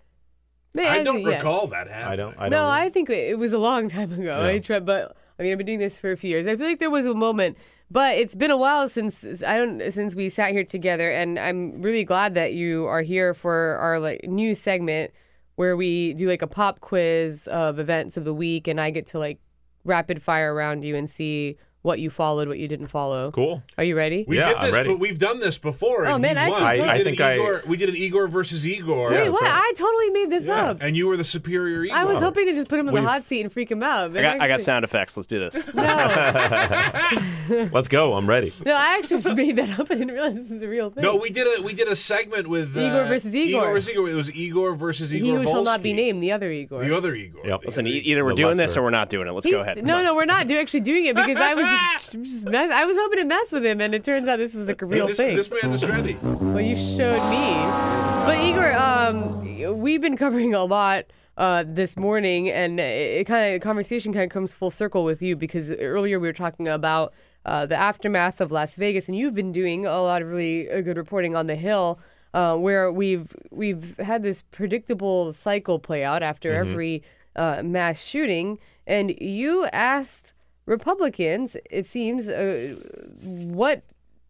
[0.74, 1.40] Man, I don't think- yes.
[1.42, 2.12] recall that happening.
[2.12, 2.34] I don't.
[2.38, 2.50] I don't.
[2.52, 4.22] no, I think it was a long time ago.
[4.42, 4.46] Yeah.
[4.46, 6.46] I tried, but I mean, I've been doing this for a few years.
[6.46, 7.58] I feel like there was a moment,
[7.90, 11.82] but it's been a while since I don't since we sat here together, and I'm
[11.82, 15.10] really glad that you are here for our like new segment
[15.56, 19.06] where we do like a pop quiz of events of the week, and I get
[19.08, 19.38] to like
[19.84, 23.30] rapid fire around you and see what you followed, what you didn't follow.
[23.32, 23.62] Cool.
[23.76, 24.24] Are you ready?
[24.28, 24.88] We Yeah, did I'm this, ready.
[24.90, 26.06] but we've done this before.
[26.06, 26.62] Oh, man, he I won.
[26.62, 27.62] actually we I did think an I- Igor.
[27.66, 29.10] We did an Igor versus Igor.
[29.10, 29.42] Wait, that's what?
[29.42, 29.52] right.
[29.52, 30.78] I totally made this Yeah, up.
[30.80, 31.96] and you were the superior Igor.
[31.96, 33.82] I was hoping to just put him in the We've- hot seat and freak him
[33.82, 34.16] out.
[34.16, 35.16] I got, I got sound effects.
[35.16, 35.68] Let's do this.
[35.74, 35.82] No.
[37.72, 38.14] Let's go.
[38.14, 38.52] I'm ready.
[38.64, 39.90] No, I actually just made that up.
[39.90, 41.02] I didn't realize this was a real thing.
[41.02, 43.60] No, we did a we did a segment with uh, Igor versus Igor.
[43.62, 44.08] Igor versus Igor.
[44.10, 45.38] It was Igor versus he Igor.
[45.38, 46.84] who shall not be named, the other Igor.
[46.84, 47.46] The other Igor.
[47.46, 47.64] Yep.
[47.64, 49.32] Listen, either we're The doing this or we're not doing it.
[49.32, 49.82] Let's He's- go ahead.
[49.84, 52.84] No, no, we're not do actually doing it because I was just, just mess, I
[52.84, 55.06] was hoping to mess with him, and it turns out this was like a real
[55.06, 55.36] this, thing.
[55.36, 56.16] this man is ready.
[56.22, 58.02] Well, you showed me.
[58.24, 63.60] But Igor, um, we've been covering a lot uh, this morning, and it, kind of
[63.60, 67.12] conversation kind of comes full circle with you because earlier we were talking about
[67.44, 70.80] uh, the aftermath of Las Vegas, and you've been doing a lot of really uh,
[70.80, 71.98] good reporting on the Hill.
[72.34, 77.02] Uh, where we've we've had this predictable cycle play out after every
[77.36, 80.31] uh, mass shooting, and you asked
[80.66, 82.76] Republicans, it seems, uh,
[83.22, 83.82] what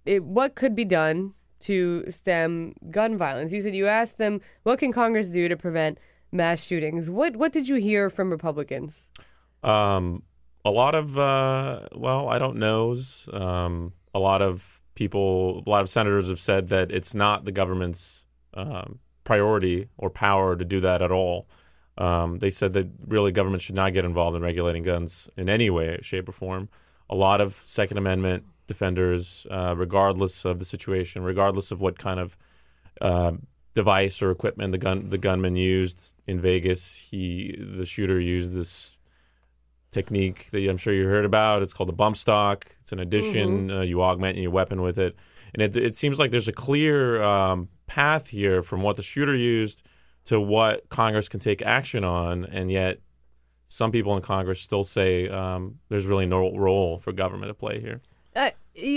[0.05, 3.53] it, what could be done to stem gun violence.
[3.53, 5.99] You said you asked them, what can Congress do to prevent
[6.33, 7.11] mass shootings?
[7.11, 9.11] What what did you hear from Republicans?
[9.63, 10.25] Um,
[10.65, 13.29] a lot of uh, well, I don't knows.
[13.33, 17.53] Um, a lot of people, a lot of senators have said that it's not the
[17.53, 21.49] government's um, priority or power to do that at all.
[21.98, 25.70] Um, they said that really government should not get involved in regulating guns in any
[25.70, 26.69] way, shape, or form.
[27.10, 32.19] A lot of Second Amendment defenders, uh, regardless of the situation, regardless of what kind
[32.19, 32.36] of
[33.01, 33.32] uh,
[33.74, 38.97] device or equipment the gun the gunman used in Vegas, he the shooter used this
[39.90, 41.62] technique that I'm sure you heard about.
[41.62, 42.66] It's called the bump stock.
[42.81, 43.70] It's an addition.
[43.70, 45.14] Uh, you augment your weapon with it,
[45.55, 49.36] and it, it seems like there's a clear um, path here from what the shooter
[49.36, 49.82] used
[50.27, 52.99] to what Congress can take action on, and yet
[53.69, 57.81] some people in Congress still say um, there's really no role for government to play
[57.81, 58.01] here.
[58.35, 58.53] I,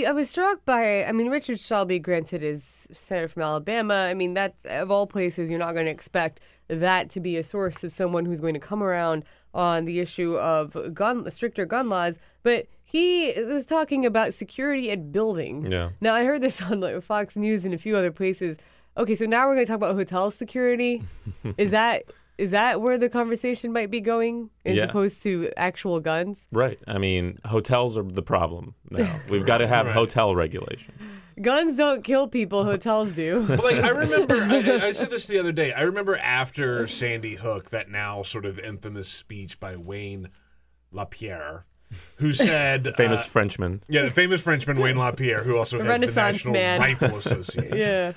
[0.06, 3.94] I was struck by, I mean, Richard Shelby, granted, is senator from Alabama.
[3.94, 7.42] I mean, that's of all places, you're not going to expect that to be a
[7.42, 9.24] source of someone who's going to come around
[9.54, 12.18] on the issue of gun stricter gun laws.
[12.42, 15.72] But he he was talking about security at buildings.
[15.72, 15.90] Yeah.
[16.00, 18.58] Now I heard this on like Fox News and a few other places.
[18.98, 21.02] Okay, so now we're going to talk about hotel security.
[21.58, 22.04] is that
[22.38, 24.84] is that where the conversation might be going, as Yeah.
[24.84, 26.46] opposed to actual guns?
[26.52, 26.78] Right.
[26.86, 29.18] I mean, hotels are the problem now.
[29.30, 29.94] We've got to have Right.
[29.94, 30.92] hotel regulation.
[31.40, 33.40] Guns don't kill people, hotels do.
[33.48, 35.72] Well, like I remember, I, I said this the other day.
[35.72, 40.28] I remember after Sandy Hook, that now sort of infamous speech by Wayne
[40.92, 41.64] LaPierre,
[42.16, 43.82] who said, Famous uh, Frenchman.
[43.88, 46.80] yeah, the famous Frenchman Wayne LaPierre, who also A the National man.
[46.80, 47.76] Rifle Association.
[47.76, 48.12] yeah.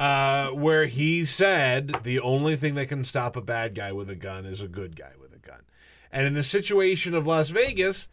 [0.00, 4.14] Uh, where he said the only thing that can stop a bad guy with a
[4.14, 5.60] gun is a good guy with a gun.
[6.10, 8.08] And in the situation of Las Vegas,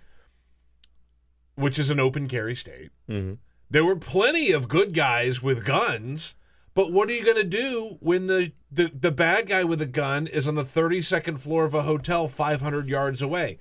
[1.55, 3.35] which is an open carry state, hmm
[3.69, 6.35] there were plenty of good guys with guns.
[6.73, 9.85] But what are you going to do when the, the, the bad guy with a
[9.85, 13.57] gun is on the 32nd floor of a hotel 500 yards away?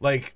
[0.00, 0.34] Like,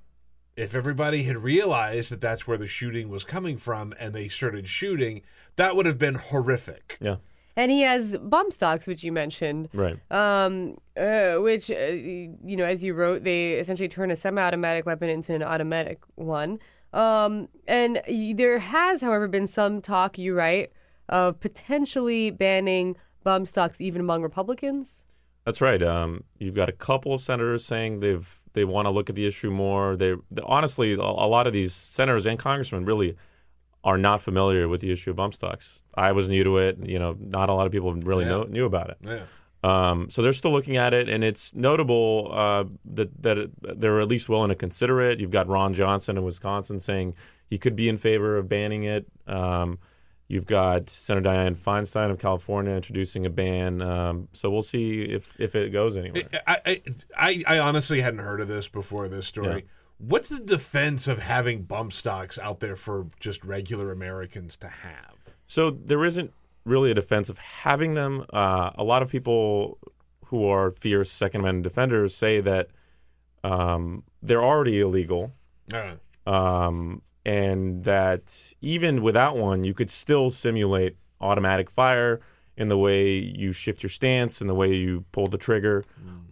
[0.57, 4.69] if everybody had realized that that's where the shooting was coming from and they started
[4.69, 5.23] shooting,
[5.57, 6.99] that would have been horrific.
[7.01, 7.17] Yeah.
[7.57, 9.69] And he has bump stocks, which you mentioned.
[9.73, 9.99] Right.
[10.11, 14.87] Um, uh, which, uh, you know, as you wrote, they essentially turn a semi automatic
[14.87, 16.59] weapon into an automatic one.
[16.93, 18.03] Um, and
[18.37, 20.73] there has, however, been some talk, you write,
[21.09, 25.05] of potentially banning bump stocks even among Republicans.
[25.45, 25.83] That's right.
[25.83, 29.27] Um, you've got a couple of senators saying they've they want to look at the
[29.27, 29.97] issue more.
[29.97, 33.17] They, they honestly, a, a lot of these senators and congressmen really
[33.85, 35.81] are not familiar with the issue of bump stocks.
[35.95, 36.79] I was new to it.
[36.83, 38.31] You know, not a lot of people really Yeah.
[38.31, 38.97] know, knew about it.
[39.03, 39.21] Yeah.
[39.63, 43.51] Um, so they're still looking at it, and it's notable uh, that that
[43.81, 45.21] they're at least willing to consider it.
[45.21, 47.15] You've got Ron Johnson in Wisconsin saying
[47.49, 49.07] he could be in favor of banning it.
[49.27, 49.79] Um,
[50.29, 53.81] you've got Senator Dianne Feinstein of California introducing a ban.
[53.81, 56.25] Um, so we'll see if if it goes anywhere.
[56.47, 56.83] I,
[57.17, 59.55] I, I, honestly hadn't heard of this before this story.
[59.55, 59.71] Yeah.
[59.99, 65.17] What's the defense of having bump stocks out there for just regular Americans to have?
[65.47, 66.33] So there isn't
[66.65, 68.25] really a defense of having them.
[68.33, 69.79] Uh, a lot of people
[70.27, 72.69] who are fierce Second Amendment defenders say that
[73.45, 75.33] um, they're already illegal,
[75.73, 75.97] Uh,
[76.27, 82.21] um, and that even without one, you could still simulate automatic fire
[82.57, 85.85] in the way you shift your stance and the way you pull the trigger.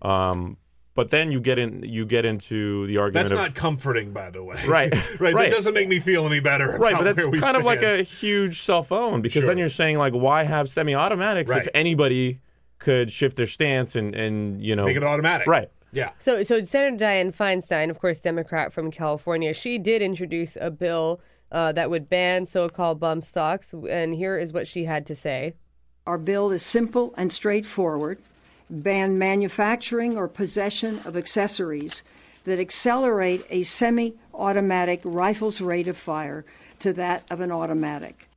[0.03, 0.57] Um,
[0.95, 4.31] but then you get in, you get into the argument that's of not comforting, by
[4.31, 4.57] the way.
[4.67, 5.21] Right, right.
[5.21, 5.51] right.
[5.51, 6.77] That doesn't make me feel any better.
[6.79, 9.49] Right, but that's where we kind of like a huge cell phone because Sure.
[9.49, 12.41] then you're saying like, why have semi-automatics if anybody
[12.79, 15.47] could shift their stance and and you know make it automatic.
[15.47, 15.71] Right.
[15.93, 16.11] Yeah.
[16.19, 21.21] So, so Senator Dianne Feinstein, of course, Democrat from California, she did introduce a bill
[21.53, 25.53] uh, that would ban so-called bump stocks, and here is what she had to say.
[26.07, 28.21] Our bill is simple and straightforward.
[28.73, 32.03] Ban manufacturing or possession of accessories
[32.45, 36.45] that accelerate a semi automatic rifle's rate of fire
[36.79, 38.31] to that of an automatic.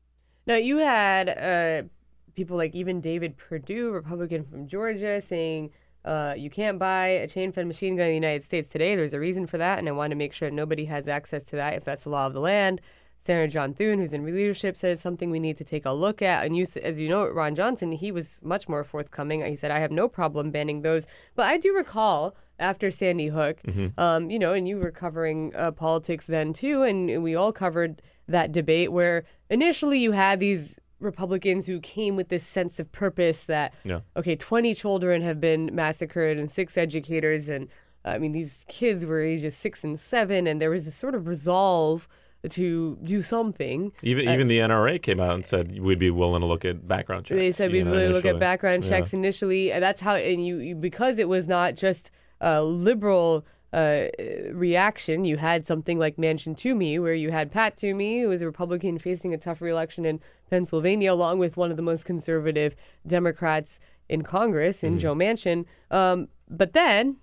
[0.45, 1.88] Now, you had uh,
[2.36, 5.72] people like even David Perdue, Republican from Georgia, saying
[6.03, 8.95] uh, you can't buy a chain-fed machine gun in the United States today.
[8.95, 11.56] There's a reason for that, and I want to make sure nobody has access to
[11.56, 12.82] that if that's the law of the land.
[13.26, 16.22] Senator John Thune, who's in leadership, said it's something we need to take a look
[16.22, 16.45] at.
[16.45, 19.43] And you, as you know, Ron Johnson, he was much more forthcoming.
[19.43, 23.61] He said, "I have no problem banning those." But I do recall after Sandy Hook,
[23.97, 27.52] um, you know, and you were covering uh, politics then too, and, and we all
[27.52, 32.91] covered that debate where initially you had these Republicans who came with this sense of
[32.91, 33.99] purpose that Yeah.
[34.15, 37.49] okay, 20 children have been massacred and six educators.
[37.49, 37.68] And
[38.06, 41.27] I mean, these kids were ages six and seven, and there was this sort of
[41.27, 42.07] resolve
[42.49, 43.91] to do something.
[44.03, 46.88] Even Uh, even the NRA came out and said we'd be willing to look at
[46.88, 47.38] background checks.
[47.38, 48.89] They said we'd know, really look at background Yeah.
[48.91, 49.72] checks initially.
[49.72, 52.11] And that's how, and you, you because it was not just
[52.41, 54.07] a liberal uh,
[54.53, 58.45] reaction, you had something like Manchin Toomey, where you had Pat Toomey, who was a
[58.45, 63.80] Republican facing a tough reelection in Pennsylvania, along with one of the most conservative Democrats
[64.07, 64.99] in Congress, in Mm-hmm.
[64.99, 65.65] Joe Manchin.
[65.91, 67.17] Um, but then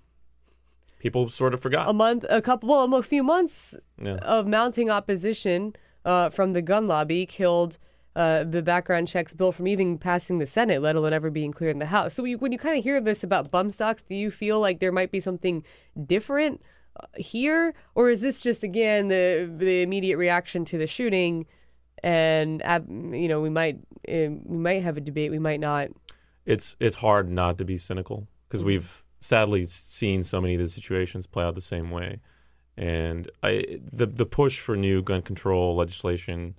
[1.03, 1.89] People sort of forgot.
[1.89, 4.15] a month, a couple, well, a few months Yeah.
[4.35, 5.75] of mounting opposition
[6.05, 7.77] uh, from the gun lobby killed
[8.15, 11.75] uh, the background checks bill from even passing the Senate, let alone ever being cleared
[11.75, 12.13] in the House.
[12.13, 14.79] So you, when you kind of hear this about bump stocks, do you feel like
[14.79, 15.63] there might be something
[16.05, 16.61] different
[17.01, 21.45] uh, here, or is this just again the the immediate reaction to the shooting?
[22.03, 22.61] And
[23.13, 23.77] you know, we might
[24.07, 25.89] uh, we might have a debate, we might not.
[26.45, 28.67] it's it's hard not to be cynical because Mm-hmm.
[28.67, 32.19] we've sadly seen so many of the situations play out the same way,
[32.77, 36.55] and I the the push for new gun control legislation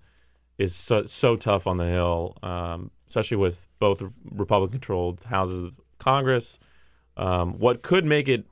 [0.56, 6.58] is so, so tough on the hill, um, especially with both Republican-controlled houses of Congress.
[7.16, 8.44] Um, what could make it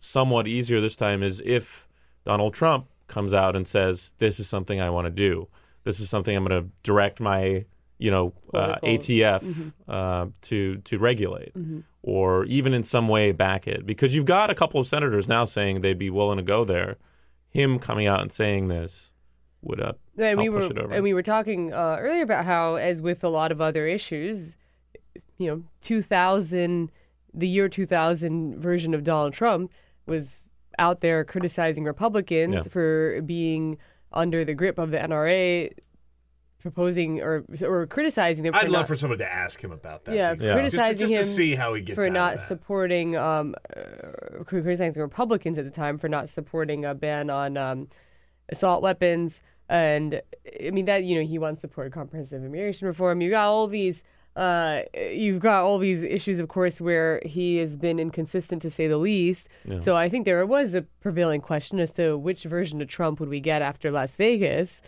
[0.00, 1.86] somewhat easier this time is if
[2.24, 5.48] Donald Trump comes out and says, "This is something I want to do.
[5.84, 7.64] This is something I'm going to direct my,
[7.98, 9.72] you know, uh, ATF Mhm.
[9.88, 11.84] uh, to to regulate, Mhm.
[12.02, 15.44] Or even in some way back it, because you've got a couple of senators now
[15.44, 16.96] saying they'd be willing to go there.
[17.50, 19.12] Him coming out and saying this
[19.60, 20.92] would uh, And we were push it over.
[20.92, 24.56] and we were talking uh, earlier about how, as with a lot of other issues,
[25.38, 26.90] you know, 2000,
[27.34, 29.70] the year 2000 version of Donald Trump
[30.06, 30.40] was
[30.78, 32.62] out there criticizing Republicans Yeah.
[32.62, 33.78] for being
[34.12, 35.70] under the grip of the NRA,
[36.62, 38.54] proposing or or criticizing them.
[38.54, 40.14] I'd for love not, for someone to ask him about that.
[40.14, 42.38] yeah, Just to- criticizing just, to him see how he gets for out not of
[42.40, 42.48] that.
[42.48, 47.88] supporting, um, uh, criticizing Republicans at the time for not supporting a ban on um,
[48.48, 49.42] assault weapons.
[49.68, 50.20] And
[50.64, 53.20] I mean that you know he wants to support comprehensive immigration reform.
[53.20, 54.02] You got all these.
[54.34, 54.80] Uh,
[55.12, 58.96] you've got all these issues, of course, where he has been inconsistent to say the
[58.96, 59.46] least.
[59.66, 59.78] Yeah.
[59.78, 63.28] So I think there was a prevailing question as to which version of Trump would
[63.28, 64.80] we get after Las Vegas.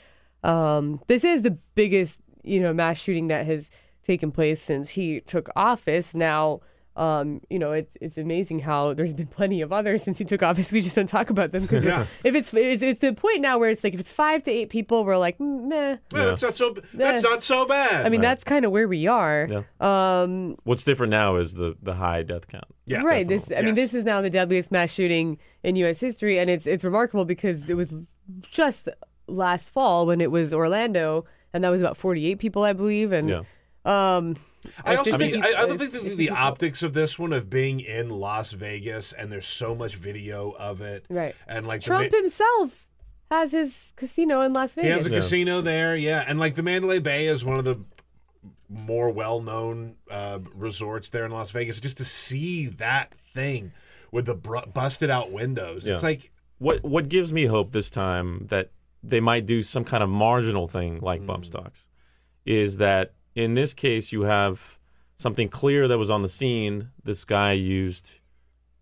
[0.45, 3.71] Um, this is the biggest, you know, mass shooting that has
[4.07, 6.15] taken place since he took office.
[6.15, 6.61] Now,
[6.97, 10.43] um, you know, it's it's amazing how there's been plenty of others since he took
[10.45, 10.71] office.
[10.77, 12.07] We just don't talk about them because Yeah.
[12.23, 14.69] if it's, it's it's the point now where it's like if it's five to eight
[14.69, 15.97] people, we're like, mm, meh.
[16.13, 16.77] Well, that's not so.
[16.93, 17.29] That's Eh.
[17.29, 18.07] not so bad.
[18.07, 19.49] I mean, that's kind of where we are.
[19.51, 19.63] Yeah.
[20.23, 22.67] Um, What's different now is the the high death count.
[22.87, 23.27] Yeah, right.
[23.27, 25.99] This, I mean, this is now the deadliest mass shooting in U.S.
[25.99, 27.89] history, and it's it's remarkable because it was
[28.43, 28.89] just
[29.27, 33.29] last fall when it was Orlando, and that was about 48 people, I believe, and
[33.29, 33.43] Yeah.
[33.85, 34.37] um.
[34.83, 37.51] I also 50 think I, I people- think the, the optics of this one of
[37.51, 41.35] being in Las Vegas and there's so much video of it, Right.
[41.47, 42.87] And like Trump ma- himself
[43.31, 44.89] has his casino in Las Vegas.
[44.89, 47.77] he has a casino there, yeah, and like the Mandalay Bay is one of the
[48.71, 51.79] more well-known uh, resorts there in Las Vegas.
[51.81, 53.73] Just to see that thing
[54.11, 58.71] with the br- busted-out windows, it's like what what gives me hope this time that
[59.07, 61.27] they might do some kind of marginal thing like Mm.
[61.27, 61.87] bump stocks
[62.47, 64.79] is that in this case you have
[65.19, 66.91] something clear that was on the scene.
[67.03, 68.13] This guy used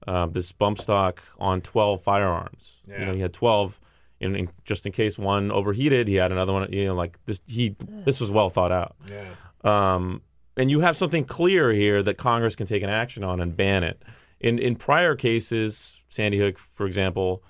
[0.06, 2.78] uh, this bump stock on twelve firearms.
[2.88, 3.00] yeah.
[3.00, 3.78] You know, he had twelve.
[4.20, 6.72] In, in, just in case one overheated, he had another one.
[6.72, 7.40] You know, like this.
[7.46, 7.74] He
[8.06, 8.94] this was well thought out.
[9.10, 9.34] Yeah.
[9.64, 10.22] Um,
[10.56, 13.82] and you have something clear here that Congress can take an action on and ban
[13.84, 14.00] it.
[14.40, 17.42] In in prior cases, Sandy Hook, for example,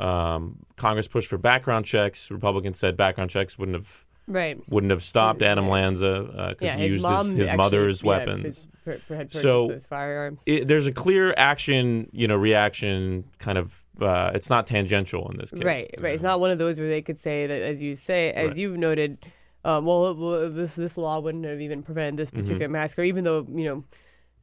[0.00, 2.30] um, Congress pushed for background checks.
[2.30, 4.58] Republicans said background checks wouldn't have Right.
[4.68, 8.08] wouldn't have stopped Adam Lanza because Yeah, he his used his, his actually- mother's yeah,
[8.08, 8.44] weapons.
[8.44, 10.42] his- per- per- had purchased so those firearms.
[10.46, 13.82] it, there's a clear action, you know, reaction kind of.
[14.00, 15.62] Uh, it's not tangential in this case.
[15.62, 16.14] Right, right.
[16.14, 18.56] It's not one of those where they could say that, as you say, as Right.
[18.56, 19.18] you've noted,
[19.64, 22.40] um, well, well, this this law wouldn't have even prevented this Mm-hmm.
[22.40, 23.84] particular massacre, even though you know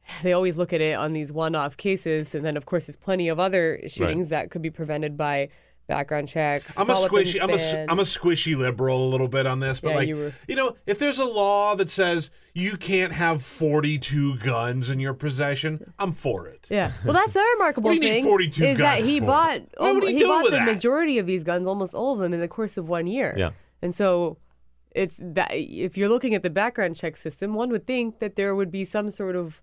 [0.22, 3.28] they always look at it on these one-off cases, and then of course there's plenty
[3.28, 5.48] of other shootings that could be prevented by
[5.86, 6.76] background checks.
[6.78, 7.40] I'm a squishy.
[7.40, 7.90] I'm a.
[7.90, 10.54] I'm a squishy liberal a little bit on this, but Yeah, like you were- you
[10.54, 15.92] know, if there's a law that says you can't have 42 guns in your possession,
[15.98, 16.66] I'm for it.
[16.68, 16.92] Yeah.
[17.04, 19.26] Well, that's the remarkable What do you need thing 42 is that he for?
[19.26, 20.66] bought What would he he do bought with the that?
[20.66, 23.34] majority of these guns, almost all of them, in the course of one year.
[23.38, 23.50] Yeah.
[23.80, 24.36] And so
[24.94, 28.54] it's that if you're looking at the background check system, one would think that there
[28.54, 29.62] would be some sort of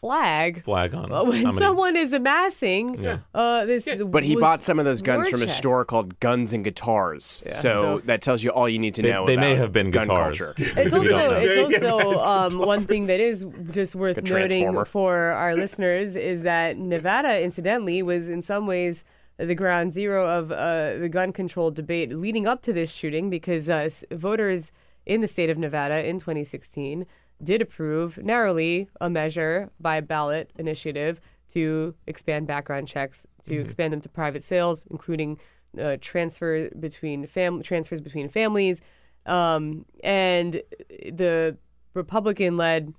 [0.00, 3.18] flag Flag on uh, when how someone is amassing Yeah.
[3.34, 3.88] uh, this.
[4.06, 5.58] But he bought some of those guns war from a chest.
[5.58, 7.42] store called Guns and Guitars.
[7.48, 9.26] so, so- that tells you all you need to They- know.
[9.26, 10.38] they may have been gun guitars.
[10.38, 10.54] culture.
[10.80, 15.54] It's also it's also um, one thing that is just worth Like noting for our
[15.54, 19.04] listeners is that Nevada, incidentally, was in some ways
[19.38, 23.68] the ground zero of uh, the gun control debate leading up to this shooting because
[23.68, 24.72] uh, voters
[25.06, 27.06] in the state of Nevada in 2016
[27.42, 31.20] did approve narrowly a measure by ballot initiative
[31.50, 35.38] to expand background checks, to expand them to private sales, including
[35.80, 38.80] uh, transfer between fam- transfers between families,
[39.26, 41.56] um, and the
[41.94, 42.94] Republican-led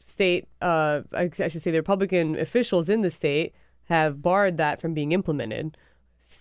[0.00, 3.54] state, uh, I I should say, the Republican officials in the state
[3.84, 5.76] have barred that from being implemented,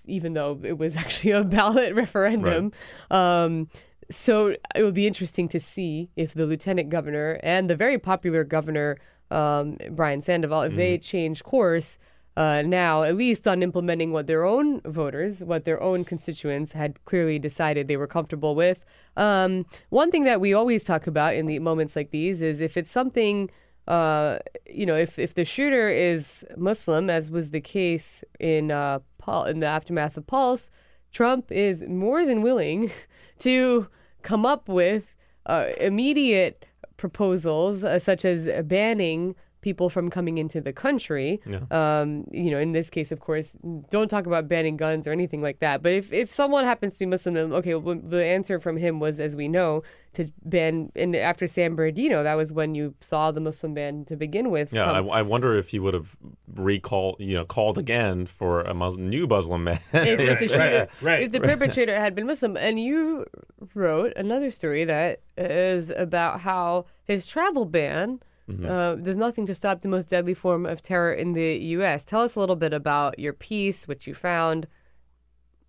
[0.05, 2.71] even though it was actually a ballot referendum.
[3.09, 3.69] Um,
[4.09, 8.43] so it would be interesting to see if the lieutenant governor and the very popular
[8.43, 8.97] governor
[9.31, 11.97] um, Brian Sandoval, if they change course
[12.37, 17.03] uh, now, at least on implementing what their own voters, what their own constituents had
[17.05, 18.85] clearly decided they were comfortable with.
[19.15, 22.75] Um, one thing that we always talk about in the moments like these is if
[22.75, 23.49] it's something
[23.87, 28.99] uh, you know, if, if the shooter is Muslim, as was the case in uh,
[29.19, 30.71] Pul- in the aftermath of Pulse,
[31.15, 32.91] Trump is more than willing
[33.39, 33.87] to
[34.21, 35.15] come up with
[35.45, 36.65] uh, immediate
[36.97, 39.33] proposals, uh, such as banning
[39.65, 41.41] people from coming into the country.
[41.43, 41.63] Yeah.
[41.71, 43.57] Um, you know, in this case, of course,
[43.89, 45.81] don't talk about banning guns or anything like that.
[45.81, 48.99] But if, if someone happens to be Muslim, then okay, well, the answer from him
[48.99, 49.81] was, as we know,
[50.13, 50.91] to ban.
[50.95, 54.71] And after San Bernardino, that was when you saw the Muslim ban to begin with.
[54.71, 56.15] Yeah, I, I wonder if he would have
[56.53, 59.79] recalled, you know, called again for a Muslim, new Muslim man.
[59.93, 61.49] if, if the shooter, right, if the right.
[61.49, 63.25] perpetrator had been Muslim, and you
[63.73, 68.19] wrote another story that is about how his travel ban
[68.49, 68.65] Mm-hmm.
[68.69, 72.05] uh, does nothing to stop the most deadly form of terror in the U.S.
[72.05, 74.67] Tell us a little bit about your piece, what you found.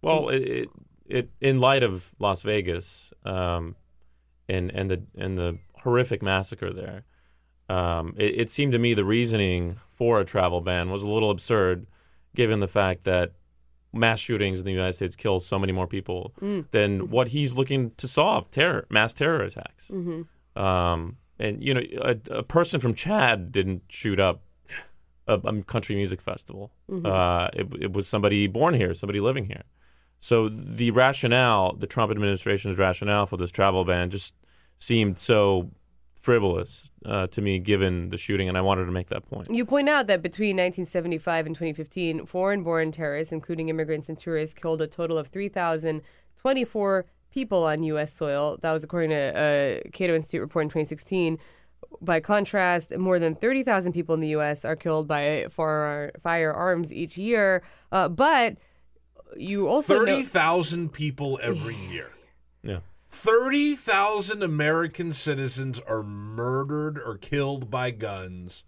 [0.03, 0.69] Well, it, it,
[1.07, 3.77] it in light of Las Vegas, um,
[4.48, 7.05] and and the and the horrific massacre there,
[7.74, 11.31] um, it, it seemed to me the reasoning for a travel ban was a little
[11.31, 11.86] absurd,
[12.35, 13.32] given the fact that
[13.93, 16.66] mass shootings in the United States kill so many more people Mm.
[16.73, 19.89] than what he's looking to solve terror, mass terror attacks.
[19.89, 20.62] Mm-hmm.
[20.62, 24.42] Um, and you know, a, a person from Chad didn't shoot up
[25.26, 26.72] a, a country music festival.
[26.90, 27.06] Mm-hmm.
[27.06, 29.62] Uh, it, it was somebody born here, somebody living here.
[30.20, 34.34] So the rationale, the Trump administration's rationale for this travel ban, just
[34.78, 35.70] seemed so
[36.26, 39.48] frivolous uh, to me, given the shooting, and I wanted to make that point.
[39.48, 44.52] You point out that between 1975 and 2015, foreign born terrorists, including immigrants and tourists,
[44.52, 47.06] killed a total of 3,024
[47.36, 48.12] people on U.S.
[48.14, 48.58] soil.
[48.62, 51.38] That was according to a Cato Institute report in 2016.
[52.00, 54.64] By contrast, more than 30,000 people in the U.S.
[54.64, 57.62] are killed by fire, firearms each year.
[57.92, 58.56] Uh, but
[59.36, 62.10] you also know- Thirty thousand people every year.
[62.62, 62.80] Yeah.
[63.10, 68.64] Thirty thousand American citizens are murdered or killed by guns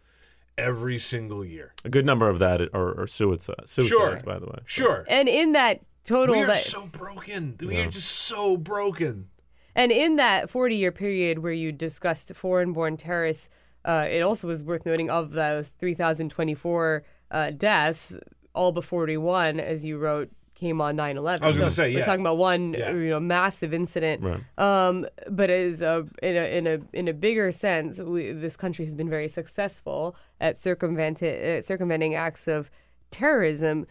[0.57, 1.73] every single year.
[1.85, 4.21] A good number of that are, are suicide, suicides, Sure.
[4.25, 4.59] by the way.
[4.67, 5.05] Sure.
[5.09, 7.57] and in that total, We are that, so broken.
[7.61, 9.29] We are just so broken.
[9.75, 13.49] And in that 40 year period where you discussed foreign born terrorists,
[13.85, 18.17] uh, it also was worth noting of those 3,024 uh, deaths,
[18.55, 21.45] all but 41, as you wrote, came on 9 11.
[21.45, 22.01] I was gonna say, yeah.
[22.01, 22.91] We're talking about one Yeah.
[22.91, 24.23] you know, massive incident.
[24.23, 24.43] Right.
[24.59, 28.85] Um, but as a, in, a, in, a, in a bigger sense, we, this country
[28.85, 32.71] has been very successful at circumvent, uh, circumventing acts of
[33.13, 33.87] terrorism.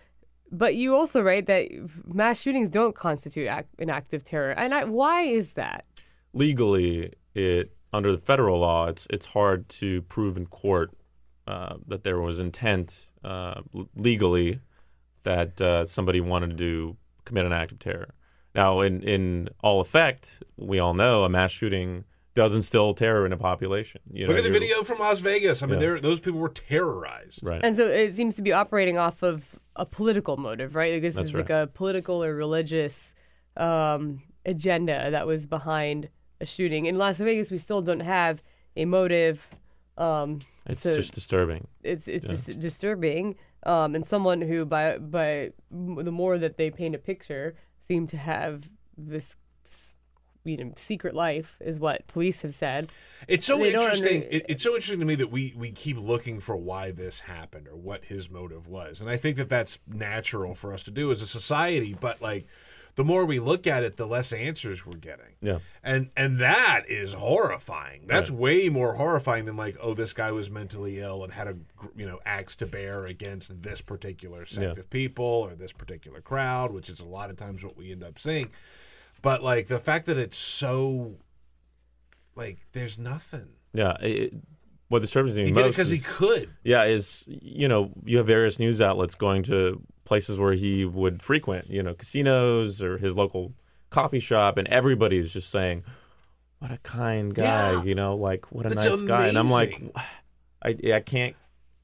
[0.51, 1.67] But you also write that
[2.05, 4.51] mass shootings don't constitute act, an act of terror.
[4.51, 5.85] And I, why is that?
[6.33, 10.91] legally, it under the federal law, it's it's hard to prove in court
[11.47, 13.61] uh, that there was intent uh,
[13.95, 14.59] legally
[15.23, 16.95] that uh, somebody wanted to
[17.25, 18.13] commit an act of terror.
[18.55, 22.03] Now, in in all effect, we all know a mass shooting
[22.35, 23.99] does instill terror in a population.
[24.11, 25.63] You Look know, at the video from Las Vegas.
[25.63, 25.97] I mean, Yeah.
[25.99, 27.39] those people were terrorized.
[27.41, 27.61] Right.
[27.63, 30.93] And so it seems to be operating off of a political motive, right?
[30.93, 33.15] Like this That's is like a political or religious
[33.55, 36.09] um, agenda that was behind
[36.41, 36.85] a shooting.
[36.85, 38.43] In Las Vegas, we still don't have
[38.75, 39.47] a motive.
[39.97, 41.67] Um, it's so just disturbing.
[41.83, 42.31] it's it's yeah.
[42.31, 43.35] just disturbing.
[43.65, 48.17] Um, and someone who, by by the more that they paint a picture, seem to
[48.17, 49.35] have this.
[50.53, 52.87] S- You know, secret life is what police have said.
[53.27, 54.23] It's so They interesting.
[54.23, 57.21] under- it, it's so interesting to me that we we keep looking for why this
[57.21, 60.91] happened or what his motive was, and I think that that's natural for us to
[60.91, 61.95] do as a society.
[61.99, 62.47] But like,
[62.95, 65.35] the more we look at it, the less answers we're getting.
[65.41, 65.59] Yeah.
[65.83, 68.01] and and that is horrifying.
[68.07, 71.55] That's way more horrifying than like, oh, this guy was mentally ill and had a
[71.95, 74.79] you know axe to bear against this particular sect Yeah.
[74.79, 78.03] of people or this particular crowd, which is a lot of times what we end
[78.03, 78.49] up seeing.
[79.21, 81.15] But like the fact that it's so
[82.35, 83.47] like there's nothing.
[83.73, 83.97] Yeah.
[84.01, 84.33] It,
[84.89, 86.49] what disturbs me He most did it because he could.
[86.63, 91.21] Yeah, is you know you have various news outlets going to places where he would
[91.21, 93.53] frequent, you know, casinos or his local
[93.89, 95.83] coffee shop, and everybody is just saying,
[96.59, 97.83] "What a kind guy," Yeah.
[97.83, 99.91] you know, like what a That's nice guy, and I'm like, amazing.
[100.63, 101.35] I I can't.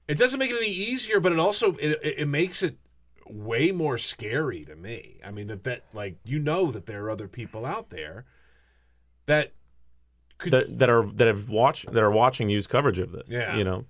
[0.07, 2.77] It doesn't make it any easier, but it also it, it makes it
[3.27, 5.19] way more scary to me.
[5.23, 8.25] I mean that that like you know that there are other people out there
[9.25, 9.51] that
[10.45, 13.29] that, that are that have watched that are watching news coverage of this.
[13.29, 13.55] Yeah.
[13.55, 13.85] you know,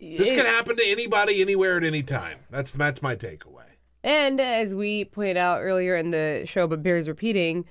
[0.00, 2.40] this It- can happen to anybody anywhere at any time.
[2.50, 3.62] That's that's my takeaway.
[4.02, 7.64] And as we pointed out earlier in the show, but bears repeating,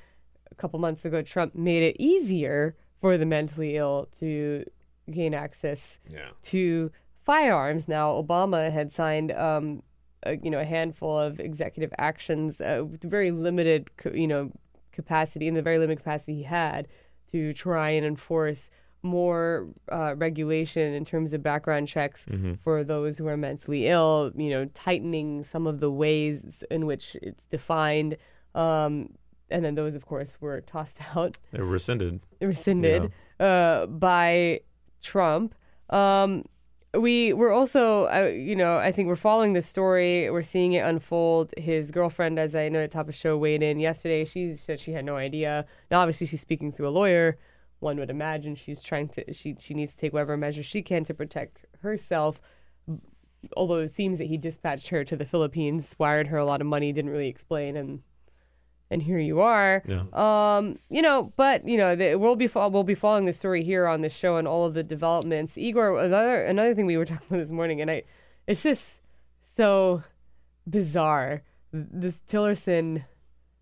[0.51, 4.65] a couple months ago, Trump made it easier for the mentally ill to
[5.11, 6.29] gain access Yeah.
[6.43, 6.91] to
[7.23, 7.87] firearms.
[7.87, 9.83] Now, Obama had signed, um,
[10.25, 14.51] a, you know, a handful of executive actions uh, with very limited, you know,
[14.91, 16.87] capacity in the very limited capacity he had
[17.31, 18.69] to try and enforce
[19.01, 22.25] more uh, regulation in terms of background checks
[22.63, 24.31] for those who are mentally ill.
[24.35, 28.17] You know, tightening some of the ways in which it's defined.
[28.55, 29.09] Um,
[29.49, 32.21] and then those, of course, were tossed out they were rescinded.
[32.41, 34.61] rescinded uh, by
[35.01, 35.53] Trump.
[35.89, 36.45] Um,
[36.97, 40.29] we we're also, uh, you know, I think we're following this story.
[40.29, 41.53] We're seeing it unfold.
[41.57, 44.25] His girlfriend, as I know at top of the show, weighed in yesterday.
[44.25, 45.65] She said she had no idea.
[45.89, 47.37] Now, obviously, she's speaking through a lawyer.
[47.79, 49.33] One would imagine she's trying to.
[49.33, 52.39] She she needs to take whatever measures she can to protect herself.
[53.57, 56.67] Although it seems that he dispatched her to the Philippines, wired her a lot of
[56.67, 58.01] money, didn't really explain, and
[58.93, 59.83] and here you are.
[59.85, 60.03] Yeah.
[60.13, 63.63] Um, you know, but you know, the, we'll be fo- we'll be following the story
[63.63, 65.57] here on the show and all of the developments.
[65.57, 68.03] Igor, another another thing we were talking about this morning, and I,
[68.47, 68.99] it's just
[69.55, 70.03] so
[70.69, 71.41] bizarre.
[71.73, 73.05] This Tillerson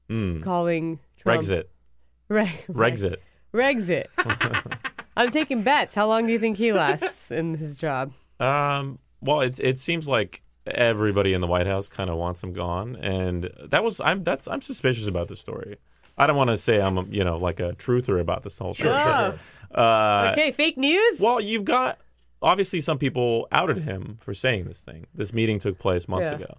[0.09, 0.43] Mm.
[0.43, 1.63] calling Trump, Brexit.
[2.29, 2.65] Right.
[2.69, 3.17] Brexit.
[3.53, 4.07] Brexit.
[5.17, 5.95] I'm taking bets.
[5.95, 8.11] How long do you think he lasts in his job?
[8.39, 10.41] Um, well, it it seems like
[10.75, 14.47] everybody in the White House kind of wants him gone, and that was I'm that's
[14.47, 15.77] I'm suspicious about the story.
[16.17, 18.73] I don't want to say I'm a, you know like a truther about this whole
[18.73, 19.03] Sure, thing.
[19.15, 19.35] sure,
[19.73, 21.19] Uh, okay, fake news.
[21.19, 21.99] Well, you've got
[22.41, 25.05] obviously some people outed him for saying this thing.
[25.15, 26.35] This meeting took place months Yeah.
[26.37, 26.57] ago,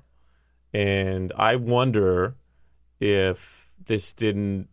[0.73, 2.35] and I wonder
[3.01, 4.69] if this didn't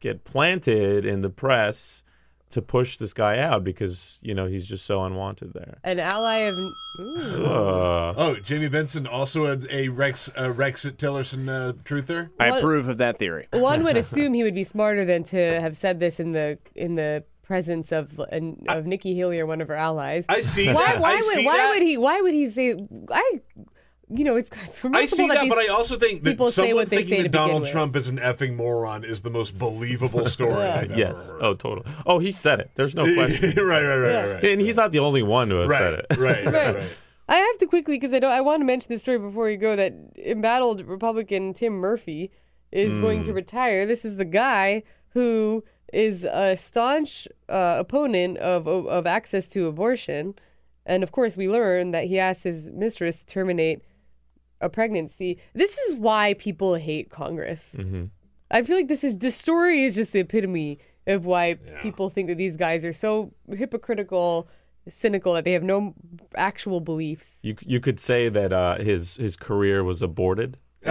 [0.00, 2.02] get planted in the press
[2.50, 5.78] to push this guy out because you know he's just so unwanted there.
[5.84, 6.54] An ally of.
[7.00, 7.44] Ooh.
[7.44, 12.30] Uh, Oh, Jamie Benson also a, a Rex uh, Rex Tillerson uh, truther.
[12.40, 13.44] I What- approve of that theory.
[13.52, 16.94] One would assume he would be smarter than to have said this in the in
[16.96, 20.24] the presence of an- of Nikki Haley or one of her allies.
[20.28, 21.00] I see why, that.
[21.00, 21.70] Why I would see why that.
[21.70, 22.74] would he why would he say
[23.10, 23.40] I?
[24.10, 27.10] You know, it's, it's I see that, these but I also think that someone thinking
[27.10, 27.70] that to begin Donald with.
[27.70, 31.10] Trump is an effing moron is the most believable story I've yes.
[31.10, 31.42] ever heard.
[31.42, 31.86] Oh, totally.
[32.06, 32.70] Oh, he said it.
[32.74, 33.50] There's no question.
[33.64, 34.44] right, right, right, right, right.
[34.44, 36.06] And he's not the only one who have Right, said it.
[36.18, 36.74] right, right, Right.
[36.76, 36.88] right.
[37.30, 38.32] I have to quickly because I don't.
[38.32, 39.76] I want to mention this story before you go.
[39.76, 42.30] That embattled Republican Tim Murphy
[42.72, 43.84] is going to retire.
[43.84, 45.62] This is the guy who
[45.92, 50.36] is a staunch uh, opponent of, of of access to abortion,
[50.86, 53.82] and of course, we learn that he asked his mistress to terminate
[54.60, 55.38] a pregnancy.
[55.54, 57.76] This is why people hate Congress.
[57.78, 58.04] Mm-hmm.
[58.50, 62.28] I feel like this is this story is just the epitome of why people think
[62.28, 64.48] that these guys are so hypocritical,
[64.88, 65.94] cynical that they have no
[66.34, 67.38] actual beliefs.
[67.42, 70.58] You you could say that uh, his his career was aborted.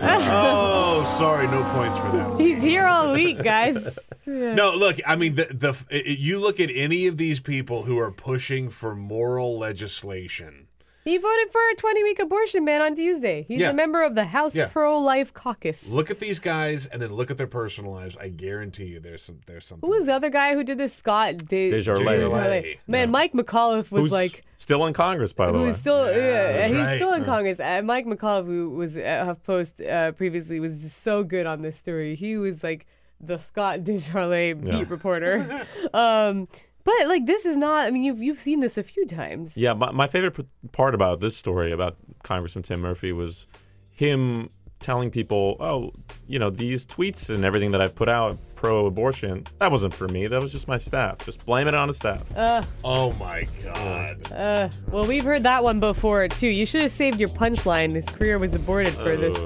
[0.00, 2.30] Oh, sorry, no points for that.
[2.30, 2.40] one.
[2.40, 3.98] He's here all week, guys.
[4.26, 8.10] No, look, I mean, the, the you look at any of these people who are
[8.10, 10.67] pushing for moral legislation.
[11.08, 13.44] He voted for a 20 week abortion ban on Tuesday.
[13.48, 13.70] He's Yeah.
[13.70, 14.66] a member of the House Yeah.
[14.68, 15.88] Pro Life Caucus.
[15.88, 18.16] Look at these guys, and then look at their personal lives.
[18.20, 19.88] I guarantee you, there's some, there's something.
[19.88, 20.92] Who was the other guy who did this?
[20.94, 22.28] Scott De- DesJarlais.
[22.28, 22.78] DesJarlais.
[22.86, 24.44] Man, Mike McAuliff was Who's like.
[24.58, 25.64] still in Congress, by the way.
[25.66, 26.96] Who's still yeah, that's he's right.
[26.96, 27.26] still in Yeah.
[27.26, 27.60] Congress.
[27.60, 31.78] Uh, Mike McAuliff, who was at HuffPost uh, previously, was just so good on this
[31.78, 32.14] story.
[32.16, 32.86] He was like
[33.20, 35.66] the Scott DesJarlais beat reporter.
[35.94, 36.48] um,
[36.88, 37.86] but like this is not.
[37.86, 39.56] I mean, you've you've seen this a few times.
[39.56, 43.46] Yeah, my, my favorite p- part about this story about Congressman Tim Murphy was
[43.90, 44.48] him
[44.80, 45.92] telling people, "Oh,
[46.26, 50.26] you know, these tweets and everything that I've put out pro-abortion, that wasn't for me.
[50.28, 51.18] That was just my staff.
[51.26, 54.32] Just blame it on the staff." Uh, Oh my god!
[54.32, 56.48] uh, well, we've heard that one before too.
[56.48, 57.92] You should have saved your punchline.
[57.92, 59.36] His career was aborted for this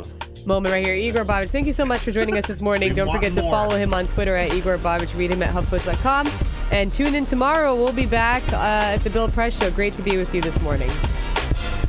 [0.46, 0.94] moment right here.
[0.94, 2.94] Igor Bobic, thank you so much for joining us this morning.
[2.94, 5.16] Don't want forget to follow him on Twitter at Igor Bobic.
[5.16, 6.61] Read him at HuffPost.com.
[6.72, 7.74] And tune in tomorrow.
[7.76, 9.70] We'll be back uh, at the Bill Press Show.
[9.70, 10.90] Great to be with you this morning.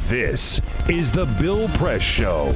[0.07, 2.53] This is the Bill Press Show.